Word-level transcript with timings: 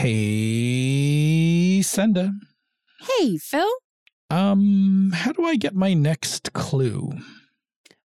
Hey, 0.00 1.82
Senda. 1.82 2.32
Hey, 3.00 3.36
Phil. 3.36 3.66
Um, 4.30 5.10
how 5.12 5.32
do 5.32 5.44
I 5.44 5.56
get 5.56 5.74
my 5.74 5.92
next 5.92 6.52
clue? 6.52 7.14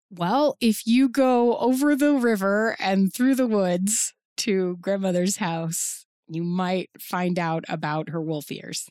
Well, 0.09 0.57
if 0.59 0.87
you 0.87 1.07
go 1.07 1.55
over 1.57 1.95
the 1.95 2.13
river 2.13 2.75
and 2.79 3.13
through 3.13 3.35
the 3.35 3.45
woods 3.45 4.15
to 4.37 4.77
grandmother's 4.81 5.37
house, 5.37 6.07
you 6.27 6.43
might 6.43 6.89
find 6.99 7.37
out 7.37 7.63
about 7.69 8.09
her 8.09 8.19
wolf 8.19 8.51
ears. 8.51 8.89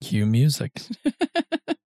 Cue 0.00 0.24
music. 0.24 0.82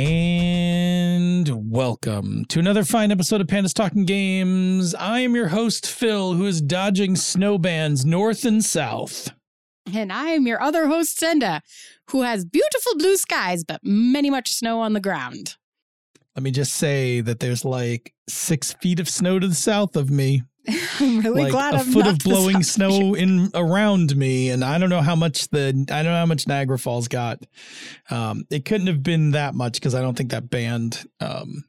And 0.00 1.70
welcome 1.70 2.46
to 2.46 2.58
another 2.58 2.84
fine 2.84 3.12
episode 3.12 3.42
of 3.42 3.48
Pandas 3.48 3.74
Talking 3.74 4.06
Games. 4.06 4.94
I 4.94 5.20
am 5.20 5.34
your 5.34 5.48
host, 5.48 5.86
Phil, 5.86 6.32
who 6.32 6.46
is 6.46 6.62
dodging 6.62 7.16
snow 7.16 7.58
bands 7.58 8.06
north 8.06 8.46
and 8.46 8.64
south. 8.64 9.30
And 9.92 10.10
I 10.10 10.30
am 10.30 10.46
your 10.46 10.62
other 10.62 10.86
host, 10.86 11.18
Senda, 11.18 11.60
who 12.12 12.22
has 12.22 12.46
beautiful 12.46 12.96
blue 12.96 13.18
skies, 13.18 13.62
but 13.62 13.82
many 13.84 14.30
much 14.30 14.54
snow 14.54 14.80
on 14.80 14.94
the 14.94 15.00
ground. 15.00 15.58
Let 16.34 16.44
me 16.44 16.50
just 16.50 16.72
say 16.72 17.20
that 17.20 17.40
there's 17.40 17.66
like 17.66 18.14
six 18.26 18.72
feet 18.72 19.00
of 19.00 19.08
snow 19.08 19.38
to 19.38 19.48
the 19.48 19.54
south 19.54 19.96
of 19.96 20.08
me. 20.08 20.44
I'm 21.00 21.20
really 21.20 21.44
like 21.44 21.52
glad 21.52 21.74
a 21.74 21.78
I'm 21.78 21.86
foot 21.86 22.06
of 22.06 22.18
blowing 22.18 22.62
snow 22.62 23.14
in 23.14 23.50
around 23.54 24.14
me, 24.16 24.50
and 24.50 24.64
I 24.64 24.78
don't 24.78 24.90
know 24.90 25.00
how 25.00 25.16
much 25.16 25.48
the 25.48 25.68
I 25.90 26.02
don't 26.02 26.12
know 26.12 26.18
how 26.18 26.26
much 26.26 26.46
Niagara 26.46 26.78
Falls 26.78 27.08
got. 27.08 27.44
Um, 28.10 28.44
it 28.50 28.64
couldn't 28.64 28.86
have 28.86 29.02
been 29.02 29.30
that 29.32 29.54
much 29.54 29.74
because 29.74 29.94
I 29.94 30.02
don't 30.02 30.16
think 30.16 30.30
that 30.30 30.50
band, 30.50 31.04
um, 31.20 31.64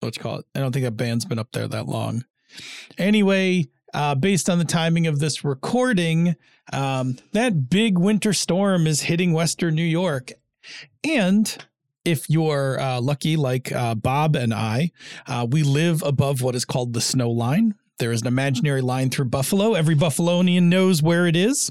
what 0.00 0.16
you 0.16 0.22
call 0.22 0.38
it, 0.38 0.46
I 0.54 0.60
don't 0.60 0.72
think 0.72 0.84
that 0.84 0.96
band's 0.96 1.24
been 1.24 1.38
up 1.38 1.52
there 1.52 1.68
that 1.68 1.86
long. 1.86 2.24
Anyway, 2.98 3.68
uh, 3.94 4.14
based 4.14 4.50
on 4.50 4.58
the 4.58 4.64
timing 4.64 5.06
of 5.06 5.20
this 5.20 5.44
recording, 5.44 6.34
um, 6.72 7.18
that 7.32 7.70
big 7.70 7.96
winter 7.96 8.32
storm 8.32 8.86
is 8.86 9.02
hitting 9.02 9.32
Western 9.32 9.74
New 9.74 9.82
York, 9.82 10.32
and 11.04 11.64
if 12.04 12.28
you're 12.28 12.80
uh, 12.80 13.00
lucky, 13.00 13.36
like 13.36 13.70
uh, 13.70 13.94
Bob 13.94 14.34
and 14.34 14.52
I, 14.52 14.90
uh, 15.26 15.46
we 15.48 15.62
live 15.62 16.02
above 16.02 16.42
what 16.42 16.56
is 16.56 16.64
called 16.64 16.92
the 16.92 17.00
snow 17.00 17.30
line. 17.30 17.76
There 18.02 18.10
is 18.10 18.22
an 18.22 18.26
imaginary 18.26 18.80
line 18.80 19.10
through 19.10 19.26
Buffalo. 19.26 19.74
Every 19.74 19.94
Buffalonian 19.94 20.64
knows 20.64 21.04
where 21.04 21.28
it 21.28 21.36
is. 21.36 21.70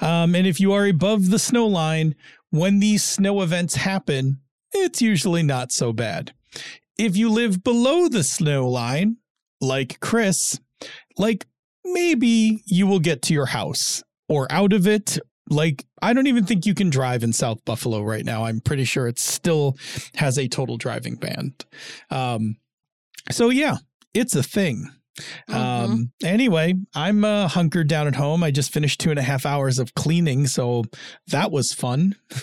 Um, 0.00 0.34
and 0.34 0.46
if 0.46 0.58
you 0.58 0.72
are 0.72 0.86
above 0.86 1.28
the 1.28 1.38
snow 1.38 1.66
line, 1.66 2.14
when 2.48 2.78
these 2.78 3.04
snow 3.04 3.42
events 3.42 3.74
happen, 3.74 4.40
it's 4.72 5.02
usually 5.02 5.42
not 5.42 5.72
so 5.72 5.92
bad. 5.92 6.32
If 6.96 7.14
you 7.14 7.28
live 7.28 7.62
below 7.62 8.08
the 8.08 8.24
snow 8.24 8.66
line, 8.66 9.18
like 9.60 10.00
Chris, 10.00 10.58
like 11.18 11.46
maybe 11.84 12.62
you 12.64 12.86
will 12.86 12.98
get 12.98 13.20
to 13.24 13.34
your 13.34 13.44
house 13.44 14.02
or 14.30 14.50
out 14.50 14.72
of 14.72 14.86
it. 14.86 15.18
Like, 15.50 15.84
I 16.00 16.14
don't 16.14 16.26
even 16.26 16.46
think 16.46 16.64
you 16.64 16.72
can 16.72 16.88
drive 16.88 17.22
in 17.22 17.34
South 17.34 17.62
Buffalo 17.66 18.00
right 18.00 18.24
now. 18.24 18.46
I'm 18.46 18.62
pretty 18.62 18.84
sure 18.84 19.08
it 19.08 19.18
still 19.18 19.76
has 20.14 20.38
a 20.38 20.48
total 20.48 20.78
driving 20.78 21.16
ban. 21.16 21.54
Um, 22.08 22.56
so, 23.30 23.50
yeah, 23.50 23.76
it's 24.14 24.34
a 24.34 24.42
thing. 24.42 24.90
Um, 25.48 26.12
anyway, 26.22 26.74
I'm 26.94 27.24
uh, 27.24 27.48
hunkered 27.48 27.88
down 27.88 28.06
at 28.06 28.16
home. 28.16 28.42
I 28.42 28.50
just 28.50 28.72
finished 28.72 29.00
two 29.00 29.10
and 29.10 29.18
a 29.18 29.22
half 29.22 29.46
hours 29.46 29.78
of 29.78 29.94
cleaning, 29.94 30.46
so 30.46 30.84
that 31.28 31.50
was 31.50 31.72
fun. 31.72 32.16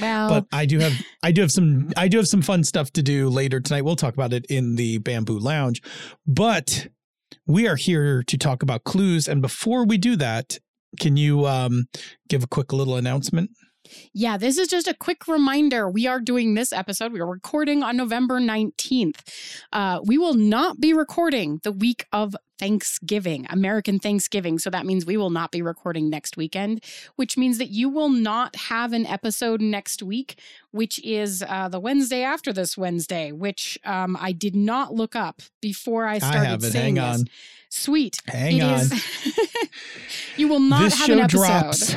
Well, 0.00 0.28
But 0.28 0.46
I 0.52 0.66
do 0.66 0.78
have 0.78 0.92
I 1.22 1.32
do 1.32 1.40
have 1.40 1.50
some 1.50 1.90
I 1.96 2.08
do 2.08 2.18
have 2.18 2.28
some 2.28 2.42
fun 2.42 2.62
stuff 2.64 2.92
to 2.92 3.02
do 3.02 3.28
later 3.28 3.60
tonight. 3.60 3.82
We'll 3.82 3.96
talk 3.96 4.14
about 4.14 4.32
it 4.32 4.46
in 4.46 4.76
the 4.76 4.98
Bamboo 4.98 5.38
Lounge. 5.38 5.82
But 6.26 6.88
we 7.46 7.66
are 7.66 7.76
here 7.76 8.22
to 8.24 8.38
talk 8.38 8.62
about 8.62 8.84
clues. 8.84 9.26
And 9.26 9.42
before 9.42 9.84
we 9.84 9.98
do 9.98 10.16
that, 10.16 10.58
can 10.98 11.16
you 11.16 11.46
um, 11.46 11.86
give 12.28 12.44
a 12.44 12.46
quick 12.46 12.72
little 12.72 12.96
announcement? 12.96 13.50
Yeah, 14.12 14.36
this 14.36 14.58
is 14.58 14.68
just 14.68 14.86
a 14.86 14.94
quick 14.94 15.26
reminder. 15.26 15.88
We 15.88 16.06
are 16.06 16.20
doing 16.20 16.54
this 16.54 16.72
episode. 16.72 17.12
We 17.12 17.20
are 17.20 17.26
recording 17.26 17.82
on 17.82 17.96
November 17.96 18.38
19th. 18.38 19.16
Uh, 19.72 20.00
we 20.04 20.18
will 20.18 20.34
not 20.34 20.80
be 20.80 20.92
recording 20.92 21.60
the 21.62 21.72
week 21.72 22.04
of 22.12 22.36
Thanksgiving, 22.58 23.46
American 23.48 23.98
Thanksgiving. 23.98 24.58
So 24.58 24.68
that 24.70 24.84
means 24.84 25.06
we 25.06 25.16
will 25.16 25.30
not 25.30 25.50
be 25.50 25.62
recording 25.62 26.10
next 26.10 26.36
weekend, 26.36 26.84
which 27.16 27.38
means 27.38 27.56
that 27.58 27.70
you 27.70 27.88
will 27.88 28.10
not 28.10 28.54
have 28.54 28.92
an 28.92 29.06
episode 29.06 29.62
next 29.62 30.02
week, 30.02 30.38
which 30.70 31.02
is 31.02 31.42
uh, 31.48 31.68
the 31.68 31.80
Wednesday 31.80 32.22
after 32.22 32.52
this 32.52 32.76
Wednesday, 32.76 33.32
which 33.32 33.78
um, 33.84 34.16
I 34.20 34.32
did 34.32 34.54
not 34.54 34.92
look 34.92 35.16
up 35.16 35.40
before 35.62 36.06
I 36.06 36.18
started 36.18 36.62
it. 36.62 36.70
saying 36.70 36.96
Hang 36.96 37.12
this. 37.12 37.20
on. 37.22 37.26
Sweet. 37.70 38.18
Hang 38.26 38.58
It 38.58 38.62
on. 38.62 38.80
is- 38.80 39.48
you 40.36 40.48
will 40.48 40.60
not 40.60 40.82
this 40.82 40.98
have 40.98 41.08
an 41.10 41.20
episode. 41.20 41.38
drops. 41.46 41.96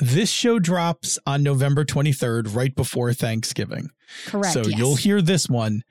This 0.00 0.30
show 0.30 0.58
drops 0.58 1.18
on 1.26 1.42
November 1.42 1.84
23rd, 1.84 2.54
right 2.54 2.74
before 2.74 3.12
Thanksgiving. 3.12 3.90
Correct. 4.26 4.54
So 4.54 4.62
yes. 4.64 4.78
you'll 4.78 4.96
hear 4.96 5.20
this 5.22 5.48
one. 5.48 5.82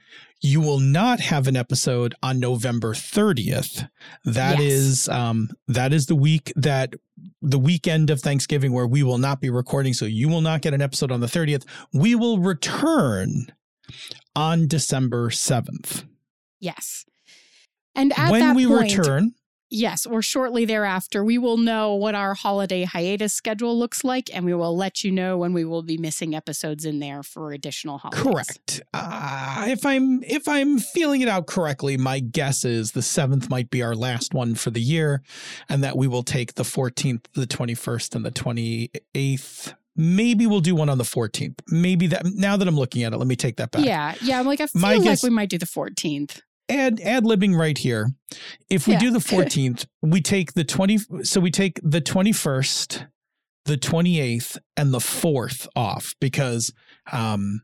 You 0.42 0.62
will 0.62 0.80
not 0.80 1.20
have 1.20 1.48
an 1.48 1.56
episode 1.56 2.16
on 2.24 2.40
November 2.40 2.94
30th. 2.94 3.88
That 4.26 4.58
Yes. 4.60 4.72
is 4.72 5.10
um 5.10 5.50
that 5.68 5.94
is 5.94 6.06
the 6.08 6.16
week 6.16 6.52
that 6.56 6.94
the 7.42 7.60
weekend 7.60 8.10
of 8.10 8.22
Thanksgiving 8.22 8.72
where 8.74 8.88
we 8.88 9.04
will 9.04 9.18
not 9.18 9.42
be 9.42 9.50
recording. 9.50 9.94
So 9.94 10.06
you 10.06 10.28
will 10.30 10.42
not 10.42 10.62
get 10.62 10.74
an 10.74 10.82
episode 10.82 11.12
on 11.12 11.20
the 11.20 11.28
30th. 11.28 11.66
We 11.94 12.16
will 12.16 12.40
return 12.40 13.48
on 14.36 14.68
December 14.68 15.30
7th. 15.30 16.06
Yes. 16.60 17.06
And 17.96 18.14
at 18.18 18.32
when 18.32 18.56
we 18.56 18.66
point, 18.66 18.98
return, 18.98 19.34
yes, 19.70 20.06
or 20.06 20.22
shortly 20.22 20.66
thereafter, 20.66 21.24
we 21.24 21.38
will 21.38 21.58
know 21.58 21.94
what 21.94 22.16
our 22.16 22.34
holiday 22.34 22.84
hiatus 22.84 23.34
schedule 23.34 23.78
looks 23.78 24.04
like, 24.04 24.30
and 24.34 24.46
we 24.46 24.54
will 24.54 24.76
let 24.76 25.04
you 25.04 25.12
know 25.12 25.38
when 25.38 25.54
we 25.54 25.66
will 25.66 25.84
be 25.84 25.98
missing 25.98 26.36
episodes 26.36 26.86
in 26.86 27.00
there 27.00 27.24
for 27.24 27.52
additional 27.52 27.98
holidays. 28.00 28.24
correct. 28.24 28.82
Uh, 28.94 29.66
if 29.70 29.86
I'm 29.86 30.24
if 30.24 30.48
I'm 30.48 30.80
feeling 30.80 31.22
it 31.22 31.28
out 31.28 31.48
correctly, 31.48 31.98
my 31.98 32.20
guess 32.20 32.66
is 32.66 32.92
the 32.92 33.02
7th 33.02 33.50
might 33.50 33.70
be 33.70 33.82
our 33.82 33.96
last 33.96 34.34
one 34.34 34.56
for 34.56 34.70
the 34.72 34.82
year 34.82 35.22
and 35.68 35.84
that 35.84 35.98
we 35.98 36.08
will 36.08 36.24
take 36.24 36.56
the 36.56 36.64
14th, 36.64 37.26
the 37.34 37.48
21st 37.48 38.16
and 38.16 38.26
the 38.26 38.32
28th. 38.32 39.74
Maybe 39.96 40.48
we'll 40.48 40.62
do 40.62 40.76
one 40.76 40.88
on 40.88 40.98
the 40.98 41.04
14th. 41.04 41.60
Maybe 41.68 42.08
that 42.08 42.24
now 42.26 42.56
that 42.56 42.68
I'm 42.68 42.78
looking 42.78 43.04
at 43.04 43.12
it, 43.12 43.18
let 43.18 43.28
me 43.28 43.36
take 43.36 43.58
that 43.58 43.72
back. 43.72 43.84
Yeah, 43.84 44.16
yeah. 44.22 44.40
I'm 44.40 44.46
like, 44.46 44.62
I 44.62 44.68
feel 44.68 44.82
My 44.82 44.94
like 44.96 45.04
guess- 45.04 45.24
we 45.24 45.30
might 45.30 45.50
do 45.50 45.58
the 45.58 45.66
14th. 45.66 46.42
Ad 46.70 47.00
ad 47.02 47.24
libbing 47.24 47.58
right 47.58 47.78
here. 47.78 48.12
If 48.70 48.88
we 48.88 48.94
Yeah. 48.94 49.00
do 49.00 49.12
the 49.12 49.20
14th, 49.34 49.86
we 50.02 50.22
take 50.22 50.54
the 50.54 50.64
20 50.64 51.00
so 51.24 51.42
we 51.42 51.50
take 51.52 51.80
the 51.84 52.02
21st, 52.02 53.08
the 53.66 53.78
28th 53.78 54.58
and 54.78 54.94
the 54.94 55.00
4th 55.00 55.68
off 55.76 56.14
because 56.22 56.72
um 57.12 57.62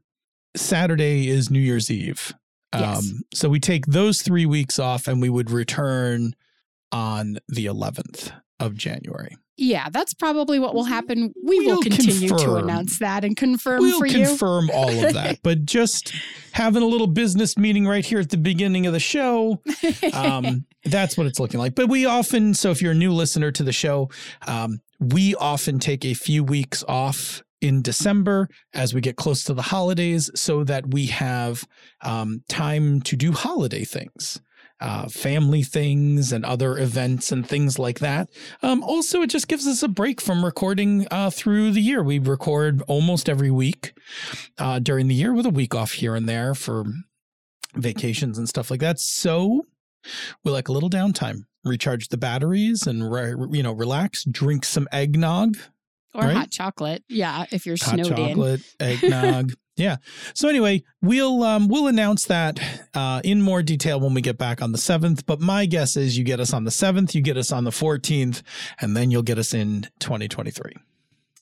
Saturday 0.56 1.28
is 1.30 1.50
New 1.52 1.60
Year's 1.60 1.92
Eve. 1.92 2.34
Yes. 2.74 2.98
Um 2.98 3.22
so 3.34 3.50
we 3.50 3.60
take 3.60 3.86
those 3.88 4.22
3 4.22 4.46
weeks 4.46 4.80
off 4.80 5.08
and 5.08 5.22
we 5.22 5.30
would 5.30 5.52
return 5.52 6.34
on 6.92 7.38
the 7.48 7.66
11th 7.66 8.32
of 8.60 8.76
January. 8.76 9.36
Yeah, 9.58 9.88
that's 9.90 10.14
probably 10.14 10.60
what 10.60 10.76
will 10.76 10.84
happen. 10.84 11.34
We 11.44 11.60
will 11.62 11.76
We'll 11.76 11.82
continue 11.82 12.28
to 12.28 12.56
announce 12.56 13.00
that 13.00 13.24
and 13.24 13.38
confirm 13.38 13.80
We'll 13.82 14.00
for 14.00 14.06
you. 14.06 14.26
confirm 14.26 14.70
all 14.74 14.90
of 14.90 15.14
that. 15.14 15.40
but 15.44 15.66
just 15.66 16.14
having 16.52 16.84
a 16.84 16.86
little 16.86 17.08
business 17.08 17.58
meeting 17.58 17.88
right 17.88 18.06
here 18.06 18.20
at 18.20 18.30
the 18.30 18.38
beginning 18.38 18.86
of 18.86 18.94
the 18.94 19.00
show 19.00 19.62
um, 20.14 20.66
that's 20.86 21.18
what 21.18 21.26
it's 21.28 21.40
looking 21.40 21.60
like. 21.60 21.74
But 21.74 21.88
we 21.90 22.06
often, 22.06 22.54
so 22.54 22.72
if 22.72 22.82
you're 22.82 22.92
a 22.92 22.96
new 22.96 23.14
listener 23.14 23.52
to 23.52 23.64
the 23.64 23.72
show, 23.74 24.10
um, 24.46 24.80
we 25.00 25.36
often 25.36 25.80
take 25.80 26.04
a 26.06 26.14
few 26.14 26.44
weeks 26.44 26.84
off 26.88 27.42
in 27.62 27.82
December 27.82 28.50
as 28.74 28.94
we 28.94 29.02
get 29.02 29.16
close 29.16 29.44
to 29.46 29.54
the 29.54 29.62
holidays 29.62 30.30
so 30.36 30.64
that 30.66 30.92
we 30.92 31.08
have 31.08 31.66
um, 32.02 32.44
time 32.50 33.02
to 33.02 33.16
do 33.16 33.32
holiday 33.32 33.84
things. 33.84 34.40
Uh, 34.82 35.08
family 35.08 35.64
things 35.64 36.34
and 36.34 36.44
other 36.44 36.78
events 36.78 37.32
and 37.32 37.48
things 37.48 37.80
like 37.80 38.00
that. 38.00 38.30
Um, 38.62 38.84
also, 38.84 39.22
it 39.22 39.30
just 39.30 39.48
gives 39.48 39.66
us 39.66 39.82
a 39.82 39.88
break 39.88 40.20
from 40.20 40.44
recording 40.44 41.08
uh, 41.10 41.30
through 41.30 41.72
the 41.72 41.80
year. 41.80 42.04
We 42.04 42.20
record 42.20 42.84
almost 42.86 43.30
every 43.30 43.50
week 43.50 43.94
uh, 44.58 44.80
during 44.80 45.08
the 45.08 45.16
year 45.16 45.34
with 45.34 45.46
a 45.46 45.50
week 45.50 45.74
off 45.74 45.94
here 45.94 46.14
and 46.14 46.28
there 46.28 46.54
for 46.54 46.84
vacations 47.74 48.38
and 48.38 48.50
stuff 48.50 48.70
like 48.70 48.82
that. 48.82 49.00
So 49.00 49.66
we 50.44 50.52
like 50.52 50.68
a 50.68 50.72
little 50.72 50.90
downtime, 50.90 51.46
recharge 51.64 52.10
the 52.10 52.18
batteries 52.18 52.86
and 52.86 53.12
re- 53.12 53.36
you 53.52 53.64
know 53.64 53.72
relax, 53.72 54.24
drink 54.26 54.66
some 54.66 54.88
eggnog, 54.92 55.58
or 56.14 56.24
right? 56.24 56.36
hot 56.36 56.52
chocolate. 56.52 57.04
Yeah, 57.10 57.46
if 57.52 57.66
you're 57.66 57.78
hot 57.80 57.96
snowed 57.96 58.20
in. 58.20 58.28
chocolate, 58.28 58.62
eggnog. 58.80 59.54
Yeah. 59.76 59.98
So 60.34 60.48
anyway, 60.48 60.84
we'll 61.02 61.44
um, 61.44 61.68
we'll 61.68 61.88
announce 61.88 62.26
that 62.26 62.60
uh, 62.94 63.22
in 63.24 63.42
more 63.42 63.62
detail 63.62 64.00
when 64.00 64.14
we 64.14 64.22
get 64.22 64.38
back 64.38 64.62
on 64.62 64.72
the 64.72 64.78
seventh. 64.78 65.26
But 65.26 65.42
my 65.42 65.66
guess 65.66 65.98
is 65.98 66.18
you 66.18 66.24
get 66.24 66.40
us 66.40 66.54
on 66.54 66.64
the 66.64 66.72
seventh, 66.72 67.14
you 67.14 67.22
get 67.22 67.38
us 67.38 67.52
on 67.52 67.64
the 67.64 67.72
fourteenth, 67.72 68.42
and 68.80 68.96
then 68.96 69.12
you'll 69.12 69.24
get 69.24 69.38
us 69.38 69.54
in 69.54 69.88
2023. 70.00 70.74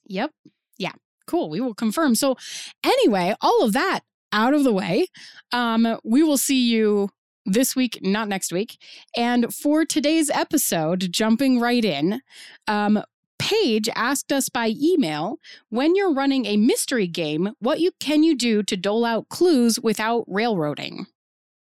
Yep. 0.08 0.32
Yeah. 0.78 0.92
Cool. 1.28 1.50
We 1.50 1.62
will 1.62 1.76
confirm. 1.76 2.16
So, 2.16 2.36
anyway, 2.84 3.36
all 3.42 3.64
of 3.64 3.74
that 3.74 4.02
out 4.32 4.54
of 4.54 4.64
the 4.64 4.74
way, 4.74 5.08
um, 5.52 6.00
we 6.04 6.24
will 6.24 6.38
see 6.38 6.68
you 6.68 7.10
this 7.46 7.76
week, 7.76 8.00
not 8.02 8.28
next 8.28 8.52
week. 8.52 8.78
And 9.16 9.54
for 9.54 9.86
today's 9.86 10.30
episode, 10.30 11.12
jumping 11.12 11.60
right 11.60 11.84
in, 11.84 12.22
um, 12.68 13.04
Paige 13.44 13.90
asked 13.94 14.32
us 14.32 14.48
by 14.48 14.74
email 14.82 15.38
when 15.70 15.96
you're 15.96 16.14
running 16.14 16.46
a 16.46 16.56
mystery 16.56 17.08
game, 17.08 17.50
what 17.60 17.82
you 17.82 17.92
can 18.00 18.24
you 18.24 18.38
do 18.38 18.64
to 18.64 18.78
dole 18.78 19.04
out 19.04 19.28
clues 19.28 19.80
without 19.82 20.24
railroading? 20.28 21.08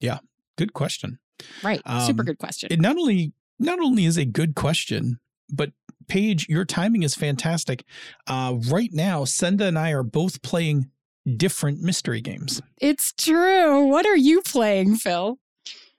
Yeah, 0.02 0.18
good 0.58 0.74
question. 0.74 1.20
Right. 1.64 1.82
Super 2.06 2.22
Um, 2.24 2.26
good 2.26 2.38
question. 2.38 2.68
It 2.70 2.82
not 2.82 2.98
only 2.98 3.32
not 3.60 3.80
only 3.80 4.04
is 4.04 4.18
a 4.18 4.26
good 4.26 4.56
question, 4.56 5.20
but 5.50 5.72
Paige, 6.10 6.50
your 6.50 6.66
timing 6.66 7.04
is 7.04 7.16
fantastic. 7.16 7.86
Uh, 8.28 8.58
right 8.68 8.90
now, 8.92 9.24
Senda 9.24 9.66
and 9.66 9.80
I 9.80 9.92
are 9.92 10.04
both 10.04 10.42
playing 10.42 10.90
different 11.38 11.82
mystery 11.82 12.20
games. 12.20 12.62
it's 12.82 13.14
true. 13.14 13.86
What 13.86 14.06
are 14.06 14.18
you 14.18 14.42
playing, 14.42 14.96
Phil? 14.98 15.38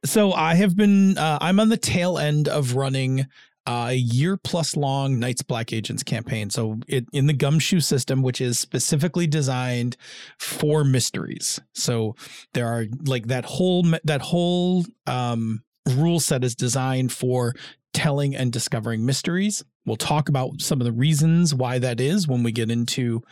So 0.04 0.32
I 0.32 0.56
have 0.56 0.76
been 0.76 1.16
uh, 1.16 1.38
I'm 1.40 1.58
on 1.58 1.68
the 1.70 1.76
tail 1.78 2.18
end 2.18 2.48
of 2.48 2.74
running 2.74 3.26
a 3.66 3.92
year 3.92 4.36
plus 4.36 4.76
long 4.76 5.18
Night's 5.18 5.42
Black 5.42 5.72
Agents 5.72 6.02
campaign. 6.02 6.50
So 6.50 6.78
it, 6.88 7.06
in 7.12 7.26
the 7.26 7.32
Gumshoe 7.32 7.80
system, 7.80 8.22
which 8.22 8.40
is 8.40 8.58
specifically 8.58 9.26
designed 9.26 9.96
for 10.38 10.84
mysteries. 10.84 11.60
So 11.74 12.16
there 12.54 12.66
are 12.66 12.86
like 13.04 13.26
that 13.26 13.44
whole 13.44 13.84
that 14.04 14.22
whole 14.22 14.84
um, 15.06 15.62
rule 15.88 16.20
set 16.20 16.44
is 16.44 16.54
designed 16.54 17.12
for 17.12 17.54
telling 17.92 18.34
and 18.34 18.52
discovering 18.52 19.04
mysteries. 19.04 19.64
We'll 19.84 19.96
talk 19.96 20.28
about 20.28 20.60
some 20.60 20.80
of 20.80 20.84
the 20.84 20.92
reasons 20.92 21.54
why 21.54 21.78
that 21.78 22.00
is 22.00 22.28
when 22.28 22.42
we 22.42 22.52
get 22.52 22.70
into 22.70 23.22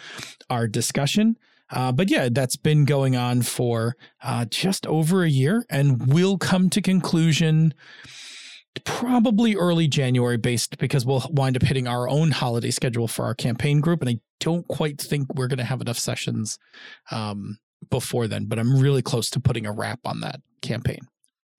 our 0.51 0.67
discussion. 0.67 1.39
Uh, 1.71 1.93
but 1.93 2.11
yeah, 2.11 2.29
that's 2.33 2.57
been 2.57 2.85
going 2.87 3.15
on 3.15 3.43
for 3.43 3.95
uh, 4.23 4.47
just 4.47 4.87
over 4.87 5.23
a 5.23 5.29
year 5.29 5.67
and 5.69 6.13
will 6.13 6.39
come 6.39 6.71
to 6.71 6.81
conclusion 6.81 7.75
probably 8.85 9.57
early 9.57 9.89
January 9.89 10.37
based 10.37 10.79
because 10.79 11.07
we'll 11.07 11.25
wind 11.31 11.57
up 11.57 11.63
hitting 11.63 11.87
our 11.87 12.09
own 12.09 12.31
holiday 12.31 12.71
schedule 12.71 13.09
for 13.09 13.25
our 13.25 13.35
campaign 13.35 13.81
group. 13.81 14.01
And 14.01 14.11
I 14.11 14.21
don't 14.41 14.67
quite 14.69 15.01
think 15.01 15.35
we're 15.35 15.49
going 15.49 15.59
to 15.59 15.65
have 15.65 15.81
enough 15.81 15.99
sessions 15.99 16.59
um, 17.11 17.59
before 17.91 18.27
then, 18.27 18.47
but 18.47 18.59
I'm 18.59 18.79
really 18.79 19.03
close 19.03 19.31
to 19.31 19.41
putting 19.41 19.67
a 19.67 19.73
wrap 19.73 20.01
on 20.05 20.21
that 20.21 20.41
campaign. 20.63 21.01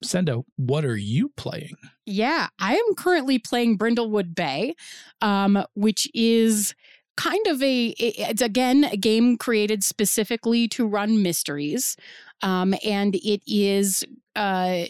Senda, 0.02 0.42
what 0.56 0.84
are 0.84 0.96
you 0.96 1.30
playing? 1.36 1.76
Yeah, 2.06 2.48
I 2.58 2.76
am 2.76 2.94
currently 2.96 3.38
playing 3.38 3.76
Brindlewood 3.76 4.34
Bay, 4.34 4.74
um, 5.20 5.62
which 5.74 6.08
is 6.14 6.74
kind 7.16 7.46
of 7.48 7.62
a 7.62 7.88
it's 7.98 8.40
again 8.40 8.84
a 8.84 8.96
game 8.96 9.36
created 9.36 9.84
specifically 9.84 10.66
to 10.68 10.86
run 10.86 11.22
mysteries, 11.22 11.96
um, 12.40 12.74
and 12.82 13.14
it 13.16 13.42
is 13.46 14.02
uh, 14.36 14.84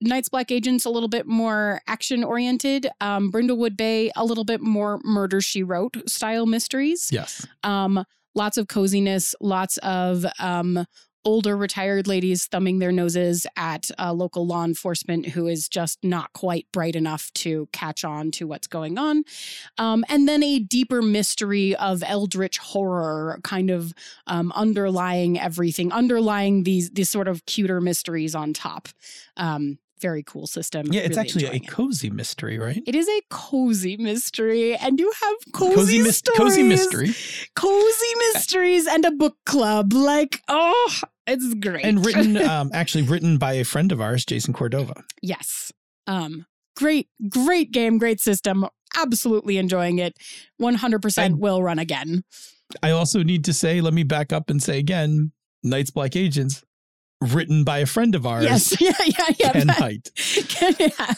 Night's 0.00 0.28
Black 0.28 0.50
Agents 0.50 0.84
a 0.84 0.90
little 0.90 1.08
bit 1.08 1.26
more 1.26 1.80
action 1.86 2.22
oriented. 2.22 2.86
Um, 3.00 3.32
Brindlewood 3.32 3.76
Bay 3.76 4.10
a 4.16 4.24
little 4.24 4.44
bit 4.44 4.60
more 4.60 5.00
Murder 5.04 5.40
She 5.40 5.62
Wrote 5.62 6.08
style 6.08 6.46
mysteries. 6.46 7.10
Yes. 7.10 7.46
Um, 7.62 8.04
lots 8.34 8.58
of 8.58 8.68
coziness, 8.68 9.34
lots 9.40 9.78
of 9.78 10.26
um, 10.38 10.86
older 11.26 11.56
retired 11.56 12.06
ladies 12.06 12.46
thumbing 12.46 12.78
their 12.78 12.92
noses 12.92 13.46
at 13.56 13.90
uh, 13.98 14.12
local 14.12 14.46
law 14.46 14.64
enforcement 14.64 15.26
who 15.26 15.48
is 15.48 15.68
just 15.68 15.98
not 16.04 16.32
quite 16.34 16.66
bright 16.72 16.94
enough 16.94 17.32
to 17.32 17.68
catch 17.72 18.04
on 18.04 18.30
to 18.30 18.46
what's 18.46 18.68
going 18.68 18.96
on. 18.96 19.24
Um, 19.76 20.04
and 20.08 20.28
then 20.28 20.44
a 20.44 20.60
deeper 20.60 21.02
mystery 21.02 21.74
of 21.76 22.04
eldritch 22.06 22.58
horror 22.58 23.40
kind 23.42 23.70
of 23.70 23.92
um, 24.28 24.52
underlying 24.54 25.38
everything, 25.38 25.90
underlying 25.92 26.62
these 26.62 26.90
these 26.90 27.10
sort 27.10 27.26
of 27.26 27.44
cuter 27.46 27.80
mysteries 27.80 28.34
on 28.36 28.52
top. 28.52 28.88
Um, 29.36 29.78
very 30.00 30.22
cool 30.22 30.46
system. 30.46 30.86
Yeah, 30.92 31.02
it's 31.02 31.16
Really 31.16 31.20
actually 31.28 31.44
a 31.46 31.52
it. 31.52 31.68
cozy 31.68 32.10
mystery, 32.10 32.58
right? 32.58 32.82
It 32.86 32.94
is 32.94 33.08
a 33.08 33.20
cozy 33.30 33.96
mystery, 33.96 34.76
and 34.76 34.98
you 35.00 35.12
have 35.22 35.34
cozy, 35.52 36.02
mys- 36.02 36.16
stories 36.18 36.38
cozy 36.38 36.62
mystery. 36.62 37.14
cozy 37.54 38.14
mysteries 38.32 38.86
and 38.86 39.04
a 39.04 39.10
book 39.10 39.36
club. 39.46 39.92
Like, 39.92 40.42
oh, 40.48 40.94
it's 41.26 41.54
great. 41.54 41.84
And 41.84 42.04
written, 42.04 42.36
um, 42.48 42.70
actually 42.72 43.02
written 43.04 43.38
by 43.38 43.54
a 43.54 43.64
friend 43.64 43.90
of 43.92 44.00
ours, 44.00 44.24
Jason 44.24 44.52
Cordova. 44.54 45.02
yes. 45.22 45.72
Um, 46.06 46.46
great, 46.76 47.08
great 47.28 47.72
game, 47.72 47.98
great 47.98 48.20
system. 48.20 48.66
Absolutely 48.96 49.58
enjoying 49.58 49.98
it. 49.98 50.16
100% 50.62 51.38
will 51.38 51.62
run 51.62 51.78
again. 51.78 52.22
I 52.82 52.90
also 52.90 53.22
need 53.22 53.44
to 53.46 53.52
say, 53.52 53.80
let 53.80 53.92
me 53.94 54.02
back 54.04 54.32
up 54.32 54.48
and 54.50 54.62
say 54.62 54.78
again, 54.78 55.32
Night's 55.62 55.90
Black 55.90 56.14
Agents, 56.16 56.62
written 57.20 57.64
by 57.64 57.78
a 57.78 57.86
friend 57.86 58.14
of 58.14 58.26
ours, 58.26 58.44
Yes. 58.44 58.80
Yeah, 58.80 58.92
yeah, 59.04 59.34
yeah. 59.38 59.52
Ken 59.52 59.68
Hite. 59.68 60.10
yeah. 60.80 61.14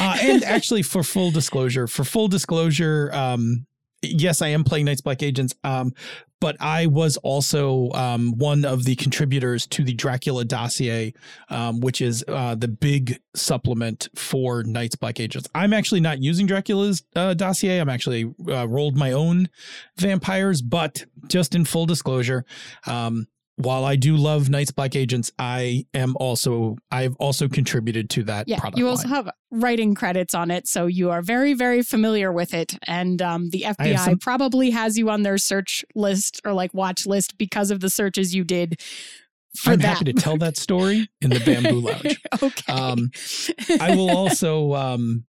Uh, 0.00 0.18
and 0.20 0.44
actually, 0.44 0.82
for 0.82 1.02
full 1.02 1.30
disclosure, 1.30 1.86
for 1.86 2.04
full 2.04 2.28
disclosure, 2.28 3.10
um, 3.12 3.66
yes, 4.02 4.42
I 4.42 4.48
am 4.48 4.64
playing 4.64 4.84
Night's 4.86 5.00
Black 5.00 5.22
Agents, 5.22 5.54
um, 5.64 5.92
but 6.40 6.56
I 6.60 6.86
was 6.86 7.16
also 7.18 7.90
um, 7.92 8.34
one 8.36 8.66
of 8.66 8.84
the 8.84 8.96
contributors 8.96 9.66
to 9.68 9.82
the 9.82 9.94
Dracula 9.94 10.44
dossier, 10.44 11.14
um, 11.48 11.80
which 11.80 12.02
is 12.02 12.22
uh, 12.28 12.54
the 12.54 12.68
big 12.68 13.18
supplement 13.34 14.08
for 14.14 14.62
Night's 14.62 14.94
Black 14.96 15.20
Agents. 15.20 15.48
I'm 15.54 15.72
actually 15.72 16.00
not 16.00 16.20
using 16.22 16.46
Dracula's 16.46 17.02
uh, 17.16 17.32
dossier. 17.32 17.78
I'm 17.78 17.88
actually 17.88 18.30
uh, 18.48 18.68
rolled 18.68 18.96
my 18.96 19.12
own 19.12 19.48
vampires, 19.96 20.60
but 20.60 21.06
just 21.28 21.54
in 21.54 21.64
full 21.64 21.86
disclosure, 21.86 22.44
um, 22.86 23.26
while 23.56 23.84
I 23.84 23.96
do 23.96 24.16
love 24.16 24.48
Night's 24.50 24.72
Black 24.72 24.96
Agents, 24.96 25.30
I 25.38 25.86
am 25.94 26.14
also 26.18 26.76
I've 26.90 27.14
also 27.16 27.48
contributed 27.48 28.10
to 28.10 28.24
that 28.24 28.48
Yeah, 28.48 28.58
product 28.58 28.78
you 28.78 28.88
also 28.88 29.06
line. 29.08 29.14
have 29.16 29.30
writing 29.50 29.94
credits 29.94 30.34
on 30.34 30.50
it, 30.50 30.66
so 30.66 30.86
you 30.86 31.10
are 31.10 31.22
very, 31.22 31.54
very 31.54 31.82
familiar 31.82 32.32
with 32.32 32.52
it. 32.52 32.76
And 32.86 33.22
um, 33.22 33.50
the 33.50 33.62
FBI 33.68 33.98
some- 33.98 34.18
probably 34.18 34.70
has 34.70 34.98
you 34.98 35.08
on 35.10 35.22
their 35.22 35.38
search 35.38 35.84
list 35.94 36.40
or 36.44 36.52
like 36.52 36.74
watch 36.74 37.06
list 37.06 37.38
because 37.38 37.70
of 37.70 37.80
the 37.80 37.90
searches 37.90 38.34
you 38.34 38.42
did. 38.44 38.80
For 39.56 39.70
I'm 39.74 39.78
that. 39.78 39.98
happy 39.98 40.06
to 40.06 40.12
tell 40.14 40.36
that 40.38 40.56
story 40.56 41.08
in 41.20 41.30
the 41.30 41.38
Bamboo 41.38 41.78
Lounge. 41.80 42.20
okay. 42.42 42.72
Um, 42.72 43.10
I 43.80 43.94
will 43.94 44.10
also, 44.10 44.74
um, 44.74 45.26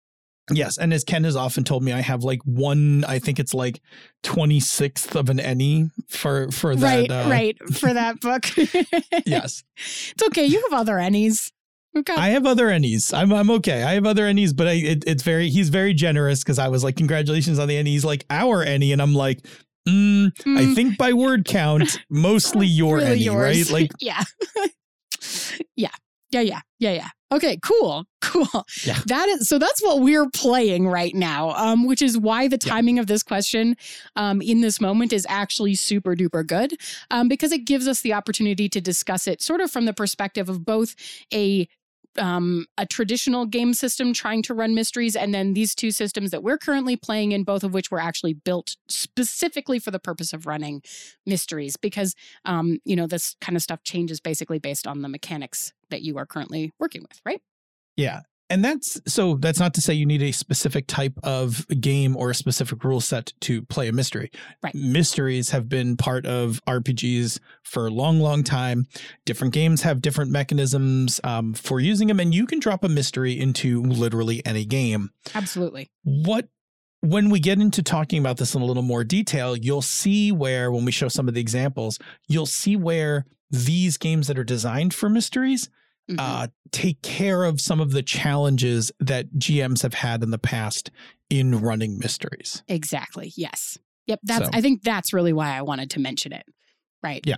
yes, 0.51 0.79
and 0.79 0.93
as 0.93 1.05
Ken 1.05 1.25
has 1.25 1.37
often 1.37 1.65
told 1.65 1.83
me, 1.83 1.93
I 1.93 2.01
have 2.01 2.25
like 2.25 2.41
one. 2.45 3.05
I 3.05 3.19
think 3.19 3.39
it's 3.39 3.55
like 3.55 3.81
twenty 4.23 4.61
sixth 4.61 5.15
of 5.15 5.29
an 5.31 5.39
ennie 5.39 5.91
for 6.09 6.51
for 6.51 6.75
that. 6.77 6.83
right, 6.85 7.11
uh, 7.11 7.29
right 7.31 7.57
for 7.73 7.93
that 7.93 8.21
book. 8.21 8.47
Yes, 9.27 9.63
it's 9.77 10.23
okay. 10.29 10.47
You 10.47 10.67
have 10.71 10.81
other 10.81 10.95
Ennies. 10.95 11.53
We've 11.95 12.05
I 12.09 12.31
have 12.31 12.47
other 12.47 12.69
ennies. 12.69 13.13
I'm 13.13 13.33
I'm 13.35 13.51
okay. 13.51 13.83
I 13.83 13.93
have 13.93 14.07
other 14.07 14.25
ennies, 14.25 14.57
but 14.57 14.67
I 14.67 14.73
it, 14.73 15.05
it's 15.07 15.23
very 15.23 15.51
he's 15.51 15.69
very 15.69 15.93
generous 15.93 16.43
because 16.43 16.59
I 16.59 16.69
was 16.69 16.83
like 16.83 16.97
congratulations 16.97 17.59
on 17.59 17.69
the 17.69 17.77
ennie. 17.77 17.91
He's 17.91 18.05
like 18.05 18.25
our 18.31 18.63
ennie, 18.63 18.93
and 18.93 19.01
I'm 19.03 19.15
like. 19.15 19.47
Mm, 19.89 20.31
I 20.47 20.67
Mm, 20.67 20.75
think 20.77 20.97
by 20.97 21.13
word 21.13 21.45
count, 21.45 21.99
mostly 22.09 22.69
your 22.69 22.99
really 22.99 23.27
ennie, 23.27 23.37
right? 23.37 23.69
Like, 23.69 23.91
yeah, 23.99 24.23
yeah, 25.75 25.91
yeah, 26.33 26.41
yeah, 26.41 26.61
yeah, 26.79 26.93
yeah. 26.93 27.09
Okay, 27.33 27.59
cool, 27.63 28.05
cool. 28.21 28.47
Yeah. 28.85 28.99
That 29.07 29.29
is 29.29 29.49
so. 29.49 29.59
That's 29.59 29.83
what 29.83 30.01
we're 30.01 30.29
playing 30.31 30.87
right 30.89 31.15
now. 31.15 31.51
Um, 31.53 31.87
which 31.87 32.03
is 32.03 32.19
why 32.19 32.47
the 32.49 32.59
Yeah. 32.63 32.73
timing 32.73 32.99
of 32.99 33.07
this 33.07 33.23
question, 33.23 33.77
um, 34.17 34.43
in 34.43 34.61
this 34.61 34.81
moment 34.81 35.13
is 35.13 35.27
actually 35.31 35.75
super 35.75 36.15
duper 36.15 36.47
good. 36.47 36.75
Um, 37.11 37.29
because 37.29 37.53
it 37.53 37.65
gives 37.65 37.89
us 37.89 38.03
the 38.03 38.13
opportunity 38.13 38.69
to 38.69 38.81
discuss 38.81 39.27
it 39.27 39.41
sort 39.41 39.61
of 39.61 39.71
from 39.71 39.87
the 39.87 39.95
perspective 39.95 40.49
of 40.49 40.65
both 40.65 40.95
a 41.33 41.69
um, 42.19 42.67
a 42.79 42.87
traditional 42.87 43.47
game 43.47 43.75
system 43.75 44.13
trying 44.13 44.43
to 44.43 44.55
run 44.55 44.75
mysteries, 44.75 45.17
and 45.17 45.35
then 45.35 45.55
these 45.55 45.75
two 45.75 45.91
systems 45.91 46.31
that 46.31 46.43
we're 46.43 46.59
currently 46.59 46.97
playing 46.97 47.33
in, 47.33 47.45
both 47.45 47.65
of 47.65 47.75
which 47.75 47.91
were 47.91 48.01
actually 48.01 48.35
built 48.35 48.77
specifically 48.89 49.79
for 49.79 49.91
the 49.91 49.99
purpose 49.99 50.33
of 50.33 50.47
running 50.47 50.83
mysteries. 51.27 51.77
Because 51.77 52.15
um, 52.45 52.79
you 52.85 52.97
know, 52.97 53.07
this 53.07 53.37
kind 53.41 53.57
of 53.57 53.63
stuff 53.63 53.83
changes 53.83 54.21
basically 54.21 54.59
based 54.59 54.87
on 54.87 55.03
the 55.03 55.09
mechanics 55.09 55.73
that 55.91 56.03
you 56.03 56.19
are 56.19 56.27
currently 56.27 56.73
working 56.79 57.03
with, 57.03 57.21
right? 57.25 57.41
Yeah. 57.97 58.21
And 58.53 58.63
that's 58.63 59.01
so 59.07 59.37
that's 59.37 59.59
not 59.59 59.73
to 59.75 59.81
say 59.81 59.95
you 59.95 60.05
need 60.05 60.23
a 60.23 60.31
specific 60.31 60.87
type 60.87 61.19
of 61.23 61.67
game 61.81 62.15
or 62.19 62.29
a 62.29 62.35
specific 62.35 62.85
rule 62.85 63.01
set 63.01 63.33
to 63.41 63.63
play 63.63 63.89
a 63.89 63.93
mystery. 63.93 64.31
Right. 64.63 64.75
Mysteries 64.75 65.49
have 65.51 65.71
been 65.71 65.97
part 65.97 66.27
of 66.27 66.61
RPGs 66.69 67.41
for 67.63 67.87
a 67.87 67.91
long, 67.91 68.21
long 68.21 68.45
time. 68.45 68.85
Different 69.25 69.55
games 69.55 69.81
have 69.83 70.03
different 70.03 70.31
mechanisms 70.31 71.19
um, 71.25 71.55
for 71.55 71.81
using 71.81 72.09
them, 72.09 72.21
and 72.21 72.35
you 72.35 72.45
can 72.45 72.59
drop 72.59 72.85
a 72.85 72.91
mystery 72.91 73.41
into 73.41 73.83
literally 73.85 74.45
any 74.45 74.67
game. 74.67 75.13
Absolutely. 75.35 75.89
What 76.05 76.49
when 77.01 77.31
we 77.31 77.41
get 77.41 77.59
into 77.59 77.83
talking 77.83 78.19
about 78.19 78.37
this 78.37 78.55
in 78.55 78.61
a 78.61 78.67
little 78.67 78.83
more 78.83 79.03
detail, 79.03 79.57
you'll 79.57 79.81
see 79.81 80.31
where, 80.31 80.71
when 80.71 80.85
we 80.85 80.93
show 80.93 81.09
some 81.09 81.27
of 81.27 81.33
the 81.33 81.41
examples, 81.41 81.99
you'll 82.29 82.45
see 82.45 82.77
where 82.77 83.25
these 83.51 83.97
games 83.97 84.27
that 84.27 84.39
are 84.39 84.45
designed 84.45 84.93
for 84.93 85.09
mysteries 85.09 85.71
Mhm. 86.11 86.17
uh, 86.19 86.49
take 86.73 87.01
care 87.03 87.45
of 87.45 87.61
some 87.61 87.81
of 87.81 87.93
the 87.93 88.03
challenges 88.03 88.91
that 89.01 89.35
GMs 89.39 89.83
have 89.83 89.95
had 89.95 90.23
in 90.23 90.31
the 90.31 90.39
past 90.39 90.91
in 91.31 91.61
running 91.61 91.99
mysteries. 91.99 92.63
exactly. 92.69 93.33
Yes. 93.37 93.79
Yep. 94.07 94.21
That's 94.25 94.45
So- 94.47 94.51
I 94.53 94.61
think 94.61 94.83
that's 94.83 95.13
really 95.13 95.33
why 95.33 95.57
I 95.57 95.63
wanted 95.63 95.91
to 95.91 96.01
mention 96.01 96.33
it. 96.33 96.45
Right. 97.03 97.21
Yeah. 97.25 97.37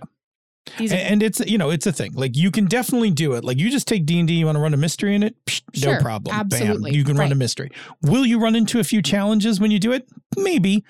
These 0.79 0.91
and, 0.91 0.99
are, 0.99 1.03
and 1.03 1.23
it's 1.23 1.39
you 1.41 1.59
know 1.59 1.69
it's 1.69 1.85
a 1.85 1.91
thing 1.91 2.13
like 2.13 2.35
you 2.35 2.49
can 2.49 2.65
definitely 2.65 3.11
do 3.11 3.33
it 3.33 3.43
like 3.43 3.59
you 3.59 3.69
just 3.69 3.87
take 3.87 4.03
d&d 4.03 4.33
you 4.33 4.47
want 4.47 4.55
to 4.55 4.59
run 4.59 4.73
a 4.73 4.77
mystery 4.77 5.13
in 5.13 5.21
it 5.21 5.35
Psh, 5.45 5.61
Sure, 5.75 5.93
no 5.93 6.01
problem 6.01 6.35
absolutely, 6.35 6.89
Bam, 6.89 6.97
you 6.97 7.03
can 7.03 7.17
run 7.17 7.31
a 7.31 7.35
mystery 7.35 7.69
will 8.01 8.25
you 8.25 8.39
run 8.39 8.55
into 8.55 8.79
a 8.79 8.83
few 8.83 9.03
challenges 9.03 9.59
when 9.59 9.69
you 9.69 9.77
do 9.77 9.91
it 9.91 10.09
maybe 10.35 10.83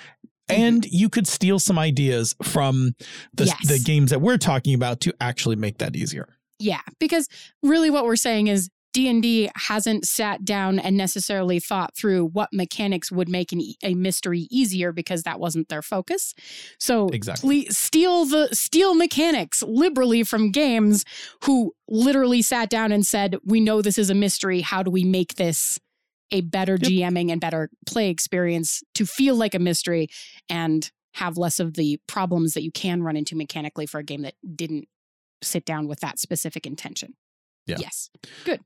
Mm-hmm. 0.49 0.61
and 0.61 0.85
you 0.85 1.09
could 1.09 1.27
steal 1.27 1.57
some 1.59 1.77
ideas 1.79 2.35
from 2.43 2.93
the, 3.33 3.45
Yes. 3.45 3.67
the 3.67 3.79
games 3.79 4.11
that 4.11 4.21
we're 4.21 4.37
talking 4.37 4.75
about 4.75 5.01
to 5.01 5.13
actually 5.19 5.55
make 5.57 5.79
that 5.79 5.95
easier 5.95 6.34
yeah, 6.59 6.81
because 6.99 7.27
really 7.63 7.89
what 7.89 8.05
we're 8.05 8.15
saying 8.15 8.47
is 8.47 8.69
D&D 8.93 9.49
hasn't 9.55 10.05
sat 10.05 10.45
down 10.45 10.79
and 10.79 10.95
necessarily 10.95 11.59
thought 11.59 11.93
through 11.97 12.27
what 12.27 12.47
mechanics 12.53 13.11
would 13.11 13.27
make 13.27 13.51
an, 13.51 13.59
e- 13.59 13.75
a 13.83 13.93
mystery 13.93 14.47
easier 14.49 14.93
because 14.93 15.23
that 15.23 15.37
wasn't 15.37 15.67
their 15.67 15.81
focus. 15.81 16.33
So 16.79 17.09
Exactly. 17.09 17.45
please 17.65 17.77
steal 17.77 18.23
the 18.23 18.47
steal 18.53 18.95
mechanics 18.95 19.61
liberally 19.63 20.23
from 20.23 20.49
games 20.49 21.03
who 21.43 21.73
literally 21.89 22.41
sat 22.41 22.69
down 22.69 22.93
and 22.93 23.05
said, 23.05 23.35
"We 23.43 23.59
know 23.59 23.81
this 23.81 23.97
is 23.97 24.09
a 24.09 24.15
mystery. 24.15 24.61
How 24.61 24.81
do 24.81 24.89
we 24.89 25.03
make 25.03 25.35
this 25.35 25.77
a 26.31 26.39
better 26.39 26.77
Yep. 26.81 26.89
GMing 26.89 27.31
and 27.33 27.41
better 27.41 27.69
play 27.85 28.09
experience 28.09 28.81
to 28.93 29.05
feel 29.05 29.35
like 29.35 29.53
a 29.53 29.59
mystery 29.59 30.07
and 30.49 30.89
have 31.15 31.37
less 31.37 31.59
of 31.59 31.73
the 31.73 31.99
problems 32.07 32.53
that 32.53 32.63
you 32.63 32.71
can 32.71 33.03
run 33.03 33.17
into 33.17 33.35
mechanically 33.35 33.85
for 33.85 33.99
a 33.99 34.03
game 34.03 34.21
that 34.21 34.35
didn't 34.55 34.87
sit 35.41 35.65
down 35.65 35.87
with 35.87 35.99
that 36.01 36.19
specific 36.19 36.65
intention?" 36.65 37.15
Yeah. 37.67 37.77
Yes. 37.79 38.09
Good. 38.43 38.61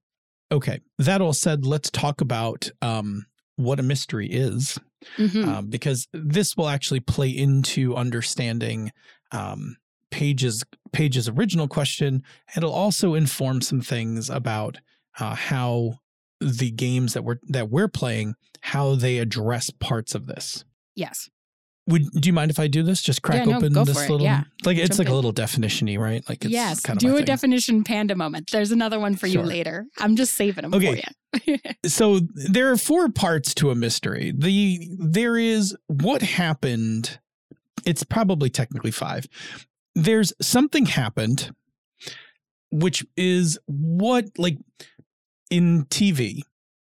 Okay 0.51 0.79
that 0.97 1.21
all 1.21 1.33
said 1.33 1.65
let's 1.65 1.89
talk 1.89 2.21
about 2.21 2.69
um, 2.81 3.25
what 3.55 3.79
a 3.79 3.83
mystery 3.83 4.27
is 4.27 4.77
Mhm. 5.17 5.45
um, 5.47 5.67
because 5.67 6.07
this 6.11 6.57
will 6.57 6.67
actually 6.67 6.99
play 6.99 7.29
into 7.29 7.95
understanding 7.95 8.91
um, 9.31 9.77
Paige's 10.11 10.63
Paige's 10.91 11.29
original 11.29 11.67
question. 11.67 12.23
It'll 12.57 12.73
also 12.73 13.13
inform 13.13 13.61
some 13.61 13.79
things 13.81 14.29
about 14.29 14.77
uh, 15.19 15.35
how 15.35 15.99
the 16.41 16.71
games 16.71 17.13
that 17.13 17.23
we're 17.23 17.39
that 17.47 17.69
we're 17.69 17.88
playing 17.88 18.33
how 18.61 18.95
they 18.95 19.19
address 19.19 19.69
parts 19.69 20.15
of 20.15 20.25
this. 20.25 20.65
yes. 20.95 21.29
Would 21.89 22.10
do 22.12 22.27
you 22.27 22.34
mind 22.34 22.51
if 22.51 22.60
I 22.60 22.67
do 22.67 22.84
this? 22.84 23.01
Just 23.01 23.22
crack 23.22 23.46
Yeah, 23.48 23.58
open 23.58 23.74
this 23.74 23.98
for 23.98 24.03
it, 24.03 24.10
little 24.10 24.25
yeah. 24.25 24.43
like 24.63 24.77
it's 24.77 24.89
Jump 24.89 25.00
like 25.00 25.10
a 25.10 25.13
little 25.13 25.31
definition-y, 25.31 25.96
right? 25.98 26.27
Like 26.29 26.43
it's 26.46 26.51
yes. 26.53 26.79
kind 26.81 26.98
of 26.98 27.01
Do 27.01 27.13
a 27.13 27.17
thing. 27.17 27.25
definition 27.25 27.84
panda 27.84 28.15
moment. 28.15 28.51
There's 28.51 28.72
another 28.72 29.00
one 29.00 29.15
for 29.15 29.27
Sure. 29.27 29.41
you 29.41 29.48
later. 29.48 29.86
I'm 29.98 30.15
just 30.15 30.36
saving 30.36 30.63
them 30.63 30.74
Okay. 30.74 31.01
for 31.34 31.39
you. 31.51 31.58
so 31.89 32.19
there 32.34 32.72
are 32.72 32.77
four 32.77 33.10
parts 33.10 33.53
to 33.55 33.72
a 33.72 33.75
mystery. 33.75 34.34
The 34.38 34.88
there 35.00 35.38
is 35.38 35.75
what 35.88 36.22
happened. 36.22 37.19
It's 37.86 38.03
probably 38.03 38.50
technically 38.50 38.91
five. 38.91 39.27
There's 39.96 40.31
something 40.41 40.86
happened, 40.86 41.51
which 42.72 43.05
is 43.17 43.58
what 43.65 44.25
like 44.38 44.58
in 45.50 45.86
TV. 45.86 46.41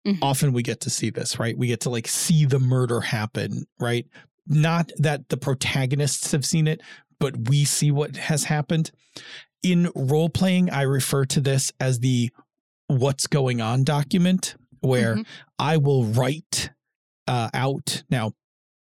Mhm. 0.05 0.17
Often 0.21 0.53
we 0.53 0.63
get 0.63 0.81
to 0.81 0.89
see 0.89 1.09
this, 1.11 1.37
right? 1.39 1.57
We 1.57 1.67
get 1.67 1.81
to 1.81 1.89
like 1.89 2.07
see 2.07 2.45
the 2.45 2.59
murder 2.59 3.01
happen, 3.01 3.65
right? 3.79 4.05
Not 4.47 4.91
that 4.97 5.29
the 5.29 5.37
protagonists 5.37 6.31
have 6.31 6.45
seen 6.45 6.67
it, 6.67 6.81
but 7.19 7.49
we 7.49 7.63
see 7.65 7.91
what 7.91 8.15
has 8.17 8.45
happened. 8.45 8.91
In 9.63 9.91
role 9.95 10.29
playing, 10.29 10.69
I 10.69 10.81
refer 10.81 11.25
to 11.25 11.39
this 11.41 11.71
as 11.79 11.99
the 11.99 12.31
what's 12.87 13.27
going 13.27 13.61
on 13.61 13.83
document 13.83 14.55
where 14.81 15.17
Mhm. 15.17 15.25
I 15.59 15.77
will 15.77 16.05
write 16.05 16.71
uh, 17.27 17.49
out. 17.53 18.03
Now, 18.09 18.33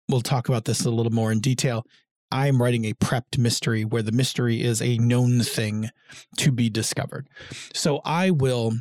we'll 0.08 0.22
talk 0.22 0.48
about 0.48 0.66
this 0.66 0.86
a 0.86 0.90
little 0.90 1.12
more 1.12 1.32
in 1.32 1.40
detail. 1.42 1.86
I'm 2.32 2.62
writing 2.62 2.86
a 2.86 2.94
prepped 2.94 3.38
mystery 3.38 3.84
where 3.84 4.02
the 4.02 4.14
mystery 4.14 4.62
is 4.62 4.82
a 4.82 4.98
known 4.98 5.42
thing 5.42 5.90
to 6.38 6.52
be 6.52 6.70
discovered. 6.70 7.28
So 7.74 8.02
I 8.06 8.32
will, 8.32 8.74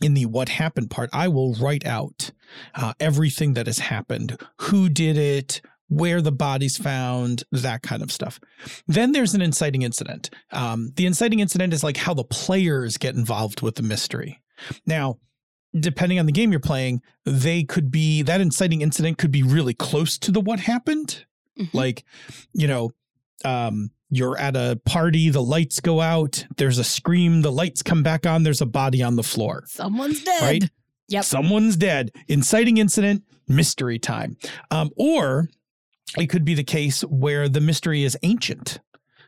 in 0.00 0.14
the 0.14 0.26
what 0.26 0.48
happened 0.48 0.90
part, 0.90 1.10
I 1.12 1.28
will 1.28 1.54
write 1.54 1.84
out 1.86 2.30
uh, 2.74 2.94
everything 2.98 3.54
that 3.54 3.66
has 3.66 3.78
happened, 3.78 4.38
who 4.62 4.88
did 4.88 5.16
it, 5.18 5.60
where 5.88 6.22
the 6.22 6.32
body's 6.32 6.76
found, 6.76 7.44
that 7.52 7.82
kind 7.82 8.02
of 8.02 8.10
stuff. 8.10 8.40
Then 8.86 9.12
there's 9.12 9.34
an 9.34 9.42
inciting 9.42 9.82
incident. 9.82 10.30
Um, 10.50 10.92
the 10.96 11.06
inciting 11.06 11.40
incident 11.40 11.72
is 11.74 11.84
like 11.84 11.96
how 11.98 12.14
the 12.14 12.24
players 12.24 12.96
get 12.96 13.14
involved 13.14 13.60
with 13.60 13.74
the 13.74 13.82
mystery. 13.82 14.40
Now, 14.86 15.18
depending 15.78 16.18
on 16.18 16.26
the 16.26 16.32
game 16.32 16.50
you're 16.50 16.60
playing, 16.60 17.02
they 17.24 17.64
could 17.64 17.90
be 17.90 18.22
that 18.22 18.40
inciting 18.40 18.80
incident 18.80 19.18
could 19.18 19.30
be 19.30 19.42
really 19.42 19.74
close 19.74 20.18
to 20.18 20.30
the 20.30 20.40
what 20.40 20.60
happened. 20.60 21.24
Mhm. 21.58 21.74
Like, 21.74 22.04
you 22.54 22.66
know, 22.66 22.90
um, 23.44 23.90
you're 24.08 24.38
at 24.38 24.56
a 24.56 24.80
party, 24.84 25.30
the 25.30 25.42
lights 25.42 25.80
go 25.80 26.00
out, 26.00 26.44
there's 26.58 26.78
a 26.78 26.84
scream, 26.84 27.42
the 27.42 27.52
lights 27.52 27.82
come 27.82 28.02
back 28.02 28.26
on, 28.26 28.42
there's 28.42 28.60
a 28.60 28.66
body 28.66 29.02
on 29.02 29.16
the 29.16 29.22
floor. 29.22 29.64
Someone's 29.66 30.22
dead. 30.22 30.42
Right? 30.42 30.70
Yep. 31.08 31.24
Someone's 31.24 31.76
dead. 31.76 32.12
Inciting 32.28 32.76
incident, 32.78 33.24
mystery 33.48 33.98
time. 33.98 34.36
Um, 34.70 34.90
or 34.96 35.48
it 36.18 36.28
could 36.28 36.44
be 36.44 36.54
the 36.54 36.64
case 36.64 37.02
where 37.02 37.48
the 37.48 37.60
mystery 37.60 38.04
is 38.04 38.16
ancient. 38.22 38.80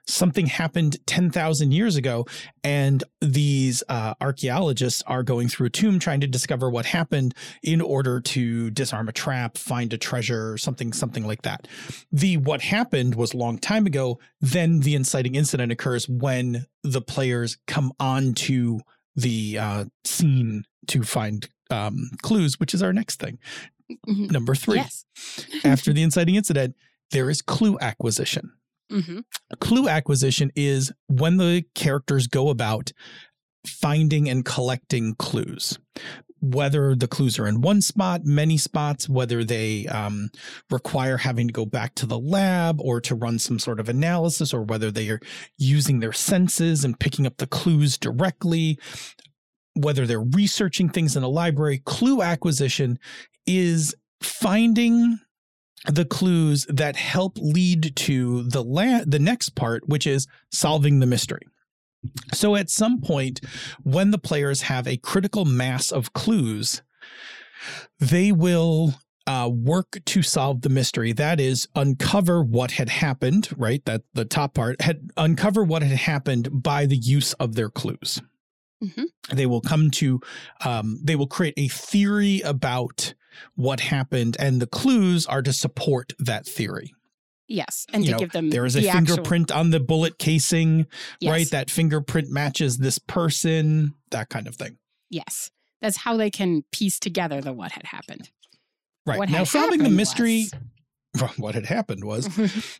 Something 0.06 0.46
happened 0.46 0.98
10,000 1.06 1.72
years 1.72 1.96
ago, 1.96 2.26
and 2.62 3.02
these 3.22 3.82
uh, 3.88 4.12
archaeologists 4.20 5.02
are 5.06 5.22
going 5.22 5.48
through 5.48 5.68
a 5.68 5.70
tomb 5.70 5.98
trying 5.98 6.20
to 6.20 6.26
discover 6.26 6.68
what 6.68 6.84
happened 6.84 7.34
in 7.62 7.80
order 7.80 8.20
to 8.20 8.70
disarm 8.70 9.08
a 9.08 9.12
trap, 9.12 9.56
find 9.56 9.94
a 9.94 9.98
treasure, 9.98 10.58
something, 10.58 10.92
something 10.92 11.26
like 11.26 11.40
that. 11.42 11.66
The 12.12 12.36
what 12.36 12.60
happened 12.60 13.14
was 13.14 13.32
a 13.32 13.38
long 13.38 13.56
time 13.56 13.86
ago. 13.86 14.18
Then 14.42 14.80
the 14.80 14.94
inciting 14.94 15.36
incident 15.36 15.72
occurs 15.72 16.06
when 16.06 16.66
the 16.82 17.00
players 17.00 17.56
come 17.66 17.90
onto 17.98 18.80
the 19.16 19.58
uh, 19.58 19.84
scene 20.04 20.64
to 20.88 21.02
find 21.02 21.48
um, 21.70 22.10
clues, 22.22 22.60
which 22.60 22.74
is 22.74 22.82
our 22.82 22.92
next 22.92 23.20
thing. 23.20 23.38
Mhm. 24.08 24.30
Number 24.30 24.54
three, 24.54 24.76
Yes. 24.78 25.04
after 25.64 25.92
the 25.92 26.02
inciting 26.02 26.34
incident, 26.36 26.74
there 27.10 27.28
is 27.30 27.42
clue 27.42 27.78
acquisition. 27.80 28.52
hmm 28.90 29.20
Clue 29.60 29.88
acquisition 29.88 30.50
is 30.56 30.92
when 31.08 31.36
the 31.36 31.64
characters 31.74 32.26
go 32.26 32.48
about 32.50 32.92
finding 33.66 34.28
and 34.28 34.44
collecting 34.44 35.14
clues. 35.14 35.78
Whether 36.40 36.94
the 36.94 37.08
clues 37.08 37.38
are 37.38 37.46
in 37.46 37.62
one 37.62 37.80
spot, 37.80 38.26
many 38.26 38.58
spots, 38.58 39.08
whether 39.08 39.42
they 39.44 39.86
um, 39.86 40.28
require 40.70 41.16
having 41.16 41.46
to 41.46 41.52
go 41.54 41.64
back 41.64 41.94
to 41.94 42.06
the 42.06 42.18
lab 42.18 42.78
or 42.82 43.00
to 43.00 43.14
run 43.14 43.38
some 43.38 43.58
sort 43.58 43.80
of 43.80 43.88
analysis, 43.88 44.52
or 44.52 44.62
whether 44.62 44.90
they 44.90 45.08
are 45.08 45.20
using 45.56 46.00
their 46.00 46.12
senses 46.12 46.84
and 46.84 47.00
picking 47.00 47.26
up 47.26 47.38
the 47.38 47.46
clues 47.46 47.96
directly, 47.96 48.78
whether 49.74 50.06
they're 50.06 50.20
researching 50.20 50.90
things 50.90 51.16
in 51.16 51.22
a 51.22 51.28
library, 51.28 51.80
clue 51.86 52.20
acquisition 52.20 52.98
is 53.46 53.94
finding 54.22 55.18
the 55.86 56.04
clues 56.04 56.66
that 56.68 56.96
help 56.96 57.36
lead 57.38 57.94
to 57.94 58.42
the 58.44 58.62
la- 58.64 59.04
the 59.06 59.18
next 59.18 59.50
part 59.50 59.86
which 59.88 60.06
is 60.06 60.26
solving 60.50 61.00
the 61.00 61.06
mystery. 61.06 61.42
So 62.32 62.56
at 62.56 62.70
some 62.70 63.00
point 63.00 63.40
when 63.82 64.10
the 64.10 64.18
players 64.18 64.62
have 64.62 64.86
a 64.86 64.96
critical 64.96 65.44
mass 65.44 65.90
of 65.90 66.12
clues 66.12 66.82
they 67.98 68.32
will 68.32 68.94
uh, 69.26 69.50
work 69.50 69.98
to 70.04 70.22
solve 70.22 70.60
the 70.60 70.68
mystery. 70.68 71.12
That 71.12 71.40
is, 71.40 71.66
uncover 71.74 72.42
what 72.42 72.72
had 72.72 72.90
happened, 72.90 73.48
right? 73.56 73.82
That 73.86 74.02
the 74.12 74.26
top 74.26 74.54
part 74.54 74.80
had 74.82 75.10
uncover 75.16 75.64
what 75.64 75.82
had 75.82 75.96
happened 75.96 76.62
by 76.62 76.84
the 76.84 76.96
use 76.96 77.32
of 77.34 77.54
their 77.54 77.70
clues. 77.70 78.20
Mhm. 78.82 79.04
They 79.32 79.46
will 79.46 79.62
come 79.62 79.90
to, 79.92 80.20
um, 80.64 80.98
they 81.02 81.16
will 81.16 81.26
create 81.26 81.54
a 81.56 81.68
theory 81.68 82.42
about 82.42 83.14
what 83.54 83.80
happened, 83.80 84.36
and 84.38 84.60
the 84.60 84.66
clues 84.66 85.26
are 85.26 85.42
to 85.42 85.52
support 85.52 86.12
that 86.18 86.46
theory. 86.46 86.94
Yes. 87.46 87.86
And 87.92 88.04
You 88.04 88.08
to 88.08 88.12
know, 88.12 88.18
give 88.18 88.32
them 88.32 88.50
There 88.50 88.64
is 88.64 88.74
a 88.74 88.80
the 88.80 88.88
actual- 88.88 89.16
fingerprint 89.16 89.52
on 89.52 89.70
the 89.70 89.80
bullet 89.80 90.18
casing, 90.18 90.86
yes. 91.20 91.30
right? 91.30 91.50
That 91.50 91.70
fingerprint 91.70 92.30
matches 92.30 92.78
this 92.78 92.98
person, 92.98 93.94
that 94.10 94.30
kind 94.30 94.46
of 94.46 94.56
thing. 94.56 94.78
Yes. 95.10 95.50
That's 95.82 95.98
how 95.98 96.16
they 96.16 96.30
can 96.30 96.62
piece 96.72 96.98
together 96.98 97.42
the 97.42 97.52
what 97.52 97.72
had 97.72 97.84
happened. 97.84 98.30
Right. 99.06 99.18
What 99.18 99.28
now, 99.28 99.44
solving 99.44 99.82
the 99.82 99.90
mystery, 99.90 100.46
what 101.36 101.54
had 101.54 101.66
happened 101.66 102.04
was 102.04 102.28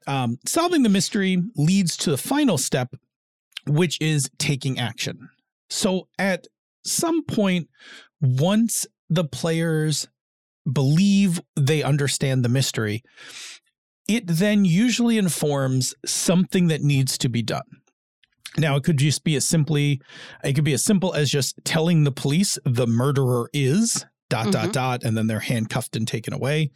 um, 0.07 0.39
solving 0.47 0.83
the 0.83 0.89
mystery 0.89 1.43
leads 1.57 1.99
to 1.99 2.11
the 2.11 2.17
final 2.17 2.57
step, 2.57 2.95
which 3.67 4.01
is 4.01 4.31
taking 4.39 4.79
action. 4.79 5.29
So 5.69 6.09
at 6.19 6.47
some 6.87 7.23
point, 7.25 7.69
once 8.23 8.87
the 9.11 9.25
players 9.25 10.09
believe 10.71 11.41
they 11.57 11.83
understand 11.83 12.45
the 12.45 12.49
mystery, 12.49 13.03
it 14.09 14.27
then 14.27 14.65
usually 14.65 15.19
informs 15.19 15.95
something 16.05 16.69
that 16.69 16.83
needs 16.83 17.17
to 17.19 17.29
be 17.29 17.43
done. 17.43 17.63
Now, 18.57 18.77
it 18.77 18.85
could 18.85 18.99
just 18.99 19.25
be 19.25 19.35
as 19.37 19.47
simply, 19.47 20.01
it 20.45 20.53
could 20.53 20.65
be 20.65 20.75
as 20.75 20.85
simple 20.85 21.13
as 21.15 21.31
just 21.31 21.59
telling 21.65 22.05
the 22.05 22.13
police 22.13 22.59
the 22.65 22.87
murderer 22.87 23.51
is 23.53 24.05
dot 24.31 24.53
dot 24.53 24.69
Mhm. 24.69 24.73
dot, 24.73 25.05
and 25.05 25.17
then 25.17 25.27
they're 25.27 25.41
handcuffed 25.41 25.97
and 25.97 26.07
taken 26.07 26.33
away. 26.33 26.71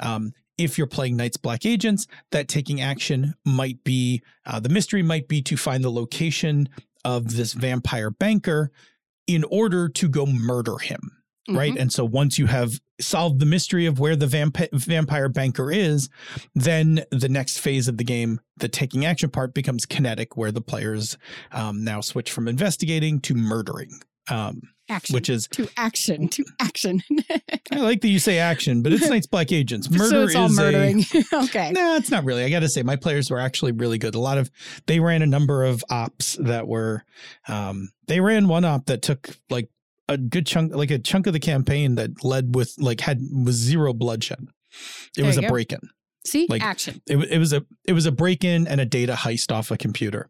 Um, 0.00 0.32
if 0.56 0.76
you're 0.78 0.86
playing 0.88 1.16
Night's 1.16 1.36
Black 1.36 1.64
Agents, 1.64 2.06
that 2.32 2.48
taking 2.48 2.80
action 2.80 3.34
might 3.44 3.84
be 3.84 4.22
uh, 4.46 4.58
the 4.58 4.68
mystery 4.68 5.02
might 5.02 5.28
be 5.28 5.42
to 5.42 5.56
find 5.56 5.84
the 5.84 5.90
location 5.92 6.68
of 7.04 7.36
this 7.36 7.52
vampire 7.52 8.10
banker 8.10 8.72
in 9.26 9.44
order 9.44 9.88
to 9.88 10.08
go 10.08 10.26
murder 10.26 10.78
him. 10.78 11.12
Right. 11.48 11.72
Mhm. 11.74 11.80
And 11.80 11.92
so 11.92 12.04
once 12.04 12.38
you 12.38 12.46
have 12.46 12.80
solved 13.00 13.38
the 13.40 13.46
mystery 13.46 13.86
of 13.86 13.98
where 13.98 14.16
the 14.16 14.26
vamp- 14.26 14.70
vampire 14.72 15.28
banker 15.28 15.70
is, 15.72 16.08
then 16.54 17.04
the 17.10 17.28
next 17.28 17.58
phase 17.58 17.88
of 17.88 17.96
the 17.96 18.04
game, 18.04 18.40
the 18.56 18.68
taking 18.68 19.04
action 19.04 19.30
part, 19.30 19.54
becomes 19.54 19.86
kinetic, 19.86 20.36
where 20.36 20.52
the 20.52 20.60
players 20.60 21.16
um, 21.52 21.84
now 21.84 22.00
switch 22.00 22.30
from 22.30 22.48
investigating 22.48 23.20
to 23.20 23.34
murdering. 23.34 24.00
Um, 24.30 24.60
Action. 24.90 25.14
which 25.14 25.28
is 25.30 25.46
to 25.52 25.68
action. 25.76 26.28
To 26.28 26.44
action. 26.60 27.02
I 27.72 27.76
like 27.76 28.00
that 28.00 28.08
you 28.08 28.18
say 28.18 28.38
action, 28.38 28.82
but 28.82 28.90
it's 28.92 29.06
Night's 29.08 29.26
Black 29.26 29.52
Agents. 29.52 29.90
Murder 29.90 30.04
so 30.08 30.22
it's 30.24 30.34
all 30.34 30.46
is 30.46 30.58
a 30.58 30.62
murdering. 30.62 31.04
okay. 31.44 31.72
Nah, 31.72 31.96
it's 31.96 32.10
not 32.10 32.24
really. 32.24 32.42
I 32.44 32.48
got 32.50 32.60
to 32.60 32.68
say, 32.70 32.82
my 32.82 32.96
players 32.96 33.30
were 33.30 33.38
actually 33.38 33.72
really 33.72 33.98
good. 33.98 34.14
A 34.14 34.18
lot 34.18 34.38
of 34.38 34.50
they 34.86 34.98
ran 35.00 35.20
a 35.22 35.26
number 35.26 35.64
of 35.64 35.84
ops 35.90 36.36
that 36.40 36.66
were. 36.66 37.04
Um, 37.48 37.90
they 38.06 38.20
ran 38.20 38.48
one 38.48 38.64
op 38.64 38.86
that 38.86 39.02
took 39.02 39.28
like 39.50 39.68
a 40.08 40.16
good 40.16 40.46
chunk, 40.46 40.74
like 40.74 40.90
a 40.90 40.98
chunk 40.98 41.26
of 41.26 41.32
the 41.32 41.40
campaign 41.40 41.94
that 41.96 42.24
led 42.24 42.54
with 42.54 42.74
like 42.78 43.00
had 43.00 43.20
was 43.44 43.56
zero 43.56 43.92
bloodshed. 43.92 44.38
It 44.42 45.16
There 45.16 45.24
was 45.26 45.36
a 45.38 45.42
go. 45.42 45.48
break 45.48 45.72
in. 45.72 45.80
See? 46.26 46.46
like- 46.48 46.62
action. 46.62 47.00
It, 47.06 47.16
it 47.30 47.38
was 47.38 47.52
a 47.52 47.64
it 47.86 47.92
was 47.94 48.04
a 48.04 48.12
break 48.12 48.44
in 48.44 48.66
and 48.68 48.80
a 48.80 48.84
data 48.86 49.14
heist 49.14 49.50
off 49.52 49.70
a 49.70 49.76
computer, 49.78 50.28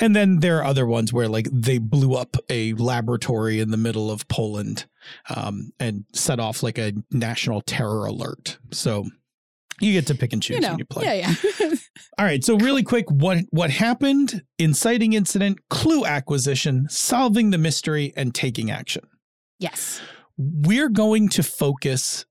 and 0.00 0.16
then 0.16 0.40
there 0.40 0.58
are 0.58 0.64
other 0.64 0.86
ones 0.86 1.12
where 1.12 1.28
like 1.28 1.46
they 1.52 1.78
blew 1.78 2.14
up 2.14 2.36
a 2.50 2.72
laboratory 2.74 3.60
in 3.60 3.70
the 3.70 3.76
middle 3.76 4.10
of 4.10 4.26
Poland, 4.28 4.86
um, 5.34 5.70
and 5.78 6.04
set 6.14 6.40
off 6.40 6.62
like 6.62 6.78
a 6.78 6.94
national 7.12 7.60
terror 7.60 8.06
alert. 8.06 8.58
So 8.72 9.04
you 9.80 9.92
get 9.92 10.06
to 10.08 10.14
pick 10.14 10.32
and 10.32 10.42
choose 10.42 10.56
You 10.56 10.62
know. 10.62 10.70
when 10.70 10.78
you 10.78 10.84
play. 10.86 11.18
Yeah, 11.20 11.34
yeah. 11.60 11.68
All 12.18 12.24
right, 12.24 12.42
so 12.42 12.56
really 12.56 12.82
quick, 12.82 13.08
what 13.10 13.38
what 13.50 13.70
happened? 13.70 14.42
Inciting 14.58 15.12
incident, 15.12 15.58
clue 15.68 16.04
acquisition, 16.06 16.86
solving 16.88 17.50
the 17.50 17.58
mystery, 17.58 18.12
and 18.16 18.34
taking 18.34 18.70
action. 18.70 19.06
Yes. 19.58 20.00
We're 20.38 20.88
going 20.90 21.28
to 21.30 21.42
focus 21.42 22.26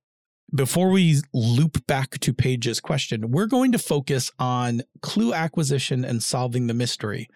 before 0.53 0.89
we 0.89 1.21
loop 1.33 1.85
back 1.87 2.19
to 2.19 2.33
Paige's 2.33 2.79
question. 2.79 3.31
We're 3.31 3.47
going 3.47 3.71
to 3.71 3.79
focus 3.79 4.31
on 4.39 4.81
clue 5.01 5.33
acquisition 5.33 6.05
and 6.05 6.21
solving 6.21 6.67
the 6.67 6.73
mystery, 6.73 7.27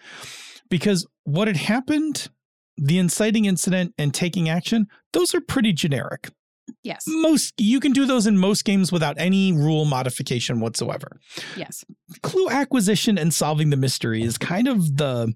because 0.69 1.08
what 1.24 1.48
had 1.48 1.58
happened, 1.58 2.29
the 2.77 3.00
inciting 3.00 3.46
incident 3.46 3.93
and 3.98 4.13
taking 4.13 4.48
action, 4.48 4.88
those 5.12 5.34
are 5.34 5.41
pretty 5.41 5.74
generic. 5.74 6.29
Yes. 6.84 7.05
Most 7.08 7.55
you 7.60 7.79
can 7.79 7.91
do 7.91 8.05
those 8.05 8.27
in 8.27 8.38
most 8.38 8.63
games 8.63 8.91
without 8.91 9.15
any 9.17 9.51
rule 9.51 9.86
modification 9.86 10.60
whatsoever 10.60 11.19
Yes. 11.58 11.84
clue 12.22 12.48
acquisition 12.48 13.17
and 13.17 13.34
solving 13.34 13.72
the 13.72 13.75
mystery 13.75 14.22
is 14.22 14.38
kind 14.38 14.67
of 14.67 14.98
the 14.98 15.34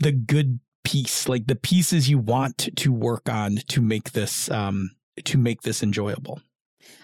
the 0.00 0.10
good 0.10 0.58
piece 0.86 1.28
like 1.28 1.46
the 1.48 1.56
pieces 1.56 2.08
you 2.08 2.18
want 2.18 2.68
to 2.76 2.92
work 2.92 3.28
on 3.28 3.56
to 3.68 3.82
make 3.82 4.12
this 4.12 4.50
um 4.50 4.90
to 5.24 5.36
make 5.38 5.62
this 5.62 5.82
enjoyable 5.82 6.40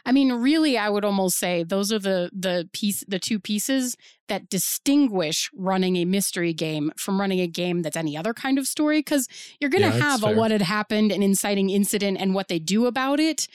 I 0.05 0.13
mean, 0.13 0.33
really, 0.33 0.77
I 0.77 0.89
would 0.89 1.05
almost 1.05 1.39
say 1.39 1.63
those 1.63 1.93
are 1.93 1.99
the 1.99 2.31
the 2.33 2.69
piece, 2.73 3.05
the 3.09 3.19
two 3.19 3.39
pieces 3.41 3.97
that 4.29 4.49
distinguish 4.49 5.51
running 5.55 5.97
a 5.97 6.05
mystery 6.05 6.53
game 6.53 6.93
from 6.97 7.21
running 7.21 7.41
a 7.41 7.47
game 7.47 7.83
that's 7.83 7.97
any 7.97 8.17
other 8.17 8.35
kind 8.35 8.59
of 8.59 8.67
story. 8.67 8.99
Because 8.99 9.29
you're 9.61 9.71
going 9.71 9.83
to 9.83 9.91
Yeah, 9.91 10.01
have 10.01 10.23
a 10.25 10.31
what 10.31 10.51
had 10.51 10.63
happened, 10.63 11.13
an 11.13 11.23
inciting 11.23 11.71
incident, 11.71 12.19
and 12.21 12.35
what 12.35 12.49
they 12.49 12.59
do 12.59 12.87
about 12.87 13.21
it. 13.21 13.49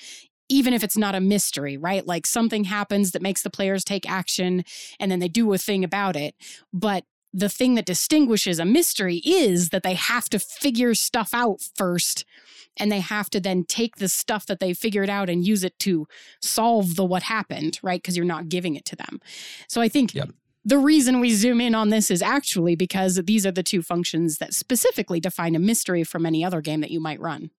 Even 0.50 0.74
if 0.74 0.82
it's 0.84 0.98
not 0.98 1.16
a 1.16 1.20
mystery, 1.20 1.76
right? 1.76 2.08
Like 2.08 2.26
something 2.26 2.64
happens 2.64 3.12
that 3.12 3.22
makes 3.22 3.42
the 3.44 3.50
players 3.50 3.84
take 3.84 4.10
action 4.10 4.64
and 4.98 5.12
then 5.12 5.20
they 5.20 5.28
do 5.28 5.52
a 5.54 5.58
thing 5.58 5.84
about 5.84 6.16
it. 6.16 6.36
But 6.72 7.04
the 7.34 7.50
thing 7.50 7.76
that 7.76 7.86
distinguishes 7.86 8.60
a 8.60 8.66
mystery 8.66 9.18
is 9.26 9.70
that 9.70 9.84
they 9.84 9.94
have 9.94 10.30
to 10.30 10.40
figure 10.40 10.94
stuff 10.96 11.32
out 11.34 11.60
first 11.76 12.26
and 12.78 12.92
they 12.92 13.00
have 13.00 13.30
to 13.32 13.40
then 13.40 13.64
take 13.66 13.98
the 13.98 14.08
stuff 14.08 14.46
that 14.46 14.60
they 14.60 14.74
figured 14.74 15.10
out 15.10 15.30
and 15.30 15.46
use 15.46 15.64
it 15.64 15.78
to 15.80 16.08
solve 16.42 16.96
the 16.96 17.04
what 17.06 17.24
happened, 17.24 17.80
right? 17.84 18.02
Because 18.02 18.16
you're 18.16 18.26
not 18.26 18.50
giving 18.50 18.76
it 18.76 18.86
to 18.86 18.96
them. 18.96 19.20
So 19.68 19.82
I 19.82 19.90
think 19.90 20.14
Yep. 20.14 20.30
the 20.64 20.78
reason 20.78 21.20
we 21.20 21.32
zoom 21.32 21.60
in 21.60 21.76
on 21.76 21.90
this 21.90 22.10
is 22.12 22.22
actually 22.22 22.76
because 22.76 23.16
these 23.26 23.46
are 23.46 23.52
the 23.52 23.64
two 23.64 23.82
functions 23.82 24.38
that 24.38 24.54
specifically 24.54 25.20
define 25.20 25.56
a 25.56 25.60
mystery 25.60 26.04
from 26.04 26.26
any 26.26 26.46
other 26.46 26.62
game 26.62 26.82
that 26.82 26.92
you 26.92 27.00
might 27.00 27.20
run. 27.20 27.50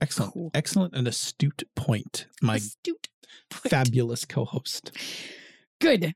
excellent 0.00 0.32
Cool. 0.32 0.50
excellent 0.54 0.94
and 0.94 1.06
astute 1.06 1.64
point 1.76 2.26
my 2.40 2.56
Astute. 2.56 3.08
point. 3.50 3.70
fabulous 3.70 4.24
co-host 4.24 4.92
Good. 5.80 6.14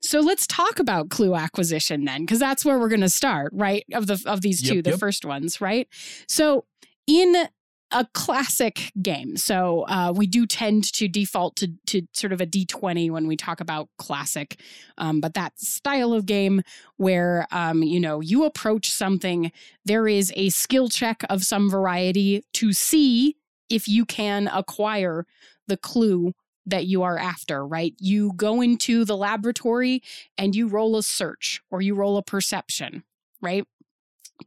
So 0.00 0.20
let's 0.20 0.46
talk 0.46 0.78
about 0.78 1.10
clue 1.10 1.34
acquisition 1.34 2.04
then, 2.04 2.22
because 2.22 2.38
that's 2.38 2.64
where 2.64 2.78
we're 2.78 2.88
going 2.88 3.00
to 3.02 3.08
start, 3.08 3.52
right? 3.54 3.84
Of 3.92 4.06
the 4.06 4.22
of 4.26 4.40
these 4.40 4.62
two, 4.62 4.76
Yep, 4.76 4.84
the 4.84 4.90
yep. 4.90 4.98
first 4.98 5.24
ones, 5.24 5.60
right? 5.60 5.88
So 6.28 6.64
in 7.06 7.48
a 7.92 8.06
classic 8.14 8.90
game, 9.00 9.36
so 9.36 9.82
uh, 9.88 10.12
we 10.14 10.26
do 10.26 10.44
tend 10.46 10.92
to 10.94 11.08
default 11.08 11.56
to 11.56 11.68
to 11.86 12.02
sort 12.12 12.32
of 12.32 12.40
a 12.40 12.46
D 12.46 12.64
twenty 12.64 13.10
when 13.10 13.26
we 13.26 13.36
talk 13.36 13.60
about 13.60 13.88
classic, 13.98 14.60
um, 14.98 15.20
but 15.20 15.34
that 15.34 15.58
style 15.58 16.12
of 16.12 16.26
game 16.26 16.62
where 16.96 17.46
um, 17.50 17.82
you 17.82 18.00
know 18.00 18.20
you 18.20 18.44
approach 18.44 18.90
something, 18.90 19.52
there 19.84 20.08
is 20.08 20.32
a 20.36 20.48
skill 20.50 20.88
check 20.88 21.22
of 21.28 21.44
some 21.44 21.70
variety 21.70 22.42
to 22.54 22.72
see 22.72 23.36
if 23.68 23.86
you 23.88 24.04
can 24.04 24.48
acquire 24.52 25.26
the 25.68 25.76
clue 25.76 26.32
that 26.66 26.86
you 26.86 27.02
are 27.02 27.18
after, 27.18 27.66
right? 27.66 27.94
You 27.98 28.32
go 28.36 28.60
into 28.60 29.04
the 29.04 29.16
laboratory 29.16 30.02
and 30.36 30.54
you 30.54 30.66
roll 30.66 30.96
a 30.96 31.02
search 31.02 31.60
or 31.70 31.80
you 31.80 31.94
roll 31.94 32.16
a 32.16 32.22
perception, 32.22 33.04
right? 33.40 33.64